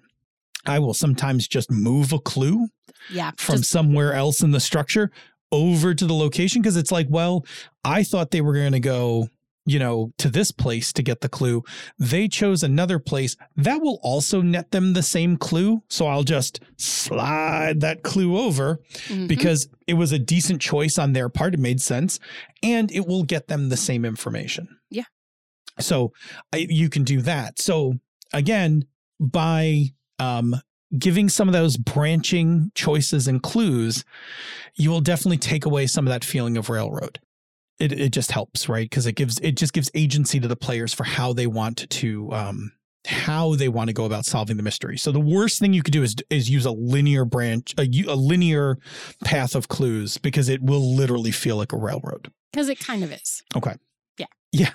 I 0.66 0.80
will 0.80 0.94
sometimes 0.94 1.46
just 1.48 1.70
move 1.70 2.14
a 2.14 2.20
clue 2.20 2.68
Yeah. 3.12 3.32
from 3.38 3.58
just- 3.58 3.70
somewhere 3.70 4.14
else 4.14 4.42
in 4.42 4.52
the 4.52 4.62
structure 4.62 5.12
over 5.52 5.94
to 5.94 6.06
the 6.08 6.14
location 6.14 6.62
because 6.62 6.78
it's 6.78 6.92
like, 6.92 7.08
well, 7.10 7.46
I 7.84 8.04
thought 8.04 8.32
they 8.32 8.42
were 8.42 8.54
going 8.54 8.72
to 8.72 8.80
go, 8.80 9.28
you 9.66 9.80
know, 9.80 10.12
to 10.18 10.30
this 10.30 10.52
place 10.52 10.92
to 10.94 11.02
get 11.02 11.22
the 11.22 11.30
clue. 11.30 11.64
They 11.98 12.28
chose 12.28 12.64
another 12.64 13.00
place 13.00 13.38
that 13.56 13.82
will 13.82 14.00
also 14.04 14.42
net 14.42 14.72
them 14.72 14.94
the 14.94 15.04
same 15.04 15.38
clue. 15.38 15.84
So 15.90 16.08
I'll 16.08 16.24
just 16.24 16.60
slide 16.78 17.80
that 17.82 18.04
clue 18.04 18.38
over 18.38 18.82
Mhm. 19.08 19.28
because 19.28 19.70
it 19.88 19.94
was 19.94 20.12
a 20.12 20.20
decent 20.20 20.62
choice 20.62 20.98
on 20.98 21.14
their 21.14 21.30
part. 21.30 21.54
It 21.54 21.60
made 21.60 21.82
sense 21.82 22.20
and 22.62 22.92
it 22.92 23.08
will 23.08 23.24
get 23.24 23.48
them 23.48 23.70
the 23.70 23.78
same 23.78 24.04
information. 24.06 24.68
Yeah. 24.90 25.04
So 25.80 26.12
I, 26.54 26.68
you 26.70 26.90
can 26.90 27.04
do 27.04 27.22
that. 27.22 27.60
So 27.60 28.00
again, 28.34 28.86
by 29.20 29.94
um, 30.20 30.56
giving 30.98 31.30
some 31.30 31.48
of 31.48 31.54
those 31.54 31.78
branching 31.78 32.72
choices 32.76 33.28
and 33.28 33.42
clues, 33.42 34.04
you 34.76 34.90
will 34.90 35.02
definitely 35.02 35.38
take 35.38 35.66
away 35.66 35.88
some 35.88 36.06
of 36.06 36.12
that 36.12 36.24
feeling 36.26 36.58
of 36.58 36.70
railroad. 36.70 37.20
It, 37.80 37.92
it 37.92 38.10
just 38.12 38.32
helps, 38.32 38.70
right? 38.70 38.90
Because 38.90 39.08
it 39.08 39.14
gives 39.14 39.40
it 39.40 39.54
just 39.58 39.74
gives 39.74 39.90
agency 39.94 40.40
to 40.40 40.48
the 40.48 40.56
players 40.56 40.94
for 40.94 41.04
how 41.04 41.34
they 41.34 41.48
want 41.48 41.90
to 41.90 42.32
um, 42.32 42.72
how 43.06 43.56
they 43.56 43.68
want 43.68 43.90
to 43.90 43.94
go 43.94 44.06
about 44.06 44.26
solving 44.26 44.58
the 44.58 44.64
mystery. 44.64 44.98
So 44.98 45.12
the 45.12 45.20
worst 45.20 45.60
thing 45.60 45.74
you 45.74 45.84
could 45.84 45.94
do 45.94 46.04
is 46.04 46.16
is 46.30 46.50
use 46.50 46.66
a 46.66 46.72
linear 46.72 47.26
branch, 47.26 47.74
a 47.78 47.84
linear 47.84 48.78
path 49.24 49.56
of 49.56 49.68
clues 49.68 50.18
because 50.18 50.50
it 50.50 50.62
will 50.62 50.96
literally 50.96 51.32
feel 51.32 51.58
like 51.58 51.74
a 51.74 51.78
railroad. 51.78 52.32
Because 52.52 52.70
it 52.70 52.80
kind 52.80 53.04
of 53.04 53.12
is. 53.12 53.44
Okay. 53.56 53.76
Yeah. 54.18 54.28
Yeah. 54.52 54.70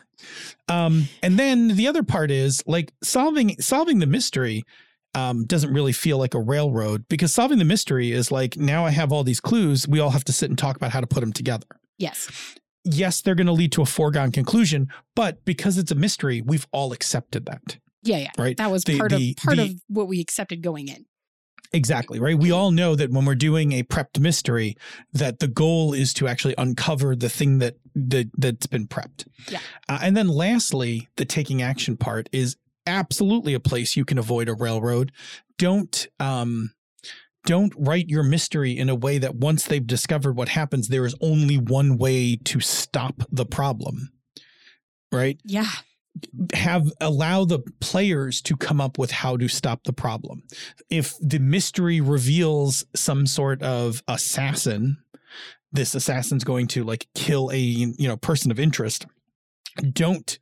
Um, 0.68 1.09
and 1.22 1.38
then 1.38 1.68
the 1.68 1.86
other 1.86 2.03
part 2.03 2.30
is 2.30 2.62
like 2.66 2.92
solving 3.03 3.61
solving 3.61 4.01
the 4.01 4.07
mystery 4.07 4.64
um, 5.14 5.46
doesn't 5.46 5.72
really 5.72 5.92
feel 5.92 6.18
like 6.18 6.34
a 6.34 6.40
railroad 6.40 7.07
because 7.09 7.32
solving 7.32 7.59
the 7.59 7.64
mystery 7.64 8.12
is 8.12 8.30
like 8.30 8.57
now 8.57 8.84
I 8.84 8.90
have 8.90 9.12
all 9.12 9.24
these 9.24 9.40
clues. 9.40 9.88
We 9.88 10.01
all 10.01 10.11
have 10.11 10.24
to 10.24 10.32
sit 10.32 10.51
and 10.51 10.59
talk 10.59 10.76
about 10.76 10.90
how 10.90 11.01
to 11.01 11.07
put 11.07 11.20
them 11.20 11.32
together. 11.32 11.66
Yes. 11.96 12.28
Yes, 12.85 13.20
they're 13.20 13.35
going 13.35 13.47
to 13.49 13.53
lead 13.53 13.72
to 13.72 13.83
a 13.83 13.87
foregone 13.87 14.33
conclusion, 14.33 14.89
but 15.14 15.45
because 15.45 15.79
it's 15.79 15.91
a 15.91 15.95
mystery, 15.97 16.41
we've 16.41 16.66
all 16.72 16.93
accepted 16.93 17.47
that. 17.47 17.79
Yeah, 18.03 18.18
yeah. 18.18 18.31
Right. 18.39 18.57
That 18.57 18.70
was 18.70 18.85
The- 18.85 18.97
part 18.99 19.11
the- 19.11 19.31
of 19.39 19.45
part 19.45 19.57
the- 19.57 19.62
of 19.64 19.83
what 19.89 20.09
we 20.09 20.20
accepted 20.20 20.62
going 20.62 20.89
in. 20.89 21.05
Exactly, 21.72 22.18
right? 22.18 22.39
We 22.39 22.51
all 22.51 22.70
know 22.70 22.95
that 22.95 23.11
when 23.11 23.26
we're 23.26 23.35
doing 23.35 23.72
a 23.72 23.83
prepped 23.83 24.18
mystery 24.18 24.74
that 25.12 25.39
the 25.39 25.49
goal 25.49 25.93
is 25.93 26.14
to 26.14 26.26
actually 26.26 26.55
uncover 26.57 27.14
the 27.14 27.29
thing 27.29 27.59
that 27.59 27.76
that 27.95 28.31
that's 28.39 28.66
been 28.66 28.87
prepped. 28.87 29.26
Yeah. 29.51 29.59
Uh, 29.87 29.99
and 30.01 30.16
then 30.16 30.29
lastly, 30.29 31.09
the 31.16 31.26
taking 31.26 31.61
action 31.61 31.99
part 31.99 32.31
is 32.33 32.57
absolutely 32.87 33.53
a 33.53 33.61
place 33.61 33.97
you 33.97 34.07
can 34.07 34.16
avoid 34.16 34.49
a 34.49 34.55
railroad. 34.55 35.12
Don't 35.59 36.07
um 36.18 36.70
don't 37.45 37.72
write 37.76 38.09
your 38.09 38.22
mystery 38.22 38.76
in 38.76 38.89
a 38.89 38.95
way 38.95 39.18
that 39.18 39.36
once 39.36 39.64
they've 39.64 39.86
discovered 39.86 40.36
what 40.36 40.51
happens 40.51 40.89
there 40.89 41.07
is 41.07 41.14
only 41.20 41.57
one 41.57 41.97
way 41.97 42.36
to 42.36 42.61
stop 42.61 43.22
the 43.30 43.47
problem. 43.47 44.11
Right? 45.11 45.41
Yeah. 45.45 45.70
have 46.53 46.93
allow 47.01 47.45
the 47.45 47.61
players 47.80 48.43
to 48.43 48.57
come 48.57 48.80
up 48.80 48.99
with 48.99 49.11
how 49.11 49.36
to 49.36 49.49
stop 49.49 49.84
the 49.84 49.93
problem. 49.93 50.43
If 50.91 51.14
the 51.20 51.39
mystery 51.39 52.01
reveals 52.01 52.84
some 52.95 53.26
sort 53.26 53.62
of 53.62 54.03
assassin, 54.07 54.99
this 55.72 55.95
assassin's 55.95 56.45
going 56.45 56.66
to 56.68 56.84
like 56.84 57.07
kill 57.14 57.51
a 57.51 57.59
you 57.59 58.09
know 58.09 58.16
person 58.16 58.51
of 58.51 58.61
interest. 58.61 59.07
Don't 59.93 60.39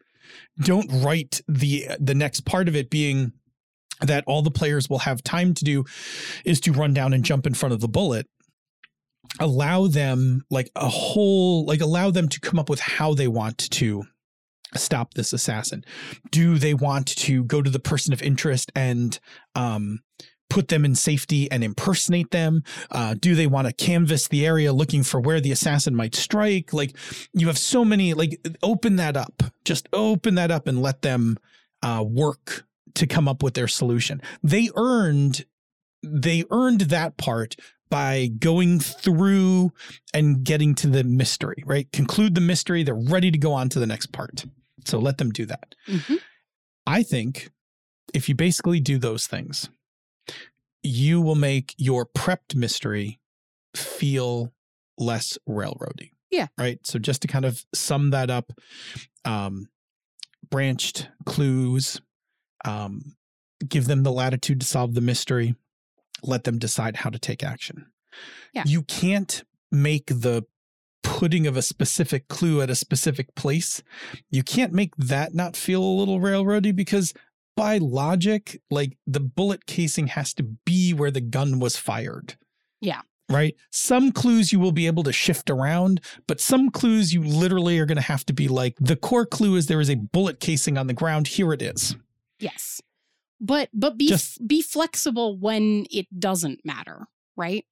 don't 0.61 0.91
write 1.05 1.43
the 1.47 1.87
the 2.01 2.15
next 2.15 2.41
part 2.41 2.69
of 2.69 2.77
it 2.77 2.91
being 2.91 3.33
that 4.01 4.25
all 4.27 4.43
the 4.43 4.51
players 4.51 4.89
will 4.89 5.01
have 5.01 5.23
time 5.23 5.55
to 5.55 5.65
do 5.65 5.85
is 6.45 6.61
to 6.61 6.73
run 6.73 6.93
down 6.93 7.13
and 7.13 7.25
jump 7.25 7.47
in 7.47 7.55
front 7.55 7.73
of 7.73 7.81
the 7.81 7.89
bullet 7.89 8.27
allow 9.41 9.87
them 9.87 10.45
like 10.51 10.71
a 10.77 10.89
whole 10.89 11.65
like 11.67 11.81
allow 11.81 12.11
them 12.11 12.29
to 12.29 12.41
come 12.41 12.59
up 12.59 12.71
with 12.71 12.81
how 12.81 13.15
they 13.15 13.29
want 13.29 13.59
to 13.71 14.05
stop 14.75 15.15
this 15.15 15.33
assassin. 15.33 15.85
Do 16.31 16.59
they 16.59 16.75
want 16.75 17.07
to 17.09 17.45
go 17.45 17.63
to 17.63 17.71
the 17.71 17.79
person 17.79 18.13
of 18.13 18.23
interest 18.23 18.73
and 18.75 19.19
um 19.55 20.01
put 20.49 20.69
them 20.69 20.85
in 20.85 20.95
safety 20.95 21.51
and 21.51 21.65
impersonate 21.65 22.31
them? 22.31 22.63
Uh, 22.91 23.15
do 23.19 23.35
they 23.35 23.49
want 23.49 23.67
to 23.67 23.73
canvass 23.73 24.29
the 24.29 24.47
area 24.47 24.73
looking 24.73 25.03
for 25.03 25.21
where 25.21 25.41
the 25.41 25.51
assassin 25.53 25.95
might 25.95 26.15
strike? 26.15 26.73
Like 26.73 26.97
you 27.33 27.49
have 27.49 27.59
so 27.59 27.85
many 27.85 28.15
like 28.15 28.41
open 28.63 28.97
that 28.97 29.17
up. 29.17 29.43
Just 29.65 29.89
open 29.93 30.37
that 30.37 30.51
up 30.51 30.67
and 30.67 30.81
let 30.81 31.03
them 31.03 31.37
uh, 31.83 32.05
work 32.07 32.65
to 32.97 33.07
come 33.07 33.29
up 33.29 33.43
with 33.43 33.55
their 33.55 33.69
solution 33.69 34.21
they 34.43 34.69
earned 34.77 35.45
they 36.03 36.45
earned 36.51 36.83
that 36.83 37.17
part 37.17 37.57
by 37.89 38.29
going 38.39 38.81
through 38.81 39.73
and 40.13 40.43
getting 40.45 40.75
to 40.75 40.89
the 40.89 41.05
mystery, 41.05 41.63
right? 41.65 41.91
Conclude 41.93 42.35
the 42.35 42.41
mystery. 42.41 42.83
They're 42.83 42.95
ready 42.95 43.31
to 43.31 43.39
go 43.39 43.53
on 43.53 43.69
to 43.71 43.79
the 43.79 43.87
next 43.87 44.13
part. 44.13 44.45
So 44.85 44.99
let 44.99 45.19
them 45.19 45.31
do 45.31 45.47
that. 45.47 45.75
Mhm. 45.87 46.19
I 46.87 47.03
think 47.05 47.51
if 48.13 48.29
you 48.29 48.35
basically 48.35 48.81
do 48.81 48.99
those 48.99 49.27
things, 49.29 49.69
you 50.83 51.21
will 51.21 51.35
make 51.37 51.75
your 51.79 52.07
prepped 52.07 52.55
mystery 52.55 53.21
feel 53.75 54.53
less 54.99 55.39
railroady. 55.49 56.11
Yeah. 56.31 56.49
Right. 56.59 56.79
So 56.85 56.99
just 56.99 57.23
to 57.23 57.29
kind 57.29 57.45
of 57.45 57.65
sum 57.75 58.11
that 58.11 58.31
up, 58.31 58.53
um, 59.25 59.69
branched 60.51 61.09
clues, 61.25 62.01
um, 62.65 63.17
give 63.67 63.87
them 63.87 64.03
the 64.03 64.13
latitude 64.13 64.61
to 64.61 64.67
solve 64.67 64.95
the 64.95 65.01
mystery, 65.01 65.55
let 66.23 66.45
them 66.45 66.59
decide 66.59 66.97
how 66.97 67.11
to 67.11 67.19
take 67.19 67.43
action. 67.43 67.87
Yeah. 68.53 68.65
You 68.67 68.83
can't 68.83 69.45
make 69.71 70.07
the 70.07 70.45
putting 71.03 71.47
of 71.47 71.57
a 71.57 71.63
specific 71.63 72.29
clue 72.29 72.61
at 72.61 72.71
a 72.71 72.75
specific 72.75 73.35
place. 73.35 73.83
You 74.31 74.43
can't 74.43 74.73
make 74.73 74.97
that 74.97 75.35
not 75.35 75.57
feel 75.57 75.83
a 75.83 75.99
little 75.99 76.21
railroady 76.21 76.75
because 76.75 77.15
by 77.57 77.79
logic, 77.79 78.61
like 78.71 78.99
the 79.07 79.21
bullet 79.21 79.67
casing 79.67 80.09
has 80.09 80.35
to 80.35 80.43
be 80.43 80.93
where 80.93 81.11
the 81.11 81.21
gun 81.21 81.59
was 81.59 81.77
fired. 81.77 82.37
Yeah. 82.81 83.03
Right. 83.29 83.57
Some 83.73 84.13
clues 84.13 84.53
you 84.53 84.61
will 84.61 84.73
be 84.73 84.87
able 84.87 85.03
to 85.03 85.13
shift 85.13 85.51
around, 85.51 86.01
but 86.29 86.41
some 86.41 86.71
clues 86.71 87.13
you 87.13 87.23
literally 87.23 87.79
are 87.79 87.87
going 87.87 87.97
to 87.97 88.03
have 88.03 88.25
to 88.27 88.33
be 88.33 88.47
like 88.47 88.77
the 88.79 88.95
core 88.95 89.27
clue 89.27 89.57
is 89.57 89.67
there 89.67 89.81
is 89.81 89.91
a 89.91 89.97
bullet 89.97 90.39
casing 90.39 90.79
on 90.79 90.87
the 90.87 90.93
ground. 90.93 91.29
Here 91.29 91.53
it 91.53 91.63
is. 91.63 91.97
Yes. 92.41 92.81
But 93.41 93.69
but 93.73 93.99
be 93.99 94.09
Just- 94.09 94.47
be 94.47 94.63
flexible 94.63 95.37
when 95.39 95.87
it 95.91 96.07
doesn't 96.19 96.65
matter, 96.65 97.07
right? 97.37 97.65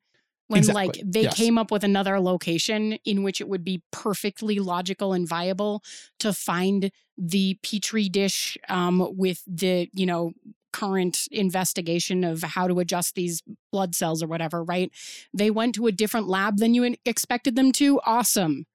When 0.48 0.58
Exactly, 0.58 0.86
like 0.86 1.00
they 1.04 1.22
yes. 1.22 1.36
came 1.36 1.56
up 1.56 1.70
with 1.70 1.84
another 1.84 2.20
location 2.20 2.98
in 3.06 3.22
which 3.22 3.40
it 3.40 3.48
would 3.48 3.64
be 3.64 3.82
perfectly 3.90 4.58
logical 4.58 5.14
and 5.14 5.26
viable 5.26 5.82
to 6.18 6.34
find 6.34 6.90
the 7.16 7.58
petri 7.62 8.10
dish 8.10 8.58
um, 8.68 9.16
with 9.16 9.42
the 9.46 9.88
you 9.94 10.04
know 10.04 10.32
current 10.72 11.28
investigation 11.30 12.24
of 12.24 12.42
how 12.42 12.66
to 12.68 12.80
adjust 12.80 13.14
these 13.14 13.42
blood 13.72 13.94
cells 13.94 14.22
or 14.22 14.26
whatever, 14.26 14.62
right? 14.62 14.90
They 15.32 15.50
went 15.50 15.76
to 15.76 15.86
a 15.86 15.92
different 15.92 16.28
lab 16.28 16.58
than 16.58 16.74
you 16.74 16.94
expected 17.06 17.56
them 17.56 17.72
to. 17.72 18.00
Awesome. 18.04 18.66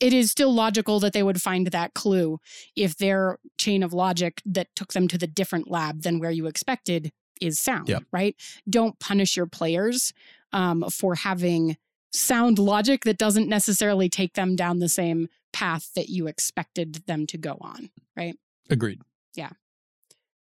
It 0.00 0.12
is 0.12 0.30
still 0.30 0.52
logical 0.52 0.98
that 1.00 1.12
they 1.12 1.22
would 1.22 1.40
find 1.40 1.68
that 1.68 1.94
clue 1.94 2.38
if 2.74 2.96
their 2.96 3.38
chain 3.58 3.82
of 3.82 3.92
logic 3.92 4.42
that 4.44 4.68
took 4.74 4.92
them 4.92 5.06
to 5.08 5.18
the 5.18 5.26
different 5.28 5.70
lab 5.70 6.02
than 6.02 6.18
where 6.18 6.30
you 6.30 6.46
expected 6.46 7.12
is 7.40 7.60
sound, 7.60 7.88
Yep. 7.88 8.04
right? 8.12 8.36
Don't 8.68 8.98
punish 8.98 9.36
your 9.36 9.46
players 9.46 10.12
um, 10.52 10.84
for 10.90 11.14
having 11.14 11.76
sound 12.12 12.58
logic 12.58 13.04
that 13.04 13.16
doesn't 13.18 13.48
necessarily 13.48 14.08
take 14.08 14.34
them 14.34 14.54
down 14.56 14.80
the 14.80 14.88
same 14.88 15.28
path 15.52 15.90
that 15.94 16.08
you 16.08 16.26
expected 16.26 17.02
them 17.06 17.26
to 17.26 17.38
go 17.38 17.56
on. 17.60 17.90
Right? 18.16 18.36
Agreed. 18.70 19.00
Yeah. 19.34 19.50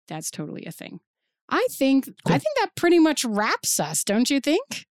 That's 0.09 0.31
totally 0.31 0.67
a 0.67 0.73
thing. 0.73 1.01
I 1.49 1.67
think 1.71 2.09
I 2.27 2.33
think 2.39 2.57
that 2.61 2.75
pretty 2.75 2.99
much 2.99 3.25
wraps 3.25 3.79
us, 3.79 4.03
don't 4.05 4.31
you 4.31 4.41
think? 4.41 4.87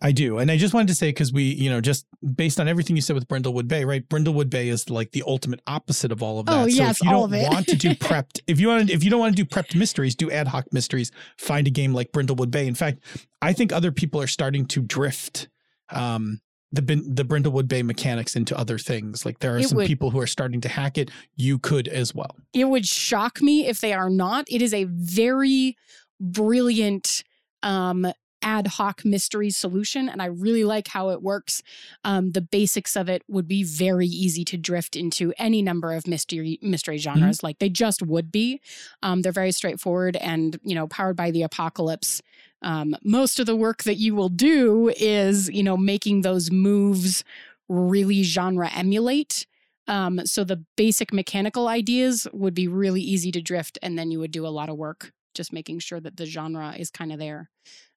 I 0.00 0.12
do. 0.12 0.38
And 0.38 0.48
I 0.50 0.56
just 0.56 0.74
wanted 0.74 0.88
to 0.88 0.94
say, 0.94 1.08
because 1.08 1.32
we, 1.32 1.42
you 1.42 1.68
know, 1.70 1.80
just 1.80 2.06
based 2.36 2.60
on 2.60 2.68
everything 2.68 2.94
you 2.94 3.02
said 3.02 3.14
with 3.14 3.26
Brindlewood 3.26 3.66
Bay, 3.66 3.84
right? 3.84 4.08
Brindlewood 4.08 4.48
Bay 4.48 4.68
is 4.68 4.88
like 4.88 5.10
the 5.10 5.24
ultimate 5.26 5.60
opposite 5.66 6.12
of 6.12 6.22
all 6.22 6.38
of 6.38 6.46
that. 6.46 6.52
Oh, 6.56 6.68
so 6.68 6.76
yes, 6.76 6.96
if 7.00 7.04
you 7.04 7.10
don't 7.10 7.30
want 7.32 7.66
to 7.66 7.76
do 7.76 7.90
prepped, 7.90 8.40
if 8.46 8.60
you 8.60 8.68
want 8.68 8.86
to, 8.88 8.94
if 8.94 9.02
you 9.02 9.10
don't 9.10 9.18
want 9.18 9.36
to 9.36 9.42
do 9.42 9.48
prepped 9.48 9.74
mysteries, 9.74 10.14
do 10.14 10.30
ad 10.30 10.46
hoc 10.46 10.66
mysteries, 10.72 11.10
find 11.36 11.66
a 11.66 11.70
game 11.70 11.92
like 11.94 12.12
Brindlewood 12.12 12.50
Bay. 12.52 12.68
In 12.68 12.76
fact, 12.76 13.00
I 13.42 13.52
think 13.52 13.72
other 13.72 13.90
people 13.90 14.20
are 14.20 14.28
starting 14.28 14.66
to 14.66 14.82
drift 14.82 15.48
um 15.90 16.40
the 16.70 16.82
the 16.82 17.24
Brindlewood 17.24 17.66
Bay 17.66 17.82
mechanics 17.82 18.36
into 18.36 18.56
other 18.56 18.78
things. 18.78 19.26
Like 19.26 19.40
there 19.40 19.54
are 19.56 19.58
It 19.58 19.68
some 19.70 19.78
would- 19.78 19.86
people 19.88 20.10
who 20.10 20.20
are 20.20 20.26
starting 20.28 20.60
to 20.60 20.68
hack 20.68 20.96
it. 20.96 21.10
You 21.34 21.58
could 21.58 21.88
as 21.88 22.14
well. 22.14 22.36
It 22.54 22.66
would 22.66 22.86
shock 22.86 23.42
me 23.42 23.66
if 23.66 23.80
they 23.80 23.94
are 23.94 24.10
not. 24.10 24.44
It 24.48 24.62
is 24.62 24.72
a 24.72 24.84
very 24.84 25.76
brilliant 26.20 27.24
um 27.62 28.06
ad 28.42 28.66
hoc 28.66 29.04
mystery 29.04 29.50
solution 29.50 30.08
and 30.08 30.22
I 30.22 30.26
really 30.26 30.64
like 30.64 30.88
how 30.88 31.10
it 31.10 31.22
works. 31.22 31.62
Um 32.04 32.32
the 32.32 32.40
basics 32.40 32.96
of 32.96 33.08
it 33.08 33.22
would 33.28 33.48
be 33.48 33.62
very 33.64 34.06
easy 34.06 34.44
to 34.44 34.56
drift 34.56 34.96
into 34.96 35.32
any 35.38 35.62
number 35.62 35.92
of 35.92 36.06
mystery 36.06 36.58
mystery 36.62 36.98
genres 36.98 37.42
like 37.42 37.58
they 37.58 37.68
just 37.68 38.02
would 38.02 38.30
be. 38.30 38.60
Um 39.02 39.22
they're 39.22 39.32
very 39.32 39.52
straightforward 39.52 40.16
and, 40.16 40.58
you 40.62 40.74
know, 40.74 40.86
powered 40.88 41.16
by 41.16 41.30
the 41.30 41.42
apocalypse. 41.42 42.22
Um 42.62 42.94
most 43.04 43.40
of 43.40 43.46
the 43.46 43.56
work 43.56 43.82
that 43.84 43.96
you 43.96 44.14
will 44.14 44.28
do 44.28 44.92
is, 44.96 45.48
you 45.50 45.62
know, 45.62 45.76
making 45.76 46.22
those 46.22 46.50
moves 46.50 47.24
really 47.68 48.22
genre 48.22 48.70
emulate. 48.72 49.46
Um, 49.86 50.20
so 50.26 50.44
the 50.44 50.62
basic 50.76 51.12
mechanical 51.12 51.66
ideas 51.66 52.26
would 52.32 52.54
be 52.54 52.68
really 52.68 53.00
easy 53.00 53.32
to 53.32 53.40
drift, 53.40 53.78
and 53.82 53.98
then 53.98 54.10
you 54.10 54.18
would 54.20 54.32
do 54.32 54.46
a 54.46 54.48
lot 54.48 54.68
of 54.68 54.76
work 54.76 55.12
just 55.34 55.52
making 55.52 55.78
sure 55.78 56.00
that 56.00 56.16
the 56.16 56.26
genre 56.26 56.74
is 56.76 56.90
kind 56.90 57.12
of 57.12 57.18
there. 57.18 57.48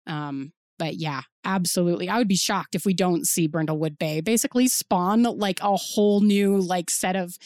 Um, 0.07 0.53
but 0.79 0.95
yeah, 0.95 1.21
absolutely. 1.45 2.09
I 2.09 2.17
would 2.17 2.27
be 2.27 2.35
shocked 2.35 2.73
if 2.73 2.85
we 2.85 2.93
don't 2.95 3.27
see 3.27 3.47
Brindlewood 3.47 3.99
Bay 3.99 4.19
basically 4.19 4.67
spawn 4.67 5.21
like 5.23 5.59
a 5.61 5.75
whole 5.75 6.21
new 6.21 6.57
like 6.57 6.89
set 6.89 7.15
of 7.15 7.37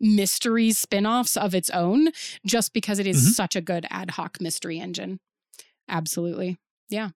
mystery 0.00 0.70
spin-offs 0.70 1.36
of 1.36 1.54
its 1.56 1.70
own 1.70 2.08
just 2.46 2.72
because 2.72 2.98
it 3.00 3.06
is 3.08 3.16
Mhm. 3.26 3.30
such 3.34 3.56
a 3.56 3.60
good 3.60 3.84
ad 3.90 4.12
hoc 4.12 4.40
mystery 4.40 4.78
engine. 4.78 5.18
Absolutely. 5.88 6.56
Yeah. 6.88 7.10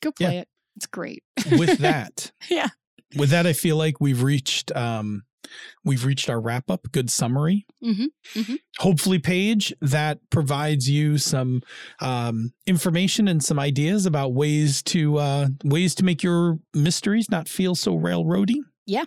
Go 0.00 0.12
play 0.12 0.38
it. 0.38 0.48
It's 0.76 0.86
great. 0.86 1.22
With 1.50 1.78
that, 1.78 2.32
Yeah. 2.50 2.68
with 3.16 3.30
that, 3.30 3.46
I 3.46 3.52
feel 3.52 3.76
like 3.76 4.00
we've 4.00 4.22
reached 4.22 4.70
um 4.76 5.22
we've 5.84 6.04
reached 6.04 6.28
our 6.30 6.40
wrap 6.40 6.70
up. 6.70 6.90
Good 6.92 7.10
summary. 7.10 7.66
Mhm, 7.82 8.06
mhm. 8.34 8.56
Hopefully, 8.78 9.18
Paige, 9.18 9.72
that 9.80 10.18
provides 10.30 10.88
you 10.88 11.18
some 11.18 11.62
um, 12.00 12.52
information 12.66 13.28
and 13.28 13.42
some 13.42 13.58
ideas 13.58 14.06
about 14.06 14.32
ways 14.34 14.82
to 14.84 15.18
uh, 15.18 15.48
ways 15.64 15.94
to 15.96 16.04
make 16.04 16.22
your 16.22 16.58
mysteries 16.74 17.30
not 17.30 17.48
feel 17.48 17.74
so 17.74 17.96
railroady. 17.98 18.56
Yeah. 18.86 19.04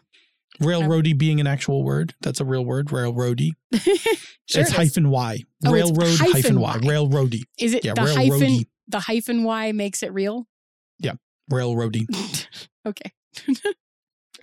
Railroady 0.61 1.17
being 1.17 1.41
an 1.41 1.47
actual 1.47 1.83
word. 1.83 2.13
That's 2.21 2.39
a 2.39 2.45
real 2.45 2.63
word. 2.65 2.87
Railroady. 2.87 3.51
Sure 4.47 4.61
it's 4.61 4.69
hyphen 4.71 5.09
Y. 5.09 5.43
Oh, 5.65 5.71
Railroad 5.71 6.19
hyphen, 6.19 6.31
hyphen 6.31 6.59
Y. 6.59 6.77
Y. 6.83 6.87
Railroady. 6.87 7.41
Is 7.57 7.73
it 7.73 7.83
Yeah, 7.83 7.95
the 7.95 8.01
hyphen 8.01 8.29
railroady. 8.29 8.67
the 8.87 8.99
hyphen 8.99 9.43
Y 9.43 9.71
makes 9.71 10.03
it 10.03 10.13
real? 10.13 10.47
Yeah. 10.99 11.13
Railroady. 11.51 12.05
okay. 12.85 13.11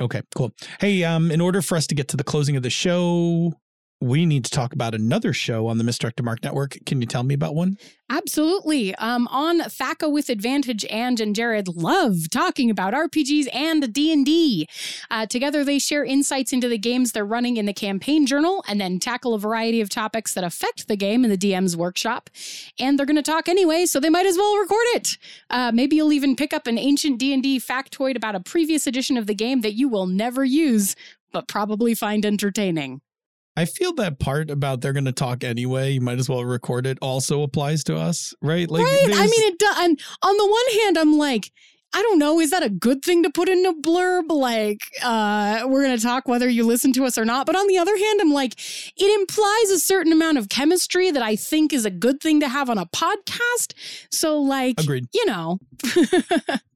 Okay, 0.00 0.22
cool. 0.34 0.52
Hey, 0.80 1.04
um, 1.04 1.30
in 1.30 1.40
order 1.40 1.62
for 1.62 1.76
us 1.76 1.86
to 1.88 1.94
get 1.94 2.08
to 2.08 2.16
the 2.16 2.24
closing 2.24 2.56
of 2.56 2.62
the 2.62 2.70
show, 2.70 3.54
we 4.02 4.26
need 4.26 4.44
to 4.44 4.50
talk 4.50 4.72
about 4.72 4.94
another 4.94 5.32
show 5.32 5.68
on 5.68 5.78
the 5.78 5.84
Misdirected 5.84 6.24
Mark 6.24 6.42
Network. 6.42 6.76
Can 6.86 7.00
you 7.00 7.06
tell 7.06 7.22
me 7.22 7.34
about 7.34 7.54
one? 7.54 7.78
Absolutely. 8.10 8.94
Um, 8.96 9.28
on 9.28 9.60
Thaca 9.60 10.10
with 10.10 10.28
Advantage, 10.28 10.84
and 10.86 11.20
and 11.20 11.36
Jared 11.36 11.68
love 11.68 12.28
talking 12.30 12.68
about 12.68 12.94
RPGs 12.94 13.46
and 13.54 13.92
D 13.92 14.12
and 14.12 14.26
D. 14.26 14.68
Uh, 15.10 15.26
Together, 15.26 15.64
they 15.64 15.78
share 15.78 16.04
insights 16.04 16.52
into 16.52 16.68
the 16.68 16.78
games 16.78 17.12
they're 17.12 17.24
running 17.24 17.56
in 17.56 17.66
the 17.66 17.72
campaign 17.72 18.26
journal, 18.26 18.64
and 18.66 18.80
then 18.80 18.98
tackle 18.98 19.34
a 19.34 19.38
variety 19.38 19.80
of 19.80 19.88
topics 19.88 20.34
that 20.34 20.42
affect 20.42 20.88
the 20.88 20.96
game 20.96 21.24
in 21.24 21.30
the 21.30 21.38
DM's 21.38 21.76
workshop. 21.76 22.28
And 22.80 22.98
they're 22.98 23.06
going 23.06 23.16
to 23.16 23.22
talk 23.22 23.48
anyway, 23.48 23.86
so 23.86 24.00
they 24.00 24.10
might 24.10 24.26
as 24.26 24.36
well 24.36 24.58
record 24.58 24.86
it. 24.94 25.08
Uh, 25.48 25.70
maybe 25.72 25.94
you'll 25.94 26.12
even 26.12 26.34
pick 26.34 26.52
up 26.52 26.66
an 26.66 26.76
ancient 26.76 27.18
D 27.18 27.32
and 27.32 27.42
D 27.42 27.60
factoid 27.60 28.16
about 28.16 28.34
a 28.34 28.40
previous 28.40 28.88
edition 28.88 29.16
of 29.16 29.28
the 29.28 29.34
game 29.34 29.60
that 29.60 29.74
you 29.74 29.88
will 29.88 30.06
never 30.06 30.44
use, 30.44 30.96
but 31.30 31.46
probably 31.46 31.94
find 31.94 32.26
entertaining. 32.26 33.00
I 33.56 33.66
feel 33.66 33.92
that 33.94 34.18
part 34.18 34.50
about 34.50 34.80
they're 34.80 34.94
going 34.94 35.04
to 35.04 35.12
talk 35.12 35.44
anyway. 35.44 35.92
You 35.92 36.00
might 36.00 36.18
as 36.18 36.28
well 36.28 36.44
record 36.44 36.86
it. 36.86 36.98
Also 37.02 37.42
applies 37.42 37.84
to 37.84 37.96
us, 37.96 38.32
right? 38.40 38.70
Like, 38.70 38.84
right. 38.84 39.10
I 39.12 39.22
mean, 39.26 39.52
it 39.52 39.58
does. 39.58 39.76
And 39.78 40.00
on 40.22 40.36
the 40.36 40.46
one 40.46 40.80
hand, 40.82 40.98
I'm 40.98 41.18
like, 41.18 41.52
I 41.94 42.00
don't 42.00 42.18
know, 42.18 42.40
is 42.40 42.50
that 42.50 42.62
a 42.62 42.70
good 42.70 43.04
thing 43.04 43.22
to 43.22 43.30
put 43.30 43.50
in 43.50 43.66
a 43.66 43.74
blurb? 43.74 44.30
Like, 44.30 44.80
uh, 45.02 45.64
we're 45.66 45.82
going 45.82 45.96
to 45.96 46.02
talk 46.02 46.26
whether 46.26 46.48
you 46.48 46.64
listen 46.64 46.94
to 46.94 47.04
us 47.04 47.18
or 47.18 47.26
not. 47.26 47.44
But 47.44 47.54
on 47.54 47.66
the 47.66 47.76
other 47.76 47.94
hand, 47.94 48.20
I'm 48.22 48.32
like, 48.32 48.54
it 48.96 49.20
implies 49.20 49.70
a 49.70 49.78
certain 49.78 50.12
amount 50.12 50.38
of 50.38 50.48
chemistry 50.48 51.10
that 51.10 51.22
I 51.22 51.36
think 51.36 51.74
is 51.74 51.84
a 51.84 51.90
good 51.90 52.22
thing 52.22 52.40
to 52.40 52.48
have 52.48 52.70
on 52.70 52.78
a 52.78 52.86
podcast. 52.86 53.74
So, 54.10 54.40
like, 54.40 54.80
Agreed. 54.80 55.06
you 55.12 55.26
know, 55.26 55.58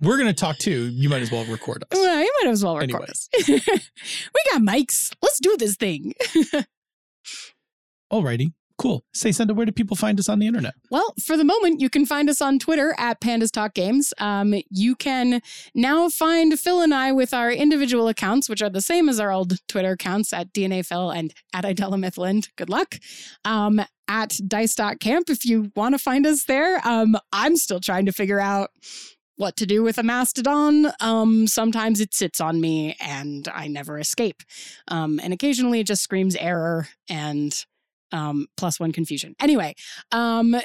We're 0.00 0.16
going 0.16 0.28
to 0.28 0.32
talk 0.34 0.58
too. 0.58 0.88
You 0.88 1.08
might 1.08 1.22
as 1.22 1.30
well 1.30 1.44
record 1.44 1.82
us. 1.84 1.88
well, 1.98 2.20
you 2.20 2.32
might 2.42 2.50
as 2.50 2.64
well 2.64 2.76
record 2.76 2.90
Anyway. 2.94 3.06
us. 3.08 3.28
we 3.48 4.40
got 4.52 4.62
mics. 4.62 5.12
Let's 5.22 5.40
do 5.40 5.56
this 5.58 5.76
thing. 5.76 6.14
Alrighty. 8.12 8.52
Cool. 8.78 9.04
Say, 9.12 9.30
Senda, 9.30 9.52
where 9.52 9.66
do 9.66 9.72
people 9.72 9.94
find 9.94 10.18
us 10.18 10.26
on 10.30 10.38
the 10.38 10.46
internet? 10.46 10.72
Well, 10.90 11.12
for 11.22 11.36
the 11.36 11.44
moment, 11.44 11.82
you 11.82 11.90
can 11.90 12.06
find 12.06 12.30
us 12.30 12.40
on 12.40 12.58
Twitter 12.58 12.94
at 12.96 13.20
Pandas 13.20 13.50
Talk 13.50 13.74
Games. 13.74 14.14
Um, 14.16 14.54
you 14.70 14.96
can 14.96 15.42
now 15.74 16.08
find 16.08 16.58
Phil 16.58 16.80
and 16.80 16.94
I 16.94 17.12
with 17.12 17.34
our 17.34 17.52
individual 17.52 18.08
accounts, 18.08 18.48
which 18.48 18.62
are 18.62 18.70
the 18.70 18.80
same 18.80 19.10
as 19.10 19.20
our 19.20 19.30
old 19.30 19.58
Twitter 19.68 19.90
accounts 19.90 20.32
at 20.32 20.54
DNA 20.54 20.84
Phil 20.84 21.10
and 21.10 21.34
at 21.52 21.66
Idella 21.66 21.98
Mythland. 21.98 22.48
Good 22.56 22.70
luck. 22.70 22.94
Um, 23.44 23.82
at 24.08 24.38
Dice.camp 24.48 25.28
if 25.28 25.44
you 25.44 25.70
want 25.76 25.94
to 25.94 25.98
find 25.98 26.26
us 26.26 26.44
there. 26.46 26.80
Um, 26.82 27.18
I'm 27.34 27.56
still 27.58 27.80
trying 27.80 28.06
to 28.06 28.12
figure 28.12 28.40
out 28.40 28.70
what 29.40 29.56
to 29.56 29.64
do 29.64 29.82
with 29.82 29.96
a 29.96 30.02
mastodon. 30.02 30.92
Um, 31.00 31.46
sometimes 31.46 31.98
it 31.98 32.12
sits 32.12 32.42
on 32.42 32.60
me 32.60 32.94
and 33.00 33.48
I 33.48 33.68
never 33.68 33.98
escape. 33.98 34.42
Um, 34.88 35.18
and 35.22 35.32
occasionally 35.32 35.80
it 35.80 35.86
just 35.86 36.02
screams 36.02 36.36
error 36.36 36.88
and 37.08 37.64
um, 38.12 38.46
plus 38.56 38.80
one 38.80 38.92
confusion. 38.92 39.34
Anyway, 39.40 39.74
um, 40.12 40.52
y- 40.52 40.62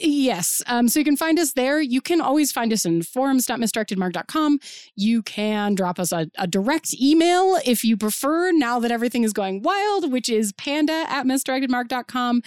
yes. 0.00 0.62
Um, 0.66 0.88
so 0.88 0.98
you 0.98 1.04
can 1.04 1.16
find 1.16 1.38
us 1.38 1.52
there. 1.52 1.80
You 1.80 2.00
can 2.00 2.20
always 2.20 2.52
find 2.52 2.72
us 2.72 2.84
in 2.84 3.02
forums.misdirectedmark.com. 3.02 4.58
You 4.96 5.22
can 5.22 5.74
drop 5.74 5.98
us 5.98 6.12
a, 6.12 6.28
a 6.38 6.46
direct 6.46 6.94
email 7.00 7.58
if 7.64 7.84
you 7.84 7.96
prefer, 7.96 8.52
now 8.52 8.78
that 8.80 8.90
everything 8.90 9.24
is 9.24 9.32
going 9.32 9.62
wild, 9.62 10.10
which 10.10 10.28
is 10.28 10.52
panda 10.52 11.04
at 11.08 11.26
misdirectedmark.com. 11.26 12.42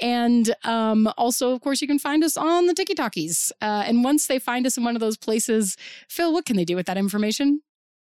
And 0.00 0.54
um, 0.64 1.12
also, 1.16 1.52
of 1.52 1.60
course, 1.60 1.80
you 1.80 1.88
can 1.88 1.98
find 1.98 2.24
us 2.24 2.36
on 2.36 2.66
the 2.66 2.74
Tiki 2.74 2.94
Talkies. 2.94 3.52
Uh, 3.60 3.84
and 3.86 4.04
once 4.04 4.26
they 4.26 4.38
find 4.38 4.66
us 4.66 4.76
in 4.76 4.84
one 4.84 4.96
of 4.96 5.00
those 5.00 5.16
places, 5.16 5.76
Phil, 6.08 6.32
what 6.32 6.44
can 6.44 6.56
they 6.56 6.64
do 6.64 6.76
with 6.76 6.86
that 6.86 6.96
information? 6.96 7.60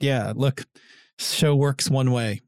Yeah, 0.01 0.33
look, 0.35 0.64
show 1.18 1.55
works 1.55 1.91
one 1.91 2.11
way. 2.11 2.41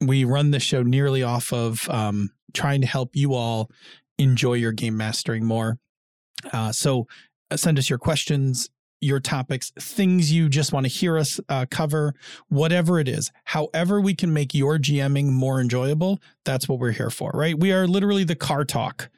We 0.00 0.24
run 0.24 0.50
the 0.50 0.60
show 0.60 0.82
nearly 0.82 1.22
off 1.22 1.52
of 1.52 1.88
um, 1.88 2.30
trying 2.52 2.80
to 2.80 2.86
help 2.86 3.14
you 3.16 3.34
all 3.34 3.70
enjoy 4.18 4.54
your 4.54 4.72
game 4.72 4.96
mastering 4.96 5.44
more. 5.44 5.78
Uh, 6.52 6.72
so 6.72 7.06
uh, 7.50 7.56
send 7.56 7.78
us 7.78 7.88
your 7.90 7.98
questions, 7.98 8.68
your 9.00 9.18
topics, 9.20 9.72
things 9.80 10.30
you 10.32 10.48
just 10.48 10.72
want 10.72 10.84
to 10.84 10.88
hear 10.90 11.18
us 11.18 11.40
uh, 11.48 11.66
cover, 11.70 12.14
whatever 12.48 12.98
it 13.00 13.08
is. 13.08 13.30
However, 13.44 14.00
we 14.00 14.14
can 14.14 14.32
make 14.32 14.54
your 14.54 14.78
GMing 14.78 15.26
more 15.30 15.60
enjoyable, 15.60 16.20
that's 16.44 16.68
what 16.68 16.78
we're 16.78 16.92
here 16.92 17.10
for, 17.10 17.30
right? 17.34 17.58
We 17.58 17.72
are 17.72 17.86
literally 17.88 18.24
the 18.24 18.36
car 18.36 18.64
talk 18.64 19.08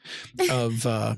of. 0.51 0.87
Uh, 0.95 1.15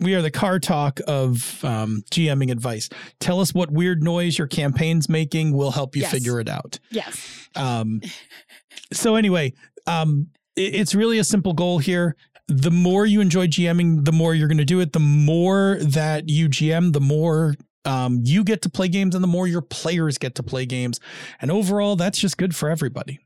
we 0.00 0.16
are 0.16 0.22
the 0.22 0.32
car 0.32 0.58
talk 0.58 0.98
of 1.06 1.64
um, 1.64 2.02
GMing 2.10 2.50
advice. 2.50 2.88
Tell 3.20 3.38
us 3.38 3.54
what 3.54 3.70
weird 3.70 4.02
noise 4.02 4.36
your 4.36 4.48
campaign's 4.48 5.08
making. 5.08 5.52
We'll 5.56 5.70
help 5.70 5.94
you 5.94 6.02
Yes. 6.02 6.10
figure 6.10 6.40
it 6.40 6.48
out. 6.48 6.80
Yes. 6.90 7.48
Um, 7.54 8.00
so 8.92 9.14
anyway, 9.14 9.52
um, 9.86 10.28
it's 10.56 10.94
really 10.94 11.18
a 11.18 11.24
simple 11.24 11.52
goal 11.52 11.78
here. 11.78 12.16
The 12.48 12.70
more 12.70 13.06
you 13.06 13.20
enjoy 13.20 13.46
GMing, 13.46 14.04
the 14.04 14.12
more 14.12 14.34
you're 14.34 14.48
going 14.48 14.58
to 14.58 14.64
do 14.64 14.80
it. 14.80 14.92
The 14.92 14.98
more 14.98 15.78
that 15.80 16.28
you 16.28 16.48
GM, 16.48 16.92
the 16.92 17.00
more 17.00 17.54
um, 17.84 18.20
you 18.24 18.44
get 18.44 18.62
to 18.62 18.68
play 18.70 18.88
games, 18.88 19.14
and 19.14 19.22
the 19.24 19.28
more 19.28 19.46
your 19.46 19.62
players 19.62 20.18
get 20.18 20.34
to 20.36 20.42
play 20.42 20.66
games. 20.66 21.00
And 21.40 21.50
overall, 21.50 21.96
that's 21.96 22.18
just 22.18 22.36
good 22.36 22.54
for 22.54 22.68
everybody. 22.68 23.20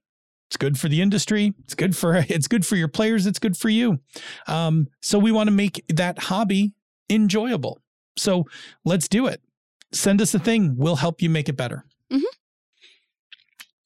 It's 0.49 0.57
good 0.57 0.79
for 0.79 0.89
the 0.89 1.03
industry. 1.03 1.55
It's 1.65 1.75
good 1.75 1.97
for 1.97 2.15
it's 2.29 2.47
good 2.47 2.65
for 2.65 2.77
your 2.77 2.89
players. 2.89 3.27
It's 3.27 3.39
good 3.39 3.57
for 3.57 3.69
you. 3.69 3.99
Um, 4.47 4.89
so 5.03 5.19
we 5.19 5.33
want 5.33 5.49
to 5.49 5.55
make 5.55 5.85
that 5.89 6.19
hobby 6.19 6.73
enjoyable. 7.11 7.81
So 8.17 8.45
let's 8.85 9.09
do 9.09 9.27
it. 9.27 9.41
Send 9.93 10.21
us 10.23 10.35
a 10.35 10.39
thing. 10.39 10.77
We'll 10.77 10.97
help 10.97 11.21
you 11.21 11.31
make 11.31 11.49
it 11.49 11.57
better. 11.57 11.85
Mhm. 12.13 12.23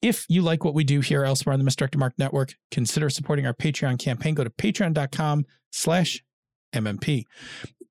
If 0.01 0.25
you 0.29 0.41
like 0.41 0.63
what 0.63 0.73
we 0.73 0.83
do 0.83 0.99
here 0.99 1.23
elsewhere 1.23 1.53
on 1.53 1.59
the 1.59 1.63
Misdirected 1.63 1.99
Mark 1.99 2.13
Network, 2.17 2.55
consider 2.71 3.09
supporting 3.09 3.45
our 3.45 3.53
Patreon 3.53 3.99
campaign. 3.99 4.33
Go 4.33 4.43
to 4.43 4.49
patreon.com 4.49 5.45
slash 5.71 6.23
MMP. 6.73 7.25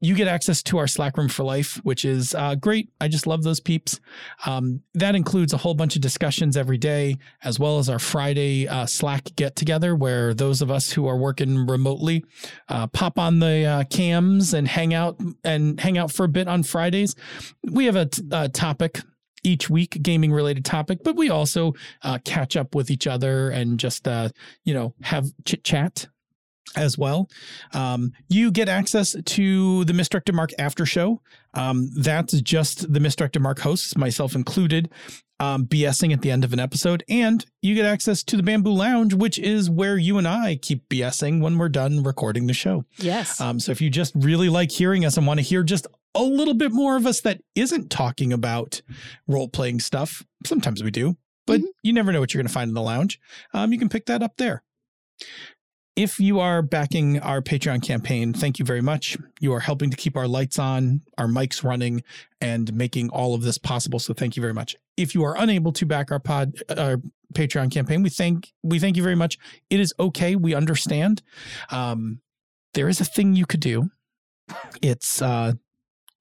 You 0.03 0.15
get 0.15 0.29
access 0.29 0.63
to 0.63 0.79
our 0.79 0.87
Slack 0.87 1.19
room 1.19 1.29
for 1.29 1.45
life, 1.45 1.77
which 1.83 2.07
is 2.07 2.35
uh, 2.35 2.55
great. 2.55 2.89
I 3.03 3.09
just 3.09 3.27
love 3.27 3.43
those 3.43 3.61
peeps. 3.61 4.01
Um, 4.47 4.81
that 4.95 5.15
includes 5.15 5.53
a 5.53 5.59
whole 5.59 5.75
bunch 5.75 5.95
of 5.95 6.01
discussions 6.01 6.57
every 6.57 6.79
day, 6.79 7.19
as 7.45 7.59
well 7.59 7.79
as 7.79 7.91
our 7.91 7.99
Friday 7.99 8.67
uh, 8.67 8.87
Slack 8.87 9.25
get 9.37 9.57
together, 9.57 9.95
where 9.95 10.33
those 10.33 10.63
of 10.63 10.71
us 10.71 10.91
who 10.91 11.07
are 11.07 11.19
working 11.19 11.67
remotely 11.67 12.25
uh, 12.71 12.87
pop 12.87 13.19
on 13.19 13.41
the 13.41 13.67
uh, 13.67 13.85
cams 13.85 14.55
and 14.55 14.67
hang 14.67 14.95
out 14.95 15.21
and 15.45 15.79
hang 15.79 15.99
out 15.99 16.11
for 16.11 16.25
a 16.25 16.29
bit 16.29 16.49
on 16.49 16.63
Fridays. 16.63 17.15
We 17.63 17.85
have 17.85 17.97
a, 17.97 18.07
t- 18.07 18.23
a 18.33 18.49
topic 18.49 19.03
each 19.43 19.71
week, 19.71 19.99
gaming 20.03 20.33
related 20.33 20.65
topic, 20.65 21.01
but 21.03 21.17
we 21.17 21.31
also 21.31 21.75
uh, 22.03 22.19
catch 22.25 22.57
up 22.57 22.75
with 22.75 22.91
each 22.91 23.07
other 23.07 23.51
and 23.51 23.79
just 23.79 24.07
uh, 24.07 24.29
you 24.65 24.75
know 24.75 24.95
have 25.03 25.27
chit 25.45 25.65
chat 25.65 26.07
as 26.77 26.97
well. 26.97 27.29
Um, 27.73 28.13
you 28.29 28.51
get 28.51 28.69
access 28.69 29.17
to 29.25 29.85
the 29.85 29.93
Misdirected 29.93 30.35
Mark 30.35 30.51
after 30.59 30.87
show. 30.87 31.21
Um, 31.55 31.91
that's 31.97 32.41
just 32.41 32.93
the 32.93 33.01
Misdirected 33.01 33.43
Mark 33.43 33.61
hosts, 33.61 33.97
myself 33.97 34.35
included, 34.35 34.89
um, 35.41 35.67
BSing 35.67 36.13
at 36.13 36.23
the 36.23 36.31
end 36.31 36.45
of 36.45 36.53
an 36.53 36.61
episode. 36.61 37.03
And 37.09 37.45
you 37.61 37.75
get 37.75 37.87
access 37.87 38.23
to 38.25 38.37
the 38.37 38.43
Bamboo 38.43 38.73
Lounge, 38.73 39.15
which 39.15 39.39
is 39.39 39.69
where 39.69 39.99
you 39.99 40.19
and 40.19 40.29
I 40.29 40.57
keep 40.57 40.89
BSing 40.89 41.41
when 41.41 41.59
we're 41.59 41.69
done 41.69 42.03
recording 42.03 42.47
the 42.47 42.53
show. 42.53 42.85
Yes. 42.99 43.41
Um, 43.41 43.59
so 43.59 43.73
if 43.73 43.81
you 43.81 43.91
just 43.91 44.13
really 44.15 44.49
like 44.49 44.71
hearing 44.71 45.05
us 45.05 45.17
and 45.17 45.27
want 45.27 45.39
to 45.39 45.45
hear 45.45 45.63
just 45.63 45.87
a 46.15 46.23
little 46.23 46.55
bit 46.55 46.73
more 46.73 46.97
of 46.97 47.07
us 47.07 47.21
that 47.23 47.41
isn't 47.55 47.91
talking 47.91 48.33
about 48.33 48.83
role 49.29 49.49
playing 49.49 49.81
stuff, 49.81 50.25
sometimes 50.45 50.83
we 50.83 50.91
do, 50.91 51.17
but 51.47 51.61
Mhm. 51.61 51.67
you 51.83 51.93
never 51.93 52.13
know 52.13 52.21
what 52.21 52.35
you're 52.35 52.41
going 52.43 52.49
to 52.49 52.53
find 52.53 52.69
in 52.69 52.75
the 52.75 52.83
lounge. 52.83 53.21
Um, 53.55 53.73
you 53.73 53.79
can 53.79 53.89
pick 53.89 54.07
that 54.07 54.23
up 54.23 54.37
there. 54.37 54.63
If 55.97 56.19
you 56.19 56.41
are 56.41 56.63
backing 56.63 57.19
our 57.19 57.43
Patreon 57.43 57.83
campaign, 57.83 58.33
thank 58.33 58.59
you 58.59 58.65
very 58.65 58.81
much. 58.81 59.19
You 59.41 59.53
are 59.53 59.61
helping 59.61 59.91
to 59.91 59.97
keep 59.97 60.17
our 60.17 60.27
lights 60.29 60.59
on, 60.59 61.03
our 61.19 61.27
mics 61.27 61.63
running, 61.63 62.03
and 62.41 62.73
making 62.73 63.11
all 63.11 63.35
of 63.35 63.43
this 63.43 63.59
possible. 63.59 63.99
So 63.99 64.15
thank 64.15 64.35
you 64.37 64.41
very 64.41 64.55
much. 64.55 64.77
If 64.97 65.15
you 65.15 65.25
are 65.25 65.37
unable 65.37 65.73
to 65.73 65.85
back 65.85 66.11
our 66.11 66.21
pod, 66.21 66.55
our 66.77 67.03
Patreon 67.35 67.71
campaign, 67.71 68.03
we 68.03 68.09
thank 68.09 68.53
we 68.63 68.79
thank 68.79 68.97
you 68.97 69.03
very 69.03 69.15
much. 69.17 69.37
It 69.69 69.79
is 69.81 69.93
okay. 69.99 70.37
We 70.37 70.55
understand. 70.55 71.23
Um, 71.71 72.21
there 72.75 72.89
is 72.89 73.01
a 73.01 73.05
thing 73.05 73.35
you 73.35 73.45
could 73.47 73.61
do. 73.61 73.91
It's 74.81 75.21
uh, 75.21 75.55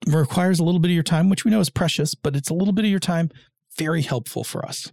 requires 0.07 0.59
a 0.59 0.63
little 0.63 0.79
bit 0.79 0.89
of 0.89 0.95
your 0.95 1.03
time, 1.03 1.29
which 1.29 1.45
we 1.45 1.51
know 1.51 1.59
is 1.59 1.69
precious, 1.69 2.15
but 2.15 2.35
it's 2.35 2.49
a 2.49 2.53
little 2.53 2.73
bit 2.73 2.85
of 2.85 2.91
your 2.91 2.99
time. 2.99 3.29
Very 3.77 4.01
helpful 4.01 4.43
for 4.43 4.65
us. 4.65 4.91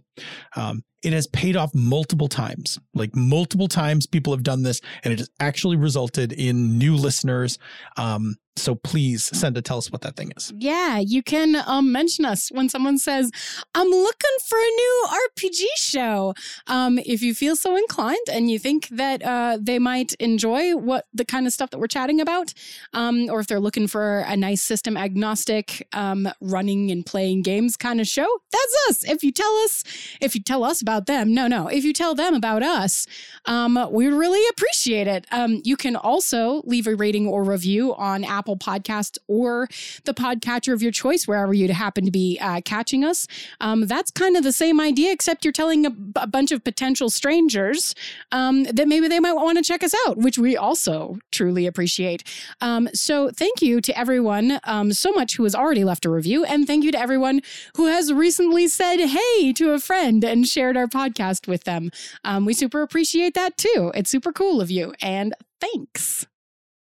Um, 0.55 0.83
it 1.03 1.13
has 1.13 1.27
paid 1.27 1.55
off 1.55 1.73
multiple 1.73 2.27
times. 2.27 2.79
Like 2.93 3.15
multiple 3.15 3.67
times, 3.67 4.07
people 4.07 4.33
have 4.33 4.43
done 4.43 4.63
this, 4.63 4.81
and 5.03 5.13
it 5.13 5.19
has 5.19 5.29
actually 5.39 5.77
resulted 5.77 6.33
in 6.33 6.77
new 6.77 6.95
listeners. 6.95 7.59
Um, 7.97 8.35
so 8.57 8.75
please 8.75 9.25
send 9.37 9.55
to 9.55 9.61
tell 9.61 9.77
us 9.77 9.91
what 9.91 10.01
that 10.01 10.15
thing 10.15 10.31
is. 10.35 10.51
Yeah, 10.57 10.97
you 10.97 11.23
can 11.23 11.55
um, 11.67 11.91
mention 11.91 12.25
us 12.25 12.49
when 12.51 12.69
someone 12.69 12.97
says, 12.97 13.31
I'm 13.75 13.87
looking 13.89 14.31
for 14.47 14.57
a 14.57 14.61
new 14.61 15.07
RPG 15.11 15.65
show. 15.77 16.33
Um, 16.65 16.99
if 16.99 17.21
you 17.21 17.33
feel 17.33 17.55
so 17.55 17.75
inclined 17.75 18.17
and 18.31 18.49
you 18.49 18.59
think 18.59 18.89
that 18.89 19.23
uh, 19.23 19.57
they 19.61 19.79
might 19.79 20.13
enjoy 20.15 20.75
what 20.75 21.05
the 21.13 21.25
kind 21.25 21.47
of 21.47 21.53
stuff 21.53 21.69
that 21.69 21.79
we're 21.79 21.87
chatting 21.87 22.19
about, 22.19 22.53
um, 22.93 23.29
or 23.29 23.39
if 23.39 23.47
they're 23.47 23.59
looking 23.59 23.87
for 23.87 24.19
a 24.27 24.35
nice 24.35 24.61
system 24.61 24.97
agnostic 24.97 25.87
um, 25.93 26.27
running 26.41 26.91
and 26.91 27.05
playing 27.05 27.43
games 27.43 27.77
kind 27.77 28.01
of 28.01 28.07
show, 28.07 28.27
that's 28.51 28.77
us. 28.89 29.03
If 29.09 29.23
you 29.23 29.31
tell 29.31 29.55
us, 29.57 29.83
if 30.21 30.35
you 30.35 30.41
tell 30.41 30.63
us 30.63 30.81
about 30.81 31.05
them, 31.05 31.33
no, 31.33 31.47
no, 31.47 31.67
if 31.67 31.83
you 31.83 31.93
tell 31.93 32.15
them 32.15 32.33
about 32.33 32.63
us, 32.63 33.07
um, 33.45 33.79
we 33.91 34.07
really 34.07 34.45
appreciate 34.49 35.07
it. 35.07 35.25
Um, 35.31 35.61
you 35.63 35.77
can 35.77 35.95
also 35.95 36.61
leave 36.65 36.87
a 36.87 36.95
rating 36.95 37.27
or 37.27 37.43
review 37.43 37.95
on 37.95 38.23
Apple 38.23 38.57
Podcasts 38.57 39.17
or 39.27 39.67
the 40.05 40.13
podcatcher 40.13 40.73
of 40.73 40.81
your 40.81 40.91
choice, 40.91 41.27
wherever 41.27 41.53
you'd 41.53 41.69
happen 41.71 42.05
to 42.05 42.11
be 42.11 42.37
uh, 42.41 42.61
catching 42.63 43.03
us. 43.03 43.27
Um, 43.61 43.87
that's 43.87 44.11
kind 44.11 44.35
of 44.37 44.43
the 44.43 44.51
same 44.51 44.79
idea, 44.79 45.11
except 45.11 45.45
you're 45.45 45.51
telling 45.51 45.85
a, 45.85 45.91
a 46.15 46.27
bunch 46.27 46.51
of 46.51 46.63
potential 46.63 47.09
strangers 47.09 47.95
um, 48.31 48.63
that 48.65 48.87
maybe 48.87 49.07
they 49.07 49.19
might 49.19 49.33
want 49.33 49.57
to 49.57 49.63
check 49.63 49.83
us 49.83 49.95
out, 50.05 50.17
which 50.17 50.37
we 50.37 50.57
also 50.57 51.17
truly 51.31 51.65
appreciate. 51.65 52.23
Um, 52.61 52.89
so 52.93 53.29
thank 53.31 53.61
you 53.61 53.81
to 53.81 53.97
everyone 53.97 54.59
um, 54.63 54.93
so 54.93 55.11
much 55.11 55.37
who 55.37 55.43
has 55.43 55.55
already 55.55 55.83
left 55.83 56.05
a 56.05 56.09
review, 56.09 56.43
and 56.43 56.67
thank 56.67 56.83
you 56.83 56.91
to 56.91 56.99
everyone 56.99 57.41
who 57.75 57.85
has 57.85 58.11
recently 58.11 58.67
said 58.67 58.97
hey 58.97 59.53
to 59.53 59.71
a 59.71 59.79
friend 59.79 59.96
and 59.97 60.47
shared 60.47 60.77
our 60.77 60.87
podcast 60.87 61.47
with 61.47 61.63
them. 61.63 61.91
Um, 62.23 62.45
we 62.45 62.53
super 62.53 62.81
appreciate 62.81 63.33
that 63.33 63.57
too. 63.57 63.91
It's 63.95 64.09
super 64.09 64.31
cool 64.31 64.61
of 64.61 64.71
you, 64.71 64.93
and 65.01 65.33
thanks. 65.59 66.25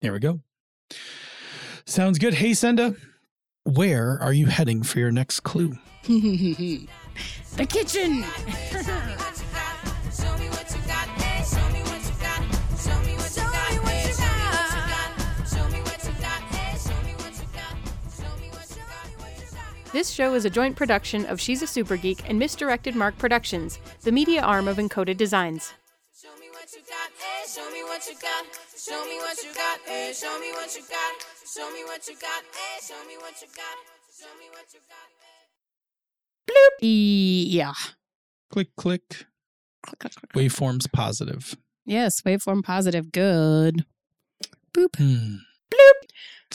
There 0.02 0.14
we 0.14 0.20
go. 0.20 0.42
Sounds 1.86 2.20
good. 2.20 2.36
Hey, 2.36 2.54
Senda, 2.54 2.96
where 3.64 4.20
are 4.22 4.34
you 4.34 4.48
heading 4.48 4.84
for 4.84 5.00
your 5.00 5.12
next 5.12 5.42
clue? 5.42 5.78
the 6.04 6.88
kitchen. 7.68 8.26
This 19.96 20.10
show 20.10 20.34
is 20.34 20.44
a 20.44 20.50
joint 20.50 20.76
production 20.76 21.26
of 21.28 21.40
She's 21.40 21.62
a 21.62 21.68
Super 21.68 21.96
Geek 21.96 22.30
and 22.30 22.38
Misdirected 22.38 22.96
Mark 22.96 23.18
Productions, 23.18 23.80
the 24.02 24.12
media 24.12 24.42
arm 24.42 24.68
of 24.68 24.76
Encoded 24.76 25.16
Designs. 25.16 25.74
Show 26.14 26.36
me 26.38 26.48
what 26.52 26.70
you 26.74 26.82
got. 26.82 27.12
Hey, 27.18 27.48
show 27.48 27.72
me 27.72 27.82
what 27.82 28.06
you 28.06 28.14
got. 28.22 28.46
Show 28.78 29.06
me 29.06 29.20
what 29.20 29.42
you 29.42 29.54
got. 29.54 29.80
Hey, 29.88 30.12
show 30.14 30.38
me 30.38 30.52
what 30.52 30.76
you 30.76 30.82
got. 30.82 31.16
Show 31.48 31.72
me 31.72 31.86
what 31.86 32.06
you 32.10 32.14
got. 32.16 32.44
Hey, 32.52 32.82
show 32.86 33.08
me 33.08 33.16
what 33.22 33.42
you 33.42 33.48
got. 33.56 33.78
Show 34.20 34.28
me 34.38 34.50
what 34.52 34.66
you 34.74 34.82
got. 36.50 36.84
Yeah. 36.84 37.74
Click, 38.52 38.76
click. 38.76 39.28
Click, 39.82 40.00
click, 40.00 40.14
click. 40.14 40.34
Waveforms 40.34 40.92
positive. 40.92 41.56
Yes, 41.86 42.20
waveform 42.24 42.66
positive. 42.66 43.14
Good. 43.14 43.86
Boop. 44.74 44.98
Hmm. 44.98 45.36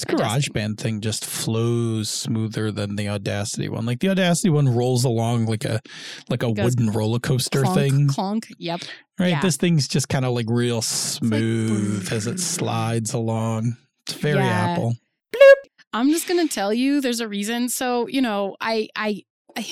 This. 0.04 0.20
GarageBand 0.20 0.78
thing 0.78 1.00
just 1.00 1.24
flows 1.24 2.08
smoother 2.08 2.70
than 2.72 2.96
the 2.96 3.08
Audacity 3.08 3.68
one. 3.68 3.86
Like 3.86 4.00
the 4.00 4.08
Audacity 4.10 4.50
one 4.50 4.68
rolls 4.74 5.04
along 5.04 5.46
like 5.46 5.64
a 5.64 5.80
like 6.28 6.42
a 6.42 6.50
wooden 6.50 6.90
roller 6.90 7.18
coaster 7.18 7.62
Clonk, 7.62 7.74
thing, 7.74 8.08
Clonk. 8.08 8.52
Yep. 8.58 8.80
right? 9.18 9.28
yeah. 9.28 9.40
This 9.40 9.56
thing's 9.56 9.88
just 9.88 10.08
kind 10.08 10.24
of 10.24 10.32
like 10.32 10.46
real 10.48 10.82
smooth 10.82 12.12
as 12.12 12.26
it 12.26 12.40
slides 12.40 13.12
along. 13.12 13.76
It's 14.06 14.14
very 14.14 14.38
Yeah. 14.38 14.70
Apple. 14.72 14.94
Bloop. 15.32 15.70
I'm 15.92 16.10
just 16.10 16.28
gonna 16.28 16.48
tell 16.48 16.72
you 16.72 17.00
there's 17.00 17.20
a 17.20 17.28
reason. 17.28 17.68
So, 17.68 18.06
you 18.06 18.20
know, 18.22 18.56
I 18.60 18.88
I 18.96 19.22
I 19.56 19.66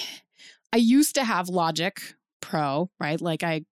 I 0.73 0.77
used 0.77 1.15
to 1.15 1.25
have 1.25 1.49
Logic 1.49 1.97
Pro, 2.41 2.91
right? 3.01 3.21
Like 3.21 3.43
I 3.43 3.63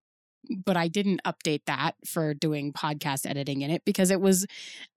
but 0.65 0.77
I 0.77 0.87
didn't 0.87 1.21
update 1.25 1.61
that 1.65 1.93
for 2.05 2.33
doing 2.33 2.73
podcast 2.73 3.29
editing 3.29 3.61
in 3.61 3.71
it 3.71 3.83
because 3.85 4.11
it 4.11 4.21
was 4.21 4.45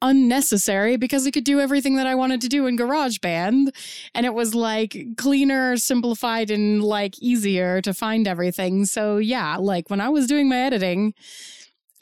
unnecessary 0.03 0.97
because 0.97 1.27
it 1.27 1.33
could 1.33 1.45
do 1.45 1.61
everything 1.61 1.97
that 1.97 2.07
I 2.07 2.15
wanted 2.15 2.41
to 2.43 2.49
do 2.49 2.67
in 2.67 2.77
GarageBand 2.77 3.71
and 4.15 4.27
it 4.27 4.35
was 4.35 4.55
like 4.55 4.97
cleaner, 5.17 5.77
simplified 5.77 6.51
and 6.51 6.83
like 6.83 7.19
easier 7.21 7.81
to 7.83 7.95
find 7.95 8.27
everything. 8.27 8.85
So, 8.85 9.19
yeah, 9.19 9.57
like 9.57 9.91
when 9.91 10.01
I 10.01 10.09
was 10.09 10.27
doing 10.27 10.49
my 10.49 10.59
editing, 10.59 11.15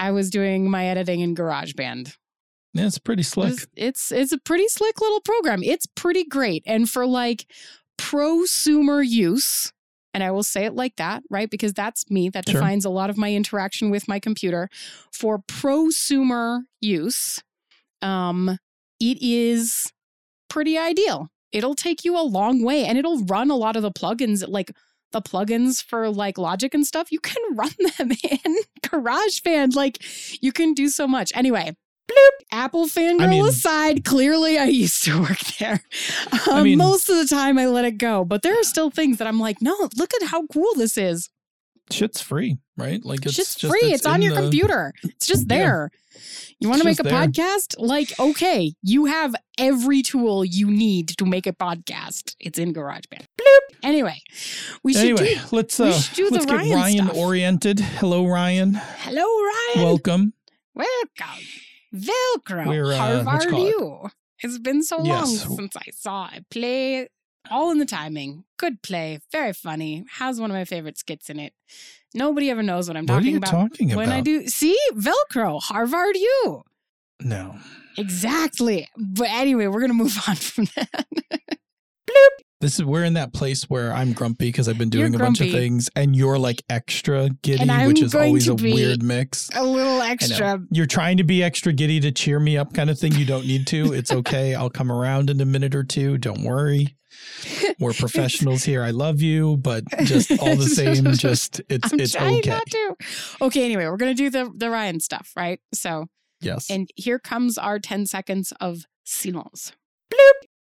I 0.01 0.11
was 0.11 0.31
doing 0.31 0.71
my 0.71 0.87
editing 0.87 1.21
in 1.21 1.35
GarageBand. 1.35 2.17
Yeah, 2.75 2.87
it's 2.87 2.99
pretty 2.99 3.23
slick. 3.23 3.53
It's, 3.53 3.67
it's 3.77 4.13
it's 4.13 4.33
a 4.33 4.39
pretty 4.39 4.69
slick 4.69 5.01
little 5.01 5.21
program. 5.21 5.63
It's 5.63 5.87
pretty 5.87 6.25
great. 6.25 6.63
And 6.67 6.89
for 6.89 7.07
like 7.07 7.47
prosumer 7.99 9.07
use, 9.07 9.73
and 10.15 10.23
I 10.25 10.31
will 10.31 10.43
say 10.43 10.65
it 10.65 10.75
like 10.75 10.97
that, 10.97 11.23
right? 11.31 11.49
Because 11.51 11.73
that's 11.75 12.09
me. 12.11 12.29
That 12.29 12.49
Sure. 12.49 12.55
defines 12.61 12.85
a 12.85 12.91
lot 12.91 13.11
of 13.11 13.17
my 13.19 13.33
interaction 13.33 13.91
with 13.91 14.09
my 14.09 14.19
computer. 14.19 14.69
For 15.13 15.39
prosumer 15.39 16.63
use, 16.81 17.43
um, 18.03 18.59
it 19.01 19.19
is 19.21 19.93
pretty 20.49 20.79
ideal. 20.79 21.29
It'll 21.53 21.75
take 21.75 22.05
you 22.05 22.19
a 22.19 22.23
long 22.23 22.63
way 22.63 22.85
and 22.85 22.99
it'll 22.99 23.25
run 23.25 23.51
a 23.51 23.57
lot 23.57 23.77
of 23.77 23.83
the 23.83 23.91
plugins 23.93 24.45
like 24.49 24.73
the 25.13 25.23
plugins 25.23 25.83
for 25.83 26.11
like 26.11 26.37
Logic 26.37 26.75
and 26.75 26.87
stuff, 26.87 27.11
you 27.11 27.19
can 27.21 27.43
run 27.55 27.71
them 27.97 28.11
in 28.11 28.57
GarageBand. 28.83 29.75
Like 29.75 30.03
you 30.43 30.53
can 30.53 30.75
do 30.75 30.89
so 30.89 31.07
much. 31.09 31.33
Anyway, 31.35 31.75
bloop. 32.09 32.47
Apple 32.51 32.87
fangirl 32.87 33.21
I 33.23 33.27
mean- 33.27 33.47
aside, 33.47 34.05
clearly 34.05 34.59
I 34.59 34.65
used 34.65 35.05
to 35.05 35.21
work 35.21 35.39
there. 35.59 35.83
Um, 36.51 36.65
mean- 36.65 36.79
most 36.79 37.09
of 37.11 37.17
the 37.17 37.27
time 37.27 37.59
I 37.59 37.67
let 37.67 37.85
it 37.85 37.99
go, 37.99 38.25
but 38.25 38.43
there 38.43 38.59
are 38.59 38.65
still 38.65 38.91
things 38.91 39.19
that 39.19 39.27
I'm 39.29 39.39
like, 39.39 39.61
no, 39.61 39.75
look 39.97 40.13
at 40.15 40.29
how 40.29 40.47
cool 40.47 40.73
this 40.77 40.97
is. 40.97 41.29
Shit's 41.91 42.21
free, 42.21 42.59
right? 42.77 43.03
Like 43.05 43.25
it's 43.25 43.35
Shit's 43.35 43.55
just, 43.55 43.71
free. 43.73 43.93
It's, 43.93 44.05
on 44.07 44.21
your 44.23 44.35
the- 44.35 44.41
computer. 44.43 44.93
It's 45.05 45.27
just 45.27 45.47
Yeah. 45.49 45.57
there. 45.59 45.91
You 46.61 46.69
want 46.69 46.81
to 46.83 46.85
make 46.87 46.99
a 46.99 47.03
there. 47.05 47.13
podcast? 47.13 47.77
Like, 47.79 48.19
okay, 48.19 48.75
you 48.83 49.05
have 49.05 49.35
every 49.59 50.03
tool 50.03 50.45
you 50.45 50.69
need 50.71 51.09
to 51.19 51.25
make 51.25 51.47
a 51.47 51.53
podcast. 51.53 52.35
It's 52.41 52.59
in 52.59 52.75
GarageBand. 52.75 53.25
Bloop. 53.41 53.77
Anyway, 53.85 54.21
we 54.83 54.93
should 54.93 55.03
Anyway, 55.21 55.35
do. 55.37 55.41
let's 55.53 55.79
uh 55.79 55.97
do 56.15 56.29
let's 56.31 56.45
get 56.47 56.55
Ryan 56.57 56.75
Ryan 56.75 57.11
oriented. 57.11 57.79
Hello, 57.81 58.27
Ryan. 58.27 58.75
Hello, 58.75 59.23
Ryan. 59.23 59.85
Welcome. 59.87 60.33
Welcome. 60.75 61.45
Velcro. 61.95 62.67
We're, 62.67 62.93
uh, 62.93 62.97
How 62.97 63.23
what 63.25 63.45
you 63.45 63.57
it? 63.57 63.61
you? 63.69 64.09
It's 64.43 64.59
been 64.59 64.83
so 64.83 64.99
long 64.99 65.27
since 65.27 65.77
I 65.77 65.91
saw 65.95 66.27
a 66.27 66.41
play. 66.51 67.09
All 67.51 67.71
in 67.71 67.79
the 67.79 67.87
timing. 67.87 68.45
Good 68.59 68.83
play. 68.83 69.21
Very 69.33 69.53
funny. 69.53 70.05
Has 70.19 70.41
one 70.41 70.51
of 70.51 70.55
my 70.55 70.65
favorite 70.65 70.99
skits 70.99 71.31
in 71.31 71.41
it. 71.41 71.55
Nobody 72.15 72.51
ever 72.51 72.63
knows 72.63 72.89
what 72.89 72.97
I'm 72.97 73.07
What 73.07 73.15
are 73.15 73.19
talking 73.19 73.31
you 73.33 73.37
about. 73.39 73.51
talking 73.51 73.95
when 73.97 74.11
I 74.11 74.21
do 74.21 74.47
see 74.49 74.79
Velcro, 74.93 75.61
Harvard 75.63 76.17
U. 76.17 76.63
No. 77.23 77.57
Exactly. 77.97 78.87
But 78.97 79.29
anyway, 79.31 79.67
we're 79.67 79.81
gonna 79.81 79.95
move 79.95 80.17
on 80.29 80.37
from 80.37 80.67
that. 80.77 81.07
This 82.61 82.75
is 82.81 82.85
we're 82.85 83.05
in 83.05 83.15
that 83.15 83.33
place 83.33 83.65
where 83.65 83.93
I'm 83.93 84.13
grumpy 84.13 84.49
because 84.49 84.69
I've 84.69 84.79
been 84.79 84.91
doing 84.91 85.15
a 85.15 85.19
bunch 85.19 85.41
of 85.41 85.51
things, 85.51 85.89
and 85.95 86.17
you're 86.17 86.39
like 86.39 86.63
extra 86.69 87.31
giddy, 87.43 87.69
which 87.87 88.03
is 88.03 88.15
always 88.15 88.49
a 88.49 88.55
weird 88.55 89.03
mix. 89.03 89.49
a 89.55 89.65
little 89.65 90.03
extra. 90.03 90.61
You're 90.71 90.87
trying 90.87 91.19
to 91.19 91.25
be 91.25 91.43
extra 91.43 91.73
giddy 91.73 92.01
to 92.01 92.11
cheer 92.11 92.41
me 92.41 92.57
up, 92.57 92.75
kind 92.75 92.91
of 92.91 92.99
thing. 92.99 93.13
You 93.13 93.25
don't 93.25 93.47
need 93.47 93.67
to. 93.69 93.93
It's 93.93 94.11
okay. 94.11 94.55
I'll 94.57 94.71
come 94.71 94.91
around 94.91 95.31
in 95.31 95.41
a 95.41 95.45
minute 95.45 95.75
or 95.75 95.85
two. 95.85 96.19
Don't 96.19 96.43
worry. 96.43 96.97
We're 97.79 97.93
professionals 97.99 98.65
here. 98.65 98.83
I 98.83 98.91
love 98.91 99.21
you, 99.21 99.57
but 99.59 99.85
just 100.05 100.31
all 100.41 100.57
the 100.57 100.69
same, 100.69 101.13
just 101.13 101.61
it's 101.69 101.93
I'm 101.93 102.01
it's 102.01 102.13
trying 102.13 102.39
okay. 102.39 102.51
not 102.51 102.67
to. 102.67 102.97
Okay, 103.43 103.65
anyway, 103.65 103.87
we're 103.87 103.97
gonna 103.97 104.15
do 104.15 104.31
the 104.31 104.51
the 104.55 104.69
Ryan 104.69 105.01
stuff, 105.01 105.33
right? 105.37 105.61
So 105.73 106.07
Yes. 106.41 106.71
And 106.71 106.89
here 106.97 107.19
comes 107.19 107.59
our 107.59 107.79
10 107.79 108.07
seconds 108.07 108.53
of 108.61 108.85
silence. 109.05 109.73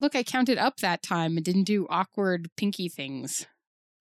Bloop. 0.04 0.14
Look, 0.14 0.16
I 0.16 0.22
counted 0.22 0.58
up 0.58 0.78
that 0.78 1.02
time 1.02 1.36
and 1.36 1.44
didn't 1.44 1.64
do 1.64 1.86
awkward 1.88 2.50
pinky 2.56 2.88
things. 2.88 3.46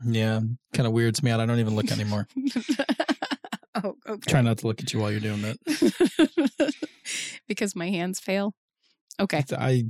yeah. 0.05 0.41
Kind 0.73 0.87
of 0.87 0.93
weirds 0.93 1.23
me 1.23 1.31
out. 1.31 1.39
I 1.39 1.45
don't 1.45 1.59
even 1.59 1.75
look 1.75 1.91
anymore. 1.91 2.27
oh, 3.75 3.95
okay. 4.07 4.31
Try 4.31 4.41
not 4.41 4.59
to 4.59 4.67
look 4.67 4.81
at 4.81 4.93
you 4.93 4.99
while 4.99 5.11
you're 5.11 5.19
doing 5.19 5.41
that. 5.43 6.73
because 7.47 7.75
my 7.75 7.89
hands 7.89 8.19
fail. 8.19 8.53
Okay. 9.19 9.43
I 9.57 9.85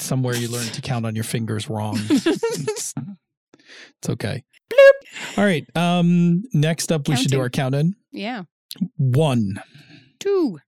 somewhere 0.00 0.34
you 0.34 0.48
learn 0.48 0.66
to 0.66 0.80
count 0.80 1.06
on 1.06 1.14
your 1.14 1.24
fingers 1.24 1.68
wrong. 1.70 1.96
it's, 2.10 2.94
it's 4.02 4.08
okay. 4.08 4.42
All 5.36 5.44
right. 5.44 5.64
Um. 5.76 6.42
Next 6.52 6.90
up, 6.90 7.08
we 7.08 7.16
should 7.16 7.30
do 7.30 7.40
our 7.40 7.50
count 7.50 7.74
in. 7.74 7.94
yeah. 8.10 8.44
One, 8.96 9.62
Two, 10.18 10.58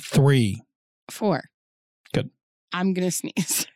three. 0.00 0.62
four. 1.10 1.42
Good. 2.14 2.30
I'm 2.72 2.92
going 2.94 3.08
to 3.08 3.10
sneeze. 3.10 3.66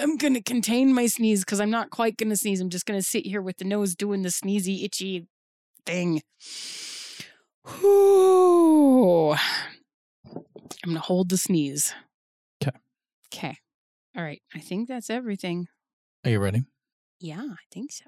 I'm 0.00 0.16
going 0.16 0.34
to 0.34 0.42
contain 0.42 0.94
my 0.94 1.06
sneeze 1.06 1.44
because 1.44 1.60
I'm 1.60 1.70
not 1.70 1.90
quite 1.90 2.16
going 2.16 2.30
to 2.30 2.36
sneeze. 2.36 2.60
I'm 2.60 2.70
just 2.70 2.86
going 2.86 2.98
to 2.98 3.06
sit 3.06 3.26
here 3.26 3.42
with 3.42 3.56
the 3.58 3.64
nose 3.64 3.94
doing 3.94 4.22
the 4.22 4.28
sneezy, 4.28 4.84
itchy 4.84 5.26
thing. 5.84 6.22
Ooh. 7.82 9.32
I'm 9.34 10.44
going 10.84 10.94
to 10.94 11.00
hold 11.00 11.30
the 11.30 11.36
sneeze. 11.36 11.94
Okay. 12.62 12.76
Okay. 13.32 13.56
All 14.16 14.22
right. 14.22 14.42
I 14.54 14.60
think 14.60 14.88
that's 14.88 15.10
everything. 15.10 15.68
Are 16.24 16.30
you 16.30 16.38
ready? 16.38 16.64
Yeah, 17.20 17.42
I 17.42 17.64
think 17.72 17.92
so. 17.92 18.04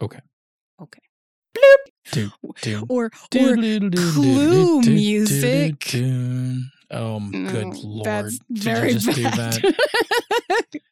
Okay. 0.00 0.20
Okay. 0.80 1.02
Bloop. 1.56 1.92
Do, 2.12 2.30
do, 2.60 2.84
or 2.88 3.10
do, 3.30 3.52
or 3.52 3.56
do, 3.56 4.12
clue 4.12 4.80
music. 4.82 5.84
Oh, 5.94 7.20
good 7.20 7.66
mm, 7.68 7.80
lord! 7.84 8.04
That's 8.04 8.38
Did 8.52 8.58
very 8.58 8.92
you 8.92 8.98
just 8.98 9.22
bad. 9.22 9.62
do 9.62 9.70
that? 9.70 10.66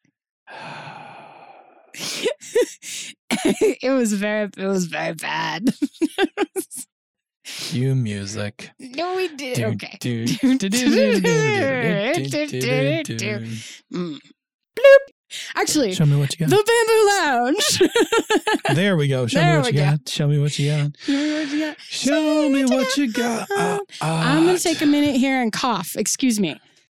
it 3.32 3.90
was 3.90 4.12
very 4.12 4.48
it 4.56 4.66
was 4.66 4.86
very 4.86 5.14
bad. 5.14 5.70
Cue 7.44 7.94
music. 7.94 8.70
No, 8.78 9.16
we 9.16 9.28
did. 9.28 9.60
Okay. 9.60 9.98
Actually, 15.54 15.92
show 15.92 16.06
me 16.06 16.16
what 16.16 16.32
you 16.32 16.46
got. 16.46 16.50
The 16.50 16.64
Bamboo 16.66 17.06
Lounge. 17.06 17.82
there 18.76 18.96
we 18.96 19.06
go. 19.08 19.26
Show 19.26 19.38
there 19.38 19.54
me 19.54 19.58
what 19.60 19.72
you 19.72 19.78
go. 19.78 19.90
got. 19.90 20.08
Show 20.08 20.26
me 20.28 20.38
what 20.38 20.58
you 20.58 20.70
got. 20.70 20.90
Show 21.88 22.48
me 22.48 22.64
what 22.64 22.96
you 22.96 23.12
got. 23.12 23.48
I'm 24.00 24.46
gonna 24.46 24.58
take 24.58 24.80
a 24.80 24.86
minute 24.86 25.16
here 25.16 25.40
and 25.40 25.52
cough. 25.52 25.94
Excuse 25.96 26.40
me. 26.40 26.60